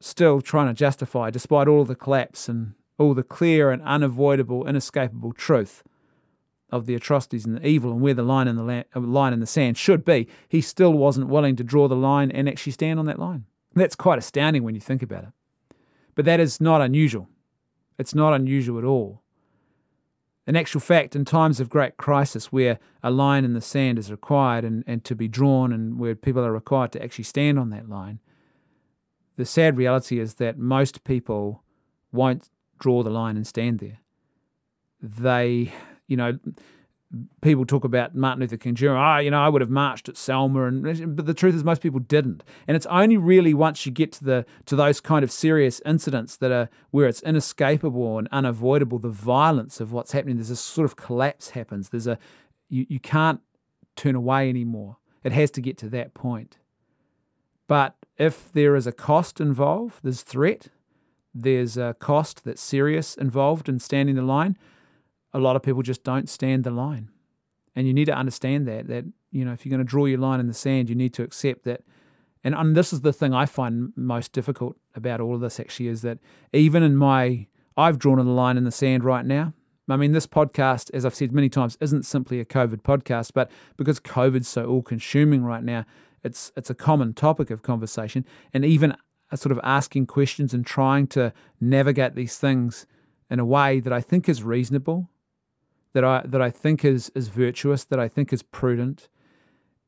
still 0.00 0.40
trying 0.40 0.68
to 0.68 0.74
justify, 0.74 1.30
despite 1.30 1.68
all 1.68 1.84
the 1.84 1.94
collapse 1.94 2.48
and 2.48 2.74
all 2.98 3.14
the 3.14 3.22
clear 3.22 3.70
and 3.70 3.82
unavoidable, 3.82 4.66
inescapable 4.66 5.32
truth 5.32 5.82
of 6.70 6.86
the 6.86 6.94
atrocities 6.94 7.44
and 7.44 7.56
the 7.56 7.66
evil 7.66 7.92
and 7.92 8.00
where 8.00 8.14
the 8.14 8.22
line 8.22 8.48
in 8.48 8.56
the 8.56 8.86
uh, 8.94 9.00
line 9.00 9.32
in 9.32 9.40
the 9.40 9.46
sand 9.46 9.76
should 9.76 10.04
be, 10.04 10.26
he 10.48 10.60
still 10.60 10.92
wasn't 10.92 11.28
willing 11.28 11.54
to 11.56 11.64
draw 11.64 11.86
the 11.86 11.96
line 11.96 12.30
and 12.30 12.48
actually 12.48 12.72
stand 12.72 12.98
on 12.98 13.06
that 13.06 13.18
line. 13.18 13.44
That's 13.74 13.94
quite 13.94 14.18
astounding 14.18 14.62
when 14.62 14.74
you 14.74 14.80
think 14.80 15.02
about 15.02 15.24
it. 15.24 15.30
But 16.14 16.24
that 16.24 16.40
is 16.40 16.60
not 16.60 16.80
unusual. 16.80 17.28
It's 17.98 18.14
not 18.14 18.32
unusual 18.34 18.78
at 18.78 18.84
all. 18.84 19.22
In 20.46 20.56
actual 20.56 20.80
fact, 20.80 21.14
in 21.14 21.24
times 21.24 21.60
of 21.60 21.68
great 21.68 21.96
crisis 21.96 22.50
where 22.50 22.78
a 23.02 23.10
line 23.10 23.44
in 23.44 23.52
the 23.52 23.60
sand 23.60 23.98
is 23.98 24.10
required 24.10 24.64
and, 24.64 24.82
and 24.86 25.04
to 25.04 25.14
be 25.14 25.28
drawn 25.28 25.72
and 25.72 25.98
where 25.98 26.16
people 26.16 26.44
are 26.44 26.52
required 26.52 26.92
to 26.92 27.02
actually 27.02 27.24
stand 27.24 27.58
on 27.58 27.70
that 27.70 27.88
line, 27.88 28.18
the 29.36 29.46
sad 29.46 29.76
reality 29.76 30.18
is 30.18 30.34
that 30.34 30.58
most 30.58 31.04
people 31.04 31.62
won't 32.10 32.48
draw 32.78 33.02
the 33.02 33.10
line 33.10 33.36
and 33.36 33.46
stand 33.46 33.78
there. 33.78 34.00
They, 35.00 35.72
you 36.08 36.16
know, 36.16 36.38
people 37.42 37.66
talk 37.66 37.84
about 37.84 38.14
Martin 38.14 38.40
Luther 38.40 38.56
King 38.56 38.74
Jr. 38.74 38.90
Ah, 38.90 39.16
oh, 39.16 39.18
you 39.20 39.30
know, 39.30 39.42
I 39.42 39.48
would 39.48 39.60
have 39.60 39.70
marched 39.70 40.08
at 40.08 40.16
Selma, 40.16 40.64
and 40.64 41.16
but 41.16 41.26
the 41.26 41.34
truth 41.34 41.54
is, 41.54 41.64
most 41.64 41.82
people 41.82 42.00
didn't. 42.00 42.42
And 42.66 42.76
it's 42.76 42.86
only 42.86 43.16
really 43.16 43.52
once 43.54 43.84
you 43.84 43.92
get 43.92 44.12
to 44.12 44.24
the 44.24 44.46
to 44.66 44.76
those 44.76 45.00
kind 45.00 45.22
of 45.22 45.30
serious 45.30 45.80
incidents 45.84 46.36
that 46.38 46.50
are 46.50 46.68
where 46.90 47.06
it's 47.06 47.22
inescapable 47.22 48.18
and 48.18 48.28
unavoidable, 48.32 48.98
the 48.98 49.10
violence 49.10 49.80
of 49.80 49.92
what's 49.92 50.12
happening. 50.12 50.36
There's 50.36 50.50
a 50.50 50.56
sort 50.56 50.86
of 50.86 50.96
collapse 50.96 51.50
happens. 51.50 51.90
There's 51.90 52.06
a 52.06 52.18
you 52.68 52.86
you 52.88 53.00
can't 53.00 53.40
turn 53.96 54.14
away 54.14 54.48
anymore. 54.48 54.96
It 55.22 55.32
has 55.32 55.50
to 55.52 55.60
get 55.60 55.78
to 55.78 55.88
that 55.90 56.14
point. 56.14 56.58
But 57.68 57.96
if 58.18 58.52
there 58.52 58.74
is 58.74 58.86
a 58.86 58.92
cost 58.92 59.40
involved, 59.40 60.00
there's 60.02 60.22
threat, 60.22 60.68
there's 61.34 61.76
a 61.76 61.94
cost 61.98 62.44
that's 62.44 62.60
serious 62.60 63.14
involved 63.14 63.68
in 63.68 63.78
standing 63.78 64.16
the 64.16 64.22
line, 64.22 64.56
a 65.32 65.38
lot 65.38 65.56
of 65.56 65.62
people 65.62 65.82
just 65.82 66.04
don't 66.04 66.28
stand 66.28 66.64
the 66.64 66.70
line. 66.70 67.10
And 67.74 67.86
you 67.86 67.94
need 67.94 68.04
to 68.06 68.14
understand 68.14 68.68
that, 68.68 68.88
that, 68.88 69.04
you 69.30 69.44
know, 69.44 69.52
if 69.52 69.64
you're 69.64 69.70
going 69.70 69.84
to 69.84 69.90
draw 69.90 70.04
your 70.04 70.18
line 70.18 70.40
in 70.40 70.46
the 70.46 70.54
sand, 70.54 70.88
you 70.88 70.94
need 70.94 71.14
to 71.14 71.22
accept 71.22 71.64
that. 71.64 71.82
And, 72.44 72.54
and 72.54 72.76
this 72.76 72.92
is 72.92 73.00
the 73.00 73.12
thing 73.12 73.32
I 73.32 73.46
find 73.46 73.92
most 73.96 74.32
difficult 74.32 74.76
about 74.94 75.20
all 75.20 75.34
of 75.34 75.40
this 75.40 75.58
actually 75.58 75.88
is 75.88 76.02
that 76.02 76.18
even 76.52 76.82
in 76.82 76.96
my, 76.96 77.46
I've 77.76 77.98
drawn 77.98 78.18
a 78.18 78.22
line 78.22 78.56
in 78.56 78.64
the 78.64 78.70
sand 78.70 79.04
right 79.04 79.24
now. 79.24 79.54
I 79.88 79.96
mean, 79.96 80.12
this 80.12 80.26
podcast, 80.26 80.90
as 80.94 81.04
I've 81.04 81.14
said 81.14 81.32
many 81.32 81.48
times, 81.48 81.76
isn't 81.80 82.04
simply 82.04 82.40
a 82.40 82.44
COVID 82.44 82.82
podcast, 82.82 83.32
but 83.34 83.50
because 83.76 84.00
COVID's 84.00 84.48
so 84.48 84.66
all 84.66 84.82
consuming 84.82 85.44
right 85.44 85.62
now, 85.62 85.84
it's 86.22 86.52
it's 86.56 86.70
a 86.70 86.74
common 86.74 87.14
topic 87.14 87.50
of 87.50 87.62
conversation. 87.62 88.24
And 88.54 88.64
even 88.64 88.96
uh, 89.30 89.36
sort 89.36 89.52
of 89.52 89.60
asking 89.62 90.06
questions 90.06 90.54
and 90.54 90.64
trying 90.64 91.08
to 91.08 91.32
navigate 91.60 92.14
these 92.14 92.38
things 92.38 92.86
in 93.28 93.38
a 93.38 93.44
way 93.44 93.80
that 93.80 93.92
I 93.92 94.00
think 94.00 94.28
is 94.28 94.42
reasonable 94.42 95.10
that 95.92 96.04
I 96.04 96.22
that 96.24 96.42
I 96.42 96.50
think 96.50 96.84
is 96.84 97.10
is 97.14 97.28
virtuous, 97.28 97.84
that 97.84 98.00
I 98.00 98.08
think 98.08 98.32
is 98.32 98.42
prudent. 98.42 99.08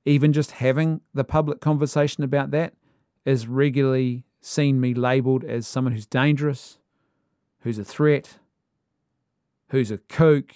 Even 0.05 0.33
just 0.33 0.53
having 0.53 1.01
the 1.15 1.25
public 1.25 1.61
conversation 1.61 2.25
about 2.25 2.51
that 2.51 2.75
is 3.25 3.47
regularly 3.47 4.25
seen 4.41 4.79
me 4.79 4.93
labelled 4.93 5.45
as 5.45 5.67
someone 5.67 5.95
who's 5.95 6.07
dangerous, 6.07 6.79
who's 7.61 7.79
a 7.79 7.85
threat, 7.85 8.39
who's 9.69 9.91
a 9.91 9.97
kook, 9.97 10.55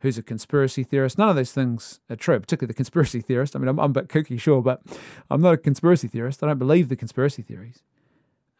who's 0.00 0.18
a 0.18 0.22
conspiracy 0.22 0.84
theorist. 0.84 1.16
None 1.16 1.30
of 1.30 1.36
those 1.36 1.52
things 1.52 2.00
are 2.10 2.16
true, 2.16 2.38
particularly 2.38 2.72
the 2.72 2.76
conspiracy 2.76 3.22
theorist. 3.22 3.56
I 3.56 3.58
mean, 3.58 3.68
I'm, 3.68 3.78
I'm 3.80 3.90
a 3.90 3.94
bit 3.94 4.08
kooky, 4.08 4.38
sure, 4.38 4.60
but 4.60 4.82
I'm 5.30 5.40
not 5.40 5.54
a 5.54 5.56
conspiracy 5.56 6.06
theorist. 6.06 6.42
I 6.42 6.48
don't 6.48 6.58
believe 6.58 6.90
the 6.90 6.96
conspiracy 6.96 7.40
theories. 7.40 7.82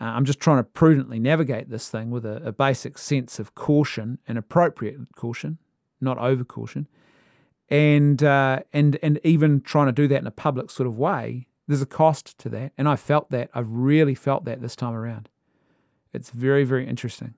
Uh, 0.01 0.05
I'm 0.05 0.25
just 0.25 0.41
trying 0.41 0.59
to 0.59 0.65
prudently 0.65 1.19
navigate 1.19 1.69
this 1.69 1.91
thing 1.91 2.11
with 2.11 2.25
a, 2.25 2.37
a 2.43 2.53
basic 2.53 2.97
sense 2.97 3.39
of 3.39 3.55
caution 3.55 4.19
and 4.27 4.39
appropriate 4.39 4.97
caution 5.15 5.59
not 6.07 6.17
over 6.19 6.45
caution, 6.45 6.89
and 7.69 8.23
uh, 8.23 8.61
and 8.73 8.99
and 9.03 9.21
even 9.23 9.61
trying 9.61 9.87
to 9.87 9.93
do 9.93 10.09
that 10.09 10.21
in 10.21 10.27
a 10.27 10.31
public 10.31 10.71
sort 10.71 10.87
of 10.87 10.97
way, 10.97 11.47
there's 11.69 11.83
a 11.83 11.87
cost 11.87 12.39
to 12.39 12.49
that, 12.49 12.73
and 12.79 12.89
I 12.89 12.97
felt 12.97 13.31
that. 13.31 13.51
I've 13.53 13.69
really 13.69 14.15
felt 14.15 14.47
that 14.47 14.63
this 14.63 14.75
time 14.75 14.95
around. 14.95 15.29
It's 16.15 16.31
very 16.31 16.65
very 16.65 16.87
interesting 16.87 17.35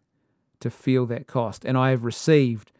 to 0.60 0.70
feel 0.70 1.06
that 1.06 1.26
cost, 1.26 1.64
and 1.64 1.76
I 1.76 1.90
have 1.90 2.04
received. 2.04 2.70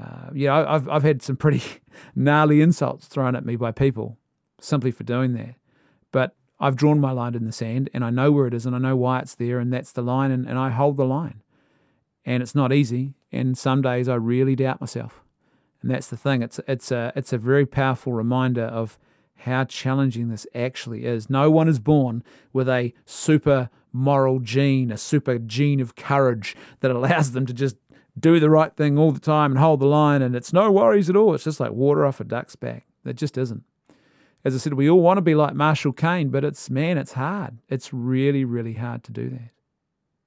Uh, 0.00 0.30
you 0.32 0.46
know, 0.46 0.64
I've 0.66 0.88
I've 0.88 1.02
had 1.02 1.22
some 1.22 1.36
pretty 1.36 1.62
gnarly 2.14 2.60
insults 2.60 3.08
thrown 3.08 3.34
at 3.34 3.44
me 3.44 3.56
by 3.56 3.72
people 3.72 4.18
simply 4.60 4.92
for 4.92 5.02
doing 5.02 5.32
that, 5.34 5.56
but 6.12 6.36
I've 6.60 6.76
drawn 6.76 7.00
my 7.00 7.10
line 7.10 7.34
in 7.34 7.44
the 7.44 7.52
sand 7.52 7.90
and 7.92 8.04
I 8.04 8.10
know 8.10 8.30
where 8.32 8.46
it 8.46 8.54
is 8.54 8.64
and 8.64 8.74
I 8.74 8.78
know 8.78 8.96
why 8.96 9.18
it's 9.18 9.34
there 9.34 9.58
and 9.58 9.72
that's 9.72 9.92
the 9.92 10.02
line 10.02 10.30
and, 10.30 10.48
and 10.48 10.58
I 10.58 10.70
hold 10.70 10.96
the 10.96 11.04
line. 11.04 11.42
And 12.24 12.42
it's 12.42 12.54
not 12.54 12.72
easy. 12.72 13.14
And 13.34 13.56
some 13.56 13.82
days 13.82 14.08
I 14.08 14.14
really 14.14 14.56
doubt 14.56 14.80
myself. 14.80 15.22
And 15.82 15.90
that's 15.90 16.06
the 16.06 16.16
thing. 16.16 16.42
It's 16.42 16.60
it's 16.66 16.90
a 16.90 17.12
it's 17.14 17.32
a 17.32 17.38
very 17.38 17.66
powerful 17.66 18.12
reminder 18.12 18.64
of 18.64 18.98
how 19.38 19.64
challenging 19.64 20.28
this 20.28 20.46
actually 20.54 21.04
is. 21.04 21.28
No 21.28 21.50
one 21.50 21.68
is 21.68 21.78
born 21.78 22.22
with 22.52 22.68
a 22.68 22.94
super 23.04 23.68
moral 23.92 24.40
gene, 24.40 24.90
a 24.90 24.96
super 24.96 25.38
gene 25.38 25.80
of 25.80 25.94
courage 25.94 26.56
that 26.80 26.90
allows 26.90 27.32
them 27.32 27.44
to 27.46 27.52
just 27.52 27.76
do 28.18 28.40
the 28.40 28.48
right 28.48 28.74
thing 28.76 28.98
all 28.98 29.12
the 29.12 29.20
time 29.20 29.52
and 29.52 29.58
hold 29.58 29.80
the 29.80 29.86
line 29.86 30.22
and 30.22 30.36
it's 30.36 30.52
no 30.52 30.70
worries 30.70 31.10
at 31.10 31.16
all. 31.16 31.34
It's 31.34 31.44
just 31.44 31.60
like 31.60 31.72
water 31.72 32.06
off 32.06 32.20
a 32.20 32.24
duck's 32.24 32.56
back. 32.56 32.86
It 33.04 33.16
just 33.16 33.36
isn't 33.36 33.64
as 34.44 34.54
I 34.54 34.58
said, 34.58 34.74
we 34.74 34.90
all 34.90 35.00
want 35.00 35.16
to 35.16 35.22
be 35.22 35.34
like 35.34 35.54
Marshal 35.54 35.92
Kane, 35.92 36.28
but 36.28 36.44
it's, 36.44 36.68
man, 36.68 36.98
it's 36.98 37.12
hard. 37.12 37.58
It's 37.68 37.94
really, 37.94 38.44
really 38.44 38.74
hard 38.74 39.02
to 39.04 39.12
do 39.12 39.30
that. 39.30 39.50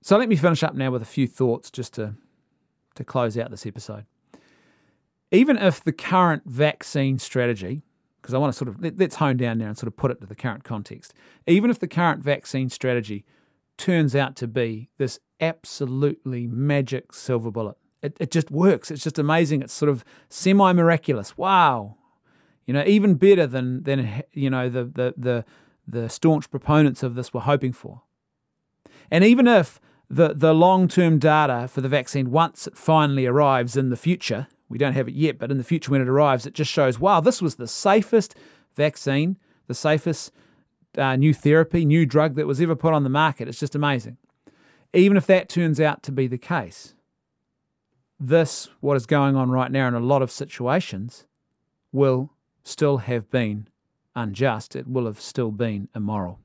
So 0.01 0.17
let 0.17 0.27
me 0.27 0.35
finish 0.35 0.63
up 0.63 0.73
now 0.73 0.89
with 0.89 1.03
a 1.03 1.05
few 1.05 1.27
thoughts 1.27 1.69
just 1.69 1.93
to, 1.95 2.15
to 2.97 3.03
close 3.03 3.37
out 3.37 3.49
this 3.49 3.65
episode. 3.65 4.05
Even 5.31 5.57
if 5.57 5.83
the 5.83 5.91
current 5.91 6.43
vaccine 6.45 7.19
strategy, 7.19 7.83
because 8.21 8.33
I 8.33 8.37
want 8.37 8.53
to 8.53 8.57
sort 8.57 8.69
of, 8.69 8.81
let, 8.81 8.97
let's 8.97 9.15
hone 9.15 9.37
down 9.37 9.57
now 9.57 9.67
and 9.67 9.77
sort 9.77 9.87
of 9.87 9.97
put 9.97 10.11
it 10.11 10.21
to 10.21 10.27
the 10.27 10.35
current 10.35 10.63
context. 10.63 11.13
Even 11.47 11.69
if 11.69 11.79
the 11.79 11.87
current 11.87 12.23
vaccine 12.23 12.69
strategy 12.69 13.25
turns 13.77 14.15
out 14.15 14.35
to 14.37 14.47
be 14.47 14.89
this 14.97 15.19
absolutely 15.39 16.47
magic 16.47 17.13
silver 17.13 17.51
bullet, 17.51 17.77
it, 18.01 18.15
it 18.19 18.31
just 18.31 18.51
works. 18.51 18.91
It's 18.91 19.03
just 19.03 19.19
amazing. 19.19 19.61
It's 19.61 19.73
sort 19.73 19.89
of 19.89 20.05
semi 20.29 20.71
miraculous. 20.73 21.37
Wow, 21.37 21.97
you 22.65 22.73
know, 22.73 22.83
even 22.85 23.15
better 23.15 23.47
than 23.47 23.83
than 23.83 24.23
you 24.33 24.49
know 24.49 24.69
the 24.69 24.85
the 24.85 25.13
the 25.17 25.45
the 25.87 26.09
staunch 26.09 26.51
proponents 26.51 27.01
of 27.01 27.15
this 27.15 27.33
were 27.33 27.41
hoping 27.41 27.73
for. 27.73 28.01
And 29.09 29.23
even 29.23 29.47
if 29.47 29.79
the 30.09 30.33
the 30.33 30.53
long 30.53 30.87
term 30.87 31.19
data 31.19 31.67
for 31.67 31.81
the 31.81 31.89
vaccine, 31.89 32.31
once 32.31 32.67
it 32.67 32.77
finally 32.77 33.25
arrives 33.25 33.75
in 33.75 33.89
the 33.89 33.97
future, 33.97 34.47
we 34.69 34.77
don't 34.77 34.93
have 34.93 35.07
it 35.07 35.13
yet, 35.15 35.37
but 35.37 35.51
in 35.51 35.57
the 35.57 35.63
future 35.63 35.91
when 35.91 36.01
it 36.01 36.07
arrives, 36.07 36.45
it 36.45 36.53
just 36.53 36.71
shows, 36.71 36.99
wow, 36.99 37.19
this 37.19 37.41
was 37.41 37.55
the 37.55 37.67
safest 37.67 38.35
vaccine, 38.75 39.37
the 39.67 39.73
safest 39.73 40.31
uh, 40.97 41.15
new 41.15 41.33
therapy, 41.33 41.85
new 41.85 42.05
drug 42.05 42.35
that 42.35 42.47
was 42.47 42.61
ever 42.61 42.75
put 42.75 42.93
on 42.93 43.03
the 43.03 43.09
market. 43.09 43.47
It's 43.47 43.59
just 43.59 43.75
amazing. 43.75 44.17
Even 44.93 45.17
if 45.17 45.27
that 45.27 45.49
turns 45.49 45.79
out 45.79 46.03
to 46.03 46.11
be 46.11 46.27
the 46.27 46.37
case, 46.37 46.95
this, 48.19 48.69
what 48.79 48.97
is 48.97 49.05
going 49.05 49.35
on 49.35 49.51
right 49.51 49.71
now 49.71 49.87
in 49.87 49.93
a 49.93 49.99
lot 49.99 50.21
of 50.21 50.31
situations, 50.31 51.25
will 51.91 52.31
still 52.63 52.97
have 52.97 53.29
been 53.29 53.67
unjust, 54.15 54.75
it 54.75 54.87
will 54.87 55.05
have 55.05 55.21
still 55.21 55.51
been 55.51 55.87
immoral. 55.95 56.39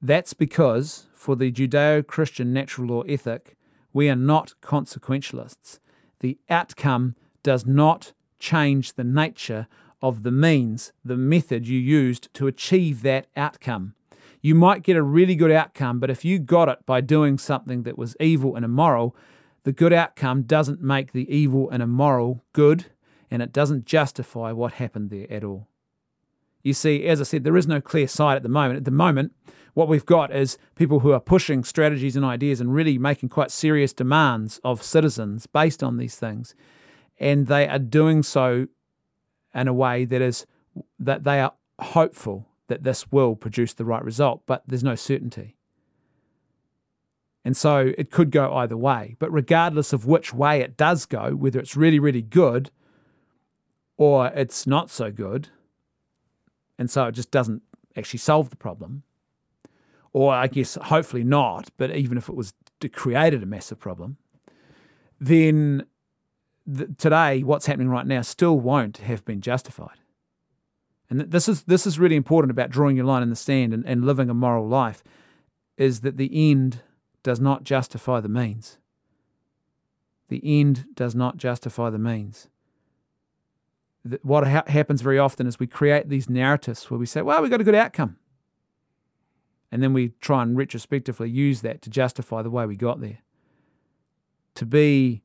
That's 0.00 0.32
because, 0.32 1.06
for 1.12 1.34
the 1.34 1.50
Judeo 1.50 2.06
Christian 2.06 2.52
natural 2.52 2.88
law 2.88 3.02
ethic, 3.02 3.56
we 3.92 4.08
are 4.08 4.16
not 4.16 4.54
consequentialists. 4.62 5.80
The 6.20 6.38
outcome 6.48 7.16
does 7.42 7.66
not 7.66 8.12
change 8.38 8.94
the 8.94 9.04
nature 9.04 9.66
of 10.00 10.22
the 10.22 10.30
means, 10.30 10.92
the 11.04 11.16
method 11.16 11.66
you 11.66 11.78
used 11.78 12.32
to 12.34 12.46
achieve 12.46 13.02
that 13.02 13.26
outcome. 13.36 13.94
You 14.40 14.54
might 14.54 14.84
get 14.84 14.96
a 14.96 15.02
really 15.02 15.34
good 15.34 15.50
outcome, 15.50 15.98
but 15.98 16.10
if 16.10 16.24
you 16.24 16.38
got 16.38 16.68
it 16.68 16.86
by 16.86 17.00
doing 17.00 17.38
something 17.38 17.82
that 17.82 17.98
was 17.98 18.16
evil 18.20 18.54
and 18.54 18.64
immoral, 18.64 19.16
the 19.64 19.72
good 19.72 19.92
outcome 19.92 20.42
doesn't 20.42 20.80
make 20.80 21.10
the 21.10 21.28
evil 21.34 21.68
and 21.70 21.82
immoral 21.82 22.44
good 22.52 22.86
and 23.30 23.42
it 23.42 23.52
doesn't 23.52 23.84
justify 23.84 24.52
what 24.52 24.74
happened 24.74 25.10
there 25.10 25.30
at 25.30 25.44
all. 25.44 25.66
You 26.62 26.72
see, 26.72 27.06
as 27.06 27.20
I 27.20 27.24
said, 27.24 27.44
there 27.44 27.56
is 27.56 27.66
no 27.66 27.80
clear 27.80 28.08
sight 28.08 28.36
at 28.36 28.42
the 28.42 28.48
moment. 28.48 28.78
At 28.78 28.84
the 28.84 28.90
moment, 28.90 29.32
what 29.78 29.86
we've 29.86 30.06
got 30.06 30.34
is 30.34 30.58
people 30.74 30.98
who 30.98 31.12
are 31.12 31.20
pushing 31.20 31.62
strategies 31.62 32.16
and 32.16 32.24
ideas 32.24 32.60
and 32.60 32.74
really 32.74 32.98
making 32.98 33.28
quite 33.28 33.48
serious 33.48 33.92
demands 33.92 34.60
of 34.64 34.82
citizens 34.82 35.46
based 35.46 35.84
on 35.84 35.98
these 35.98 36.16
things. 36.16 36.56
And 37.20 37.46
they 37.46 37.68
are 37.68 37.78
doing 37.78 38.24
so 38.24 38.66
in 39.54 39.68
a 39.68 39.72
way 39.72 40.04
that 40.04 40.20
is 40.20 40.46
that 40.98 41.22
they 41.22 41.38
are 41.38 41.52
hopeful 41.78 42.48
that 42.66 42.82
this 42.82 43.12
will 43.12 43.36
produce 43.36 43.72
the 43.72 43.84
right 43.84 44.02
result, 44.02 44.42
but 44.46 44.64
there's 44.66 44.82
no 44.82 44.96
certainty. 44.96 45.56
And 47.44 47.56
so 47.56 47.92
it 47.96 48.10
could 48.10 48.32
go 48.32 48.52
either 48.56 48.76
way. 48.76 49.14
But 49.20 49.32
regardless 49.32 49.92
of 49.92 50.06
which 50.06 50.34
way 50.34 50.60
it 50.60 50.76
does 50.76 51.06
go, 51.06 51.36
whether 51.36 51.60
it's 51.60 51.76
really, 51.76 52.00
really 52.00 52.22
good 52.22 52.72
or 53.96 54.26
it's 54.34 54.66
not 54.66 54.90
so 54.90 55.12
good, 55.12 55.50
and 56.76 56.90
so 56.90 57.06
it 57.06 57.12
just 57.12 57.30
doesn't 57.30 57.62
actually 57.96 58.18
solve 58.18 58.50
the 58.50 58.56
problem. 58.56 59.04
Or 60.18 60.34
I 60.34 60.48
guess 60.48 60.74
hopefully 60.74 61.22
not, 61.22 61.70
but 61.76 61.94
even 61.94 62.18
if 62.18 62.28
it 62.28 62.34
was 62.34 62.52
created 62.92 63.40
a 63.40 63.46
massive 63.46 63.78
problem, 63.78 64.16
then 65.20 65.86
th- 66.66 66.90
today 66.98 67.44
what's 67.44 67.66
happening 67.66 67.88
right 67.88 68.04
now 68.04 68.22
still 68.22 68.58
won't 68.58 68.96
have 68.96 69.24
been 69.24 69.40
justified. 69.40 70.00
And 71.08 71.20
this 71.20 71.48
is 71.48 71.62
this 71.62 71.86
is 71.86 72.00
really 72.00 72.16
important 72.16 72.50
about 72.50 72.68
drawing 72.68 72.96
your 72.96 73.06
line 73.06 73.22
in 73.22 73.30
the 73.30 73.36
sand 73.36 73.72
and, 73.72 73.86
and 73.86 74.04
living 74.04 74.28
a 74.28 74.34
moral 74.34 74.66
life, 74.66 75.04
is 75.76 76.00
that 76.00 76.16
the 76.16 76.50
end 76.50 76.82
does 77.22 77.38
not 77.38 77.62
justify 77.62 78.18
the 78.18 78.28
means. 78.28 78.78
The 80.30 80.42
end 80.42 80.86
does 80.96 81.14
not 81.14 81.36
justify 81.36 81.90
the 81.90 81.98
means 82.00 82.48
what 84.22 84.46
ha- 84.46 84.64
happens 84.66 85.02
very 85.02 85.18
often 85.18 85.46
is 85.46 85.58
we 85.58 85.66
create 85.66 86.08
these 86.08 86.30
narratives 86.30 86.90
where 86.90 86.98
we 86.98 87.04
say, 87.04 87.20
well, 87.20 87.42
we 87.42 87.48
got 87.48 87.60
a 87.60 87.64
good 87.64 87.74
outcome. 87.74 88.16
And 89.70 89.82
then 89.82 89.92
we 89.92 90.10
try 90.20 90.42
and 90.42 90.56
retrospectively 90.56 91.28
use 91.28 91.60
that 91.60 91.82
to 91.82 91.90
justify 91.90 92.42
the 92.42 92.50
way 92.50 92.66
we 92.66 92.76
got 92.76 93.00
there. 93.00 93.18
To 94.54 94.66
be 94.66 95.22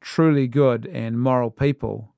truly 0.00 0.48
good 0.48 0.86
and 0.86 1.20
moral 1.20 1.50
people, 1.50 2.14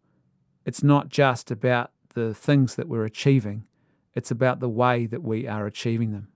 it's 0.65 0.83
not 0.83 1.09
just 1.09 1.51
about 1.51 1.93
the 2.15 2.35
things 2.35 2.75
that 2.77 2.89
we're 2.89 3.05
achieving, 3.05 3.65
it's 4.15 4.31
about 4.31 4.61
the 4.61 4.69
way 4.69 5.07
that 5.07 5.23
we 5.23 5.47
are 5.47 5.67
achieving 5.67 6.13
them. 6.13 6.29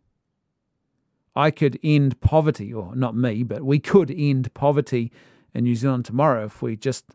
I 1.34 1.50
could 1.50 1.78
end 1.82 2.20
poverty, 2.20 2.72
or 2.72 2.94
not 2.94 3.16
me, 3.16 3.42
but 3.42 3.62
we 3.62 3.78
could 3.78 4.10
end 4.10 4.52
poverty 4.52 5.10
in 5.54 5.64
New 5.64 5.74
Zealand 5.74 6.04
tomorrow 6.04 6.44
if 6.44 6.60
we 6.60 6.76
just 6.76 7.14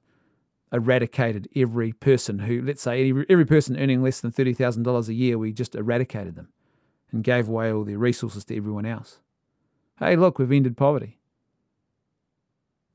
eradicated 0.71 1.47
every 1.55 1.91
person 1.91 2.39
who, 2.39 2.61
let's 2.61 2.82
say, 2.82 3.13
every 3.30 3.45
person 3.45 3.78
earning 3.78 4.01
less 4.01 4.19
than 4.19 4.32
$30,000 4.32 5.07
a 5.07 5.13
year, 5.13 5.38
we 5.38 5.53
just 5.53 5.76
eradicated 5.76 6.36
them 6.36 6.49
and 7.16 7.24
gave 7.24 7.47
away 7.47 7.72
all 7.72 7.84
their 7.84 7.97
resources 7.97 8.45
to 8.45 8.55
everyone 8.55 8.86
else. 8.86 9.20
Hey, 9.99 10.16
look, 10.16 10.38
we've 10.38 10.51
ended 10.51 10.78
poverty. 10.78 11.20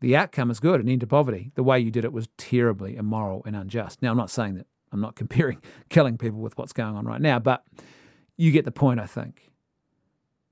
The 0.01 0.17
outcome 0.17 0.51
is 0.51 0.61
good, 0.61 0.81
an 0.81 0.89
end 0.89 1.01
to 1.01 1.07
poverty. 1.07 1.53
The 1.55 1.63
way 1.63 1.81
you 1.81 1.91
did 1.91 2.05
it 2.05 2.13
was 2.13 2.29
terribly 2.37 2.97
immoral 2.97 3.43
and 3.45 3.57
unjust. 3.57 4.01
Now, 4.01 4.11
I'm 4.11 4.17
not 4.17 4.31
saying 4.31 4.55
that, 4.55 4.67
I'm 4.93 5.01
not 5.01 5.17
comparing 5.17 5.61
killing 5.89 6.19
people 6.19 6.41
with 6.41 6.57
what's 6.57 6.73
going 6.73 6.97
on 6.97 7.07
right 7.07 7.21
now, 7.21 7.39
but 7.39 7.65
you 8.37 8.53
get 8.53 8.65
the 8.65 8.71
point, 8.71 9.01
I 9.01 9.07
think. 9.07 9.51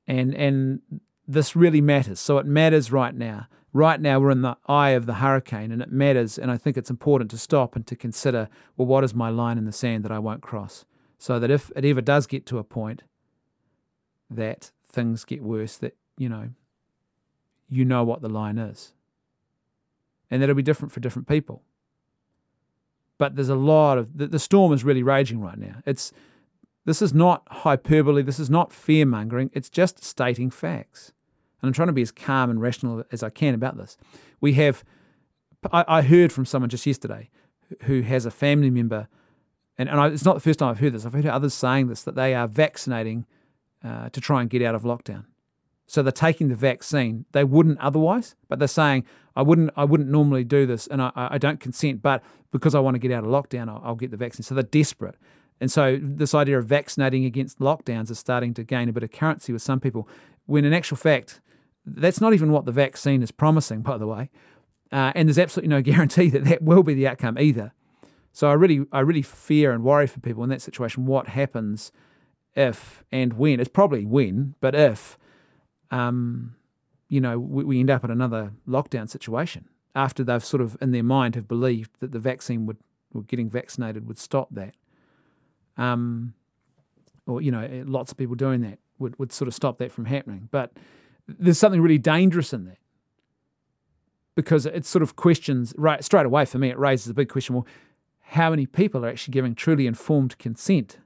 And, 0.07 0.35
and 0.35 0.81
this 1.27 1.55
really 1.55 1.81
matters. 1.81 2.19
So 2.19 2.39
it 2.39 2.47
matters 2.47 2.91
right 2.91 3.14
now 3.14 3.47
right 3.73 4.01
now 4.01 4.19
we're 4.19 4.31
in 4.31 4.43
the 4.43 4.57
eye 4.66 4.91
of 4.91 5.07
the 5.07 5.14
hurricane 5.14 5.71
and 5.71 5.83
it 5.83 5.93
matters. 5.93 6.39
And 6.39 6.51
I 6.51 6.57
think 6.57 6.77
it's 6.77 6.91
important 6.91 7.31
to 7.31 7.39
stop 7.39 7.77
and 7.77 7.87
to 7.87 7.97
consider 7.97 8.49
well, 8.77 8.87
what 8.87 9.05
is 9.05 9.14
my 9.14 9.31
line 9.31 9.59
in 9.59 9.64
the 9.64 9.73
sand 9.73 10.05
that 10.05 10.12
I 10.12 10.19
won't 10.19 10.43
cross? 10.43 10.85
So 11.19 11.39
that 11.39 11.51
if 11.51 11.71
it 11.75 11.85
ever 11.85 12.01
does 12.01 12.27
get 12.27 12.47
to 12.47 12.59
a 12.59 12.64
point 12.64 13.03
that 14.31 14.70
things 14.91 15.24
get 15.24 15.43
worse, 15.43 15.76
that, 15.79 15.97
you 16.16 16.29
know, 16.29 16.51
you 17.68 17.85
know 17.85 18.05
what 18.05 18.22
the 18.22 18.29
line 18.29 18.59
is. 18.59 18.93
And 20.31 20.43
that'll 20.43 20.55
be 20.55 20.62
different 20.62 20.93
for 20.93 21.01
different 21.01 21.29
people. 21.29 21.62
But 23.16 23.35
there's 23.35 23.49
a 23.49 23.55
lot 23.55 23.99
of 23.99 24.16
the, 24.16 24.26
the 24.26 24.39
storm 24.39 24.72
is 24.72 24.85
really 24.85 25.03
raging 25.03 25.41
right 25.41 25.59
now. 25.59 25.76
It's 25.85 26.12
this 26.85 27.03
is 27.03 27.12
not 27.12 27.43
hyperbole, 27.49 28.22
this 28.22 28.39
is 28.39 28.49
not 28.49 28.72
fear 28.72 29.05
mongering, 29.05 29.51
it's 29.53 29.68
just 29.68 30.03
stating 30.03 30.51
facts 30.51 31.12
and 31.61 31.68
I'm 31.68 31.72
trying 31.72 31.89
to 31.89 31.93
be 31.93 32.03
as 32.03 32.12
calm 32.12 32.51
and 32.51 32.61
rational 32.61 33.05
as 33.11 33.22
I 33.22 33.31
can 33.31 33.55
about 33.55 33.76
this. 33.76 33.97
We 34.41 34.55
have, 34.55 34.85
I, 35.72 35.85
I 35.89 36.03
heard 36.03 36.33
from 36.33 36.45
someone 36.45 36.70
just 36.70 36.87
yesterday 36.87 37.31
who 37.83 38.03
has 38.03 38.24
a 38.24 38.31
family 38.31 38.70
member, 38.70 39.09
and, 39.76 39.89
and 39.89 40.01
I, 40.01 40.09
it's 40.09 40.24
not 40.24 40.35
the 40.35 40.41
first 40.41 40.61
time 40.61 40.70
I've 40.70 40.81
heard 40.81 40.93
this, 40.93 41.05
I've 41.05 41.12
heard 41.12 41.26
others 41.26 41.55
saying 41.55 41.89
this, 41.89 42.03
that 42.03 42.14
they 42.14 42.35
are 42.35 42.47
vaccinating 42.47 43.26
uh, 43.85 44.09
to 44.11 44.20
try 44.20 44.41
and 44.41 44.51
get 44.51 44.62
out 44.62 44.74
of 44.74 44.83
lockdown. 44.83 45.24
So 45.87 46.03
they're 46.03 46.12
taking 46.12 46.49
the 46.49 46.57
vaccine. 46.57 47.24
They 47.33 47.45
wouldn't 47.45 47.79
otherwise, 47.79 48.35
but 48.49 48.59
they're 48.59 48.68
saying, 48.68 49.05
I 49.35 49.43
wouldn't, 49.43 49.70
I 49.76 49.85
wouldn't 49.85 50.11
normally 50.11 50.45
do 50.45 50.66
this, 50.66 50.87
and 50.87 51.01
I, 51.01 51.12
I 51.14 51.39
don't 51.39 51.61
consent, 51.61 52.03
but 52.03 52.22
because 52.51 52.74
I 52.74 52.81
want 52.81 52.97
to 52.97 52.99
get 52.99 53.11
out 53.11 53.24
of 53.24 53.31
lockdown, 53.31 53.68
I'll, 53.68 53.81
I'll 53.85 53.95
get 53.95 54.11
the 54.11 54.16
vaccine. 54.16 54.43
So 54.43 54.55
they're 54.55 54.64
desperate. 54.64 55.14
And 55.61 55.70
so 55.70 55.99
this 56.01 56.35
idea 56.35 56.59
of 56.59 56.66
vaccinating 56.66 57.24
against 57.24 57.59
lockdowns 57.59 58.11
is 58.11 58.18
starting 58.18 58.55
to 58.55 58.64
gain 58.64 58.89
a 58.89 58.93
bit 58.93 59.03
of 59.03 59.11
currency 59.11 59.53
with 59.53 59.62
some 59.62 59.81
people, 59.81 60.09
when 60.47 60.64
in 60.64 60.72
actual 60.72 60.97
fact, 60.97 61.41
that's 61.85 62.20
not 62.20 62.35
even 62.35 62.53
what 62.53 62.64
the 62.64 62.72
vaccine 62.72 63.22
is 63.22 63.31
promising, 63.31 63.81
by 63.81 63.97
the 63.97 64.07
way. 64.07 64.31
Uh, 64.93 65.12
and 65.14 65.29
there's 65.29 65.39
absolutely 65.39 65.68
no 65.68 65.83
guarantee 65.91 66.29
that 66.31 66.45
that 66.45 66.62
will 66.62 66.83
be 66.83 66.95
the 66.95 67.09
outcome 67.09 67.39
either. 67.39 67.72
So 68.33 68.49
I 68.49 68.53
really, 68.53 68.85
I 68.93 69.01
really 69.01 69.22
fear 69.22 69.72
and 69.72 69.83
worry 69.83 70.07
for 70.07 70.20
people 70.20 70.45
in 70.45 70.51
that 70.51 70.62
situation 70.62 71.07
what 71.07 71.29
happens 71.29 71.93
if 72.55 73.05
and 73.13 73.35
when, 73.35 73.61
it's 73.61 73.69
probably 73.69 74.05
when, 74.05 74.55
but 74.61 74.75
if, 74.75 75.19
um, 75.91 76.57
you 77.09 77.21
know, 77.21 77.39
we, 77.39 77.65
we 77.65 77.81
end 77.81 77.91
up 77.91 78.05
in 78.05 78.11
another 78.11 78.53
lockdown 78.67 79.09
situation 79.09 79.69
after 79.95 80.23
they've 80.23 80.45
sort 80.45 80.61
of 80.61 80.77
in 80.81 80.93
their 80.93 81.03
mind 81.03 81.35
have 81.35 81.49
believed 81.49 81.91
that 82.01 82.13
the 82.13 82.19
vaccine 82.19 82.67
would, 82.67 82.77
or 83.15 83.23
getting 83.23 83.49
vaccinated 83.49 84.07
would 84.07 84.19
stop 84.19 84.49
that. 84.53 84.75
Um, 85.77 86.35
or, 87.27 87.41
you 87.41 87.51
know, 87.51 87.85
lots 87.87 88.11
of 88.11 88.19
people 88.19 88.35
doing 88.35 88.61
that 88.63 88.79
would, 88.99 89.19
would 89.19 89.33
sort 89.33 89.49
of 89.49 89.55
stop 89.55 89.79
that 89.79 89.93
from 89.93 90.07
happening. 90.07 90.49
But 90.51 90.73
there's 91.27 91.59
something 91.59 91.81
really 91.81 91.99
dangerous 91.99 92.53
in 92.53 92.65
that 92.67 92.79
because 94.35 94.67
it 94.67 94.87
sort 94.87 95.03
of 95.03 95.17
questions, 95.17 95.75
right, 95.77 96.03
straight 96.05 96.27
away 96.27 96.45
for 96.45 96.59
me, 96.59 96.71
it 96.71 96.79
raises 96.79 97.09
a 97.09 97.15
big 97.15 97.29
question 97.29 97.57
well, 97.57 97.67
how 98.21 98.51
many 98.51 98.67
people 98.67 99.05
are 99.05 99.09
actually 99.09 99.33
giving 99.33 99.55
truly 99.55 99.87
informed 99.87 100.39
consent 100.39 100.99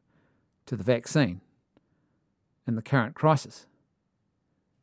to 0.67 0.77
the 0.77 0.85
vaccine 0.85 1.41
in 2.67 2.75
the 2.75 2.83
current 2.83 3.15
crisis? 3.15 3.67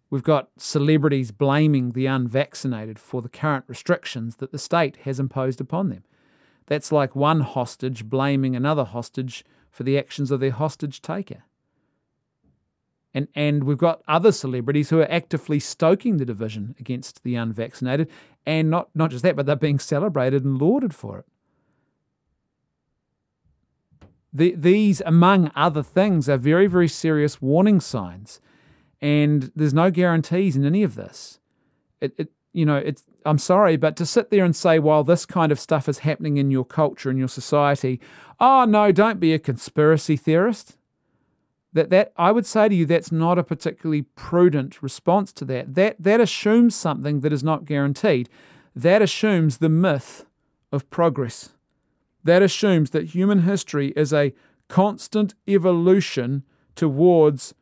We've 0.09 0.23
got 0.23 0.49
celebrities 0.57 1.31
blaming 1.31 1.91
the 1.91 2.07
unvaccinated 2.07 2.97
for 2.97 3.21
the 3.21 3.29
current 3.29 3.65
restrictions 3.67 4.37
that 4.37 4.51
the 4.51 4.57
state 4.57 4.97
has 5.03 5.19
imposed 5.19 5.61
upon 5.61 5.89
them. 5.89 6.03
That's 6.65 6.91
like 6.91 7.15
one 7.15 7.41
hostage 7.41 8.05
blaming 8.05 8.55
another 8.55 8.85
hostage 8.85 9.45
for 9.69 9.83
the 9.83 9.97
actions 9.97 10.31
of 10.31 10.39
their 10.39 10.51
hostage 10.51 11.01
taker. 11.01 11.43
And, 13.13 13.27
and 13.33 13.63
we've 13.63 13.77
got 13.77 14.03
other 14.07 14.31
celebrities 14.31 14.89
who 14.89 14.99
are 14.99 15.11
actively 15.11 15.59
stoking 15.59 16.17
the 16.17 16.25
division 16.25 16.75
against 16.79 17.23
the 17.23 17.35
unvaccinated. 17.35 18.09
And 18.45 18.69
not, 18.69 18.89
not 18.95 19.11
just 19.11 19.23
that, 19.23 19.35
but 19.35 19.45
they're 19.45 19.55
being 19.55 19.79
celebrated 19.79 20.45
and 20.45 20.61
lauded 20.61 20.93
for 20.93 21.19
it. 21.19 21.25
The, 24.31 24.53
these, 24.55 25.01
among 25.05 25.51
other 25.55 25.83
things, 25.83 26.29
are 26.29 26.37
very, 26.37 26.67
very 26.67 26.87
serious 26.87 27.41
warning 27.41 27.79
signs. 27.79 28.39
And 29.01 29.51
there's 29.55 29.73
no 29.73 29.89
guarantees 29.89 30.55
in 30.55 30.65
any 30.65 30.83
of 30.83 30.95
this. 30.95 31.39
It, 32.01 32.13
it, 32.17 32.31
you 32.53 32.65
know, 32.65 32.77
it's, 32.77 33.03
I'm 33.25 33.37
sorry, 33.37 33.77
but 33.77 33.95
to 33.97 34.05
sit 34.05 34.29
there 34.29 34.45
and 34.45 34.55
say, 34.55 34.79
while 34.79 35.03
this 35.03 35.25
kind 35.25 35.51
of 35.51 35.59
stuff 35.59 35.89
is 35.89 35.99
happening 35.99 36.37
in 36.37 36.51
your 36.51 36.65
culture 36.65 37.09
and 37.09 37.17
your 37.17 37.27
society, 37.27 37.99
oh 38.39 38.65
no, 38.65 38.91
don't 38.91 39.19
be 39.19 39.33
a 39.33 39.39
conspiracy 39.39 40.15
theorist 40.15 40.77
that 41.73 41.89
that 41.89 42.11
I 42.17 42.31
would 42.31 42.45
say 42.45 42.67
to 42.69 42.75
you 42.75 42.85
that's 42.85 43.11
not 43.11 43.37
a 43.37 43.43
particularly 43.43 44.03
prudent 44.15 44.81
response 44.81 45.31
to 45.33 45.45
that. 45.45 45.75
That 45.75 45.95
that 45.99 46.21
assumes 46.21 46.75
something 46.75 47.19
that 47.21 47.33
is 47.33 47.43
not 47.43 47.65
guaranteed. 47.65 48.29
That 48.75 49.01
assumes 49.01 49.57
the 49.57 49.69
myth 49.69 50.25
of 50.71 50.89
progress. 50.89 51.49
That 52.23 52.41
assumes 52.41 52.89
that 52.91 53.15
human 53.15 53.43
history 53.43 53.93
is 53.95 54.13
a 54.13 54.33
constant 54.67 55.33
evolution 55.47 56.43
towards 56.75 57.53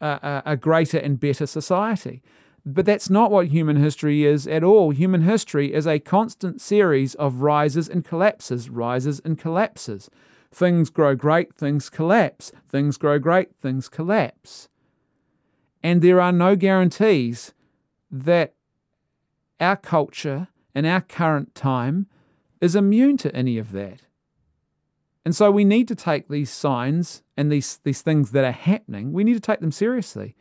a, 0.00 0.42
a, 0.44 0.56
greater 0.56 0.98
and 0.98 1.18
better 1.18 1.46
society. 1.46 2.22
But 2.64 2.86
that's 2.86 3.10
not 3.10 3.30
what 3.30 3.48
human 3.48 3.76
history 3.76 4.24
is 4.24 4.46
at 4.46 4.62
all. 4.62 4.90
Human 4.90 5.22
history 5.22 5.72
is 5.72 5.86
a 5.86 5.98
constant 5.98 6.60
series 6.60 7.14
of 7.16 7.40
rises 7.40 7.88
and 7.88 8.04
collapses, 8.04 8.70
rises 8.70 9.20
and 9.24 9.38
collapses. 9.38 10.10
Things 10.52 10.90
grow 10.90 11.14
great, 11.16 11.54
things 11.54 11.88
collapse. 11.88 12.52
Things 12.68 12.96
grow 12.98 13.18
great, 13.18 13.56
things 13.56 13.88
collapse. 13.88 14.68
And 15.82 16.02
there 16.02 16.20
are 16.20 16.32
no 16.32 16.54
guarantees 16.54 17.52
that 18.10 18.54
our 19.58 19.76
culture 19.76 20.48
and 20.74 20.86
our 20.86 21.00
current 21.00 21.54
time 21.54 22.06
is 22.62 22.76
immune 22.76 23.18
to 23.18 23.34
any 23.36 23.58
of 23.58 23.72
that. 23.72 24.02
And 25.24 25.36
so 25.36 25.50
we 25.50 25.64
need 25.64 25.88
to 25.88 25.94
take 25.94 26.28
these 26.28 26.50
signs 26.50 27.22
and 27.36 27.50
these, 27.52 27.80
these 27.84 28.02
things 28.02 28.30
that 28.30 28.44
are 28.44 28.52
happening, 28.52 29.12
we 29.12 29.24
need 29.24 29.34
to 29.34 29.40
take 29.40 29.60
them 29.60 29.72
seriously. 29.72 30.34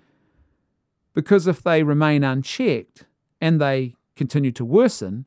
Because 1.14 1.48
if 1.48 1.62
they 1.62 1.84
remain 1.84 2.24
unchecked 2.24 3.06
and 3.42 3.60
they 3.60 3.96
continue 4.16 4.52
to 4.54 4.64
worsen, 4.64 5.26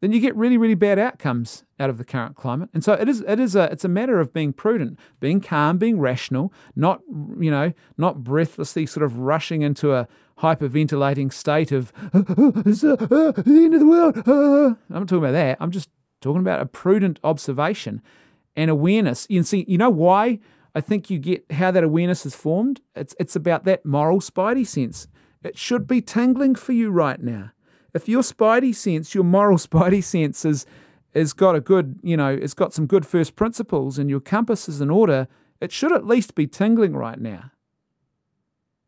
then 0.00 0.12
you 0.12 0.20
get 0.20 0.34
really, 0.34 0.56
really 0.56 0.74
bad 0.74 0.98
outcomes 0.98 1.64
out 1.78 1.90
of 1.90 1.98
the 1.98 2.04
current 2.04 2.34
climate. 2.34 2.70
And 2.74 2.82
so 2.82 2.94
it 2.94 3.08
is, 3.08 3.22
it 3.26 3.38
is 3.38 3.54
a, 3.54 3.64
it's 3.64 3.84
a 3.84 3.88
matter 3.88 4.18
of 4.18 4.32
being 4.32 4.52
prudent, 4.52 4.98
being 5.20 5.40
calm, 5.40 5.78
being 5.78 6.00
rational, 6.00 6.52
not, 6.74 7.02
you 7.38 7.50
know, 7.50 7.72
not 7.98 8.24
breathlessly 8.24 8.86
sort 8.86 9.04
of 9.04 9.18
rushing 9.18 9.62
into 9.62 9.92
a 9.92 10.08
hyperventilating 10.38 11.32
state 11.32 11.70
of 11.70 11.92
it's 12.66 12.82
uh, 12.82 12.94
uh, 12.94 13.32
the 13.32 13.62
end 13.64 13.74
of 13.74 13.80
the 13.80 13.86
world. 13.86 14.16
Uh. 14.26 14.74
I'm 14.90 15.00
not 15.00 15.08
talking 15.08 15.18
about 15.18 15.32
that. 15.32 15.58
I'm 15.60 15.70
just 15.70 15.88
talking 16.22 16.40
about 16.40 16.60
a 16.60 16.66
prudent 16.66 17.18
observation 17.22 18.00
and 18.56 18.70
awareness. 18.70 19.26
You 19.28 19.42
see, 19.42 19.64
you 19.68 19.78
know 19.78 19.90
why 19.90 20.38
I 20.74 20.80
think 20.80 21.10
you 21.10 21.18
get 21.18 21.44
how 21.52 21.70
that 21.70 21.84
awareness 21.84 22.24
is 22.24 22.34
formed. 22.34 22.80
It's 22.94 23.14
it's 23.20 23.36
about 23.36 23.64
that 23.64 23.84
moral 23.84 24.20
spidey 24.20 24.66
sense. 24.66 25.06
It 25.42 25.58
should 25.58 25.86
be 25.86 26.00
tingling 26.00 26.54
for 26.54 26.72
you 26.72 26.90
right 26.90 27.20
now 27.20 27.50
if 27.94 28.08
your 28.08 28.22
spidey 28.22 28.74
sense, 28.74 29.14
your 29.14 29.24
moral 29.24 29.58
spidey 29.68 30.02
sense 30.02 30.44
is 30.44 30.66
has 31.14 31.34
got 31.34 31.54
a 31.54 31.60
good, 31.60 32.00
you 32.02 32.16
know, 32.16 32.30
it's 32.30 32.54
got 32.54 32.72
some 32.72 32.86
good 32.86 33.04
first 33.04 33.36
principles 33.36 33.98
and 33.98 34.08
your 34.08 34.18
compass 34.18 34.66
is 34.66 34.80
in 34.80 34.88
order, 34.88 35.28
it 35.60 35.70
should 35.70 35.92
at 35.92 36.06
least 36.06 36.34
be 36.34 36.46
tingling 36.46 36.96
right 36.96 37.20
now. 37.20 37.50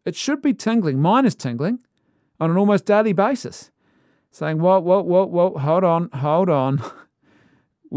It 0.06 0.16
should 0.16 0.40
be 0.40 0.54
tingling. 0.54 1.02
Mine 1.02 1.26
is 1.26 1.34
tingling 1.34 1.80
on 2.40 2.50
an 2.50 2.56
almost 2.56 2.86
daily 2.86 3.12
basis, 3.12 3.70
saying, 4.30 4.58
"Whoa, 4.58 4.80
whoa, 4.80 5.02
whoa, 5.02 5.26
whoa, 5.26 5.58
hold 5.58 5.84
on, 5.84 6.08
hold 6.14 6.48
on." 6.48 6.82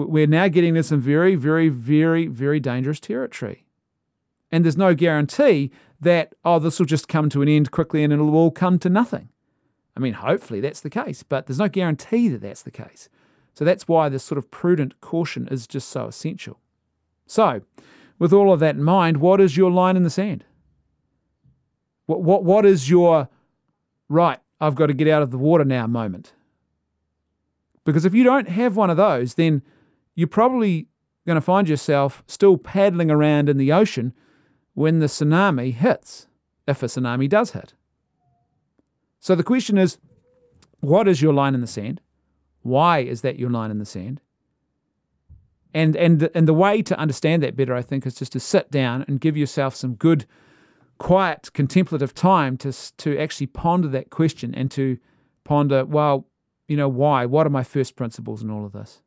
We're 0.06 0.28
now 0.28 0.48
getting 0.48 0.76
into 0.76 0.84
some 0.84 1.02
very, 1.02 1.34
very, 1.34 1.70
very, 1.70 2.28
very 2.28 2.60
dangerous 2.60 3.00
territory. 3.00 3.66
And 4.52 4.64
there's 4.64 4.78
no 4.78 4.94
guarantee 4.94 5.72
that, 6.00 6.36
oh, 6.46 6.60
this 6.60 6.78
will 6.78 6.86
just 6.86 7.08
come 7.08 7.30
to 7.30 7.42
an 7.42 7.50
end 7.50 7.72
quickly 7.72 8.04
and 8.04 8.14
it'll 8.14 8.36
all 8.36 8.52
come 8.52 8.78
to 8.80 8.90
nothing. 8.90 9.30
I 9.96 10.00
mean, 10.00 10.14
hopefully 10.14 10.62
that's 10.62 10.82
the 10.82 10.92
case, 10.92 11.24
but 11.24 11.48
there's 11.48 11.58
no 11.58 11.68
guarantee 11.68 12.28
that 12.30 12.42
that's 12.42 12.62
the 12.62 12.70
case. 12.70 13.10
So 13.56 13.66
that's 13.66 13.88
why 13.88 14.08
this 14.08 14.24
sort 14.24 14.38
of 14.38 14.52
prudent 14.52 15.02
caution 15.02 15.48
is 15.48 15.66
just 15.66 15.90
so 15.90 16.06
essential. 16.06 16.60
So, 17.26 17.62
with 18.20 18.32
all 18.32 18.54
of 18.54 18.60
that 18.60 18.76
in 18.76 18.84
mind, 18.84 19.18
what 19.18 19.42
is 19.42 19.58
your 19.58 19.72
line 19.72 19.98
in 19.98 20.04
the 20.04 20.12
sand? 20.12 20.46
What, 22.06 22.22
what, 22.22 22.44
what 22.44 22.68
is 22.68 22.88
your, 22.88 23.30
right, 24.10 24.40
I've 24.62 24.76
got 24.76 24.88
to 24.88 24.94
get 24.94 25.08
out 25.08 25.24
of 25.24 25.32
the 25.32 25.40
water 25.40 25.66
now 25.66 25.88
moment? 25.88 26.34
Because 27.84 28.06
if 28.06 28.14
you 28.14 28.24
don't 28.24 28.50
have 28.50 28.76
one 28.76 28.92
of 28.92 28.98
those, 28.98 29.34
then 29.34 29.64
you're 30.18 30.28
probably 30.28 30.88
going 31.28 31.36
to 31.36 31.42
find 31.42 31.70
yourself 31.70 32.24
still 32.26 32.58
paddling 32.58 33.12
around 33.12 33.48
in 33.48 33.58
the 33.58 33.72
ocean 33.72 34.14
when 34.74 34.98
the 35.00 35.06
tsunami 35.06 35.72
hits, 35.72 36.28
if 36.68 36.82
a 36.82 36.88
tsunami 36.88 37.30
does 37.30 37.52
hit. 37.52 37.76
So 39.20 39.36
the 39.36 39.44
question 39.44 39.78
is 39.78 40.00
what 40.80 41.08
is 41.08 41.22
your 41.22 41.34
line 41.34 41.54
in 41.54 41.62
the 41.62 41.68
sand? 41.68 42.02
Why 42.64 43.00
is 43.00 43.22
that 43.22 43.38
your 43.38 43.52
line 43.52 43.70
in 43.70 43.78
the 43.78 43.86
sand? 43.86 44.20
And, 45.72 45.96
and, 45.96 46.30
and 46.34 46.48
the 46.48 46.54
way 46.54 46.82
to 46.82 46.98
understand 46.98 47.44
that 47.44 47.56
better, 47.56 47.76
I 47.76 47.84
think, 47.84 48.06
is 48.08 48.16
just 48.16 48.32
to 48.32 48.40
sit 48.40 48.72
down 48.72 49.06
and 49.08 49.22
give 49.22 49.38
yourself 49.38 49.76
some 49.76 49.94
good, 49.94 50.26
quiet, 50.98 51.52
contemplative 51.54 52.16
time 52.16 52.58
to, 52.58 52.74
to 52.98 53.20
actually 53.20 53.48
ponder 53.48 53.88
that 53.90 54.10
question 54.10 54.56
and 54.56 54.72
to 54.72 54.98
ponder, 55.44 55.86
well, 55.86 56.28
you 56.68 56.76
know, 56.76 56.90
why? 56.90 57.28
What 57.28 57.46
are 57.46 57.52
my 57.52 57.64
first 57.64 57.96
principles 57.96 58.42
in 58.42 58.50
all 58.50 58.66
of 58.66 58.72
this? 58.72 59.04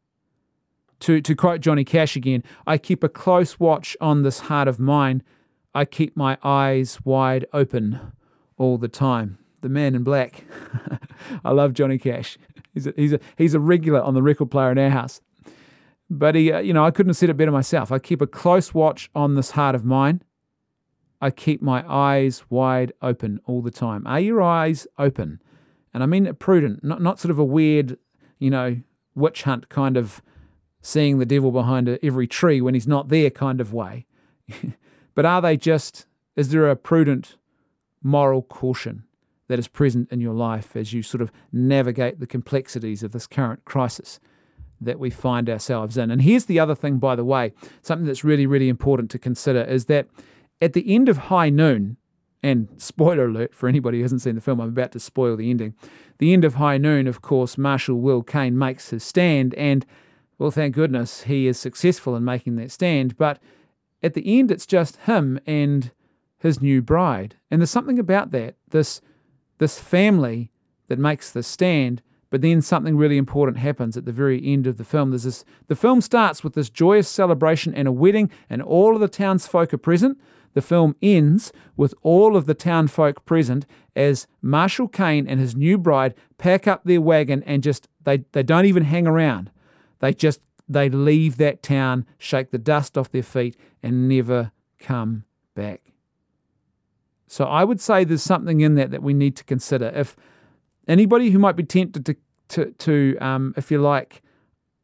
To, 1.00 1.20
to 1.20 1.34
quote 1.34 1.60
Johnny 1.60 1.84
Cash 1.84 2.14
again, 2.14 2.44
I 2.66 2.76
keep 2.76 3.02
a 3.02 3.08
close 3.08 3.58
watch 3.58 3.96
on 4.00 4.22
this 4.22 4.40
heart 4.40 4.68
of 4.68 4.78
mine. 4.78 5.22
I 5.74 5.84
keep 5.84 6.16
my 6.16 6.36
eyes 6.42 6.98
wide 7.04 7.46
open 7.52 8.12
all 8.58 8.76
the 8.76 8.88
time 8.88 9.38
the 9.60 9.68
man 9.68 9.94
in 9.94 10.02
black. 10.02 10.44
I 11.44 11.52
love 11.52 11.72
Johnny 11.72 11.98
Cash. 11.98 12.38
He's 12.74 12.86
a, 12.86 12.94
he's 12.96 13.12
a, 13.12 13.20
he's 13.36 13.54
a 13.54 13.60
regular 13.60 14.00
on 14.00 14.14
the 14.14 14.22
record 14.22 14.50
player 14.50 14.70
in 14.72 14.78
our 14.78 14.90
house. 14.90 15.20
But 16.08 16.34
he, 16.34 16.52
uh, 16.52 16.60
you 16.60 16.72
know, 16.72 16.84
I 16.84 16.90
couldn't 16.90 17.10
have 17.10 17.16
said 17.16 17.30
it 17.30 17.36
better 17.36 17.52
myself. 17.52 17.92
I 17.92 17.98
keep 17.98 18.20
a 18.20 18.26
close 18.26 18.74
watch 18.74 19.10
on 19.14 19.34
this 19.34 19.52
heart 19.52 19.74
of 19.74 19.84
mine. 19.84 20.22
I 21.20 21.30
keep 21.30 21.60
my 21.60 21.84
eyes 21.86 22.44
wide 22.48 22.92
open 23.02 23.40
all 23.44 23.62
the 23.62 23.70
time. 23.70 24.06
Are 24.06 24.18
your 24.18 24.40
eyes 24.40 24.86
open? 24.98 25.40
And 25.92 26.02
I 26.02 26.06
mean 26.06 26.32
prudent, 26.36 26.82
not 26.82 27.02
not 27.02 27.20
sort 27.20 27.30
of 27.30 27.38
a 27.38 27.44
weird, 27.44 27.98
you 28.38 28.48
know, 28.48 28.80
witch 29.14 29.42
hunt 29.42 29.68
kind 29.68 29.96
of 29.96 30.22
seeing 30.82 31.18
the 31.18 31.26
devil 31.26 31.50
behind 31.50 31.88
every 32.02 32.26
tree 32.26 32.60
when 32.60 32.74
he's 32.74 32.88
not 32.88 33.08
there 33.08 33.30
kind 33.30 33.60
of 33.60 33.72
way. 33.72 34.06
but 35.14 35.24
are 35.24 35.42
they 35.42 35.56
just? 35.56 36.06
Is 36.36 36.50
there 36.50 36.68
a 36.68 36.76
prudent 36.76 37.36
moral 38.02 38.42
caution? 38.42 39.04
that 39.50 39.58
is 39.58 39.66
present 39.66 40.08
in 40.12 40.20
your 40.20 40.32
life 40.32 40.76
as 40.76 40.92
you 40.92 41.02
sort 41.02 41.20
of 41.20 41.32
navigate 41.52 42.20
the 42.20 42.26
complexities 42.26 43.02
of 43.02 43.10
this 43.10 43.26
current 43.26 43.64
crisis 43.64 44.20
that 44.80 45.00
we 45.00 45.10
find 45.10 45.50
ourselves 45.50 45.96
in. 45.96 46.08
And 46.08 46.22
here's 46.22 46.44
the 46.44 46.60
other 46.60 46.76
thing, 46.76 46.98
by 46.98 47.16
the 47.16 47.24
way, 47.24 47.52
something 47.82 48.06
that's 48.06 48.22
really, 48.22 48.46
really 48.46 48.68
important 48.68 49.10
to 49.10 49.18
consider 49.18 49.62
is 49.62 49.86
that 49.86 50.06
at 50.62 50.72
the 50.72 50.94
end 50.94 51.08
of 51.08 51.18
High 51.18 51.50
Noon, 51.50 51.96
and 52.44 52.68
spoiler 52.76 53.24
alert 53.24 53.52
for 53.52 53.68
anybody 53.68 53.98
who 53.98 54.04
hasn't 54.04 54.22
seen 54.22 54.36
the 54.36 54.40
film, 54.40 54.60
I'm 54.60 54.68
about 54.68 54.92
to 54.92 55.00
spoil 55.00 55.36
the 55.36 55.50
ending. 55.50 55.74
The 56.18 56.32
end 56.32 56.44
of 56.44 56.54
High 56.54 56.78
Noon, 56.78 57.08
of 57.08 57.20
course, 57.20 57.58
Marshal 57.58 57.96
Will 57.96 58.22
Kane 58.22 58.56
makes 58.56 58.90
his 58.90 59.02
stand, 59.02 59.54
and 59.54 59.84
well, 60.40 60.50
thank 60.50 60.74
goodness 60.74 61.24
he 61.24 61.46
is 61.46 61.58
successful 61.58 62.16
in 62.16 62.24
making 62.24 62.56
that 62.56 62.70
stand. 62.70 63.18
But 63.18 63.38
at 64.02 64.14
the 64.14 64.38
end, 64.38 64.50
it's 64.50 64.64
just 64.64 64.96
him 64.96 65.38
and 65.46 65.92
his 66.38 66.62
new 66.62 66.80
bride. 66.80 67.36
And 67.50 67.60
there's 67.60 67.70
something 67.70 67.98
about 67.98 68.30
that, 68.30 68.54
this, 68.70 69.02
this 69.58 69.78
family 69.78 70.50
that 70.88 70.98
makes 70.98 71.30
the 71.30 71.42
stand. 71.42 72.00
But 72.30 72.40
then 72.40 72.62
something 72.62 72.96
really 72.96 73.18
important 73.18 73.58
happens 73.58 73.98
at 73.98 74.06
the 74.06 74.12
very 74.12 74.42
end 74.42 74.66
of 74.66 74.78
the 74.78 74.84
film. 74.84 75.10
There's 75.10 75.24
this 75.24 75.44
the 75.66 75.76
film 75.76 76.00
starts 76.00 76.42
with 76.42 76.54
this 76.54 76.70
joyous 76.70 77.08
celebration 77.08 77.74
and 77.74 77.86
a 77.86 77.92
wedding, 77.92 78.30
and 78.48 78.62
all 78.62 78.94
of 78.94 79.00
the 79.00 79.08
townsfolk 79.08 79.74
are 79.74 79.78
present. 79.78 80.18
The 80.54 80.62
film 80.62 80.96
ends 81.02 81.52
with 81.76 81.92
all 82.02 82.34
of 82.34 82.46
the 82.46 82.54
townfolk 82.54 83.26
present 83.26 83.66
as 83.94 84.26
Marshal 84.40 84.88
Kane 84.88 85.26
and 85.26 85.38
his 85.38 85.54
new 85.54 85.76
bride 85.76 86.14
pack 86.38 86.66
up 86.66 86.84
their 86.84 87.00
wagon 87.00 87.42
and 87.42 87.62
just 87.62 87.88
they, 88.04 88.24
they 88.32 88.42
don't 88.42 88.64
even 88.64 88.84
hang 88.84 89.06
around. 89.06 89.50
They 90.00 90.12
just 90.12 90.40
they 90.68 90.88
leave 90.88 91.36
that 91.38 91.62
town, 91.62 92.06
shake 92.18 92.50
the 92.50 92.58
dust 92.58 92.98
off 92.98 93.10
their 93.10 93.22
feet, 93.22 93.56
and 93.82 94.08
never 94.08 94.52
come 94.78 95.24
back. 95.54 95.92
So 97.26 97.44
I 97.44 97.64
would 97.64 97.80
say 97.80 98.04
there's 98.04 98.22
something 98.22 98.60
in 98.60 98.74
that 98.74 98.90
that 98.90 99.02
we 99.02 99.14
need 99.14 99.36
to 99.36 99.44
consider. 99.44 99.92
If 99.94 100.16
anybody 100.88 101.30
who 101.30 101.38
might 101.38 101.56
be 101.56 101.62
tempted 101.62 102.04
to 102.06 102.16
to, 102.48 102.72
to 102.72 103.16
um, 103.20 103.54
if 103.56 103.70
you 103.70 103.78
like, 103.78 104.22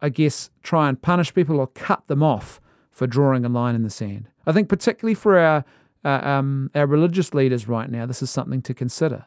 I 0.01 0.09
guess, 0.09 0.51
try 0.63 0.89
and 0.89 1.01
punish 1.01 1.35
people 1.35 1.59
or 1.59 1.67
cut 1.67 2.07
them 2.07 2.23
off 2.23 2.61
for 2.91 3.07
drawing 3.07 3.45
a 3.45 3.49
line 3.49 3.75
in 3.75 3.83
the 3.83 3.91
sand. 3.91 4.29
I 4.47 4.53
think 4.53 4.69
particularly 4.69 5.15
for 5.15 5.39
our 5.39 5.65
uh, 6.05 6.21
um, 6.23 6.71
our 6.75 6.87
religious 6.87 7.35
leaders 7.35 7.67
right 7.67 7.91
now, 7.91 8.07
this 8.07 8.23
is 8.23 8.31
something 8.31 8.63
to 8.63 8.75
consider. 8.75 9.27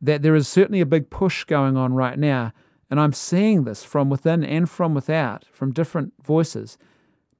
That 0.00 0.22
there 0.22 0.34
is 0.34 0.48
certainly 0.48 0.80
a 0.80 0.86
big 0.86 1.10
push 1.10 1.44
going 1.44 1.76
on 1.76 1.92
right 1.92 2.18
now, 2.18 2.52
and 2.90 3.00
I'm 3.00 3.12
seeing 3.12 3.64
this 3.64 3.82
from 3.84 4.10
within 4.10 4.44
and 4.44 4.68
from 4.68 4.94
without, 4.94 5.44
from 5.50 5.72
different 5.72 6.12
voices, 6.22 6.78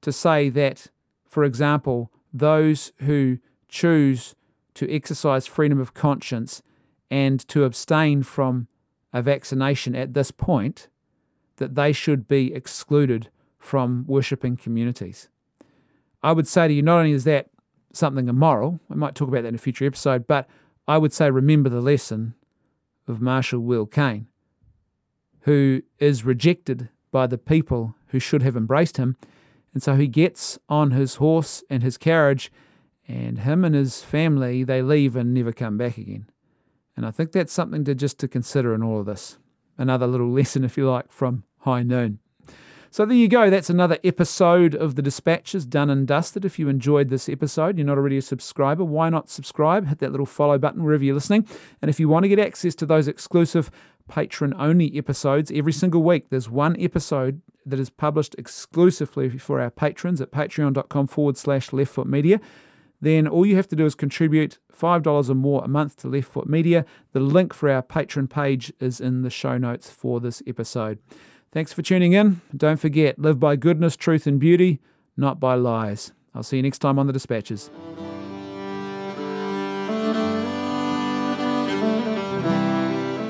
to 0.01 0.11
say 0.11 0.49
that, 0.49 0.87
for 1.29 1.43
example, 1.43 2.11
those 2.33 2.91
who 2.99 3.39
choose 3.69 4.35
to 4.75 4.93
exercise 4.93 5.47
freedom 5.47 5.79
of 5.79 5.93
conscience 5.93 6.61
and 7.09 7.47
to 7.47 7.63
abstain 7.63 8.23
from 8.23 8.67
a 9.13 9.21
vaccination 9.21 9.95
at 9.95 10.13
this 10.13 10.31
point, 10.31 10.89
that 11.57 11.75
they 11.75 11.93
should 11.93 12.27
be 12.27 12.53
excluded 12.53 13.29
from 13.57 14.05
worshipping 14.07 14.57
communities. 14.57 15.29
I 16.21 16.33
would 16.33 16.47
say 16.47 16.67
to 16.67 16.73
you, 16.73 16.81
not 16.81 16.99
only 16.99 17.11
is 17.11 17.23
that 17.23 17.49
something 17.93 18.27
immoral, 18.27 18.79
I 18.89 18.95
might 18.95 19.15
talk 19.15 19.29
about 19.29 19.43
that 19.43 19.49
in 19.49 19.55
a 19.55 19.59
future 19.59 19.85
episode, 19.85 20.27
but 20.27 20.49
I 20.87 20.97
would 20.97 21.13
say 21.13 21.31
remember 21.31 21.69
the 21.69 21.81
lesson 21.81 22.35
of 23.07 23.21
Marshal 23.21 23.59
Will 23.59 23.85
Kane, 23.85 24.27
who 25.45 25.81
is 25.99 26.25
rejected 26.25 26.89
by 27.11 27.27
the 27.27 27.37
people 27.37 27.95
who 28.07 28.19
should 28.19 28.41
have 28.41 28.57
embraced 28.57 28.97
him. 28.97 29.15
And 29.73 29.81
so 29.81 29.95
he 29.95 30.07
gets 30.07 30.57
on 30.67 30.91
his 30.91 31.15
horse 31.15 31.63
and 31.69 31.83
his 31.83 31.97
carriage, 31.97 32.51
and 33.07 33.39
him 33.39 33.63
and 33.63 33.75
his 33.75 34.01
family, 34.01 34.63
they 34.63 34.81
leave 34.81 35.15
and 35.15 35.33
never 35.33 35.51
come 35.51 35.77
back 35.77 35.97
again. 35.97 36.27
And 36.97 37.05
I 37.05 37.11
think 37.11 37.31
that's 37.31 37.53
something 37.53 37.83
to 37.85 37.93
just 37.93 38.17
to 38.19 38.27
consider 38.27 38.73
in 38.73 38.81
all 38.81 38.99
of 38.99 39.05
this. 39.05 39.37
Another 39.77 40.07
little 40.07 40.31
lesson, 40.31 40.63
if 40.63 40.77
you 40.77 40.89
like, 40.89 41.11
from 41.11 41.43
High 41.59 41.83
Noon. 41.83 42.19
So 42.89 43.05
there 43.05 43.17
you 43.17 43.27
go. 43.27 43.49
That's 43.49 43.69
another 43.69 43.99
episode 44.05 44.73
of 44.73 44.95
the 44.95 45.01
Dispatches 45.01 45.65
done 45.65 45.89
and 45.89 46.07
dusted. 46.07 46.45
If 46.45 46.57
you 46.57 46.69
enjoyed 46.69 47.09
this 47.09 47.27
episode, 47.27 47.77
you're 47.77 47.85
not 47.85 47.97
already 47.97 48.17
a 48.17 48.21
subscriber, 48.21 48.85
why 48.85 49.09
not 49.09 49.29
subscribe? 49.29 49.87
Hit 49.87 49.99
that 49.99 50.11
little 50.11 50.25
follow 50.25 50.57
button 50.57 50.81
wherever 50.81 51.03
you're 51.03 51.13
listening. 51.13 51.45
And 51.81 51.89
if 51.89 51.99
you 51.99 52.07
want 52.07 52.23
to 52.23 52.29
get 52.29 52.39
access 52.39 52.73
to 52.75 52.85
those 52.85 53.09
exclusive 53.09 53.69
patron 54.07 54.53
only 54.57 54.97
episodes 54.97 55.51
every 55.53 55.73
single 55.73 56.03
week, 56.03 56.29
there's 56.29 56.49
one 56.49 56.75
episode 56.79 57.41
that 57.65 57.79
is 57.79 57.89
published 57.89 58.35
exclusively 58.37 59.37
for 59.37 59.59
our 59.59 59.71
patrons 59.71 60.21
at 60.21 60.31
patreon.com 60.31 61.07
forward 61.07 61.37
slash 61.37 61.69
leftfoot 61.69 62.05
media 62.05 62.39
then 63.01 63.27
all 63.27 63.45
you 63.45 63.55
have 63.55 63.67
to 63.67 63.75
do 63.75 63.85
is 63.85 63.95
contribute 63.95 64.57
$5 64.75 65.29
or 65.29 65.35
more 65.35 65.63
a 65.63 65.67
month 65.67 65.97
to 65.97 66.07
Left 66.07 66.27
Foot 66.27 66.47
Media. 66.47 66.85
The 67.11 67.19
link 67.19 67.53
for 67.53 67.69
our 67.69 67.81
patron 67.81 68.27
page 68.27 68.73
is 68.79 68.99
in 68.99 69.21
the 69.21 69.29
show 69.29 69.57
notes 69.57 69.89
for 69.89 70.19
this 70.19 70.41
episode. 70.47 70.99
Thanks 71.51 71.71
for 71.71 71.81
tuning 71.81 72.13
in. 72.13 72.41
Don't 72.55 72.79
forget, 72.79 73.19
live 73.19 73.39
by 73.39 73.55
goodness, 73.55 73.95
truth, 73.95 74.27
and 74.27 74.39
beauty, 74.39 74.81
not 75.15 75.39
by 75.39 75.55
lies. 75.55 76.11
I'll 76.33 76.43
see 76.43 76.57
you 76.57 76.63
next 76.63 76.79
time 76.79 76.99
on 76.99 77.07
the 77.07 77.13
Dispatches. 77.13 77.69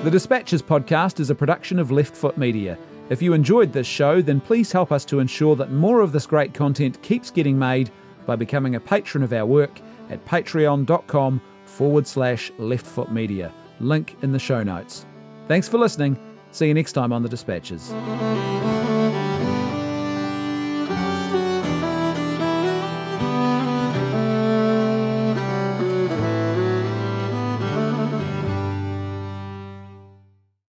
The 0.05 0.11
Dispatches 0.11 0.61
podcast 0.61 1.19
is 1.19 1.31
a 1.31 1.35
production 1.35 1.79
of 1.79 1.89
Left 1.89 2.15
Foot 2.15 2.37
Media. 2.37 2.77
If 3.09 3.23
you 3.23 3.33
enjoyed 3.33 3.73
this 3.73 3.87
show, 3.87 4.21
then 4.21 4.39
please 4.39 4.71
help 4.71 4.91
us 4.91 5.03
to 5.05 5.17
ensure 5.17 5.55
that 5.55 5.71
more 5.71 6.01
of 6.01 6.11
this 6.11 6.27
great 6.27 6.53
content 6.53 7.01
keeps 7.01 7.31
getting 7.31 7.57
made 7.57 7.89
by 8.27 8.35
becoming 8.35 8.75
a 8.75 8.79
patron 8.79 9.23
of 9.23 9.33
our 9.33 9.47
work 9.47 9.81
at 10.11 10.23
patreon.com 10.23 11.41
forward 11.65 12.05
slash 12.05 12.51
leftfootmedia. 12.59 13.51
Link 13.79 14.15
in 14.21 14.31
the 14.31 14.37
show 14.37 14.61
notes. 14.61 15.07
Thanks 15.47 15.67
for 15.67 15.79
listening 15.79 16.19
See 16.55 16.67
you 16.67 16.73
next 16.73 16.93
time 16.93 17.11
on 17.11 17.21
the 17.21 17.27
Dispatches. 17.27 17.91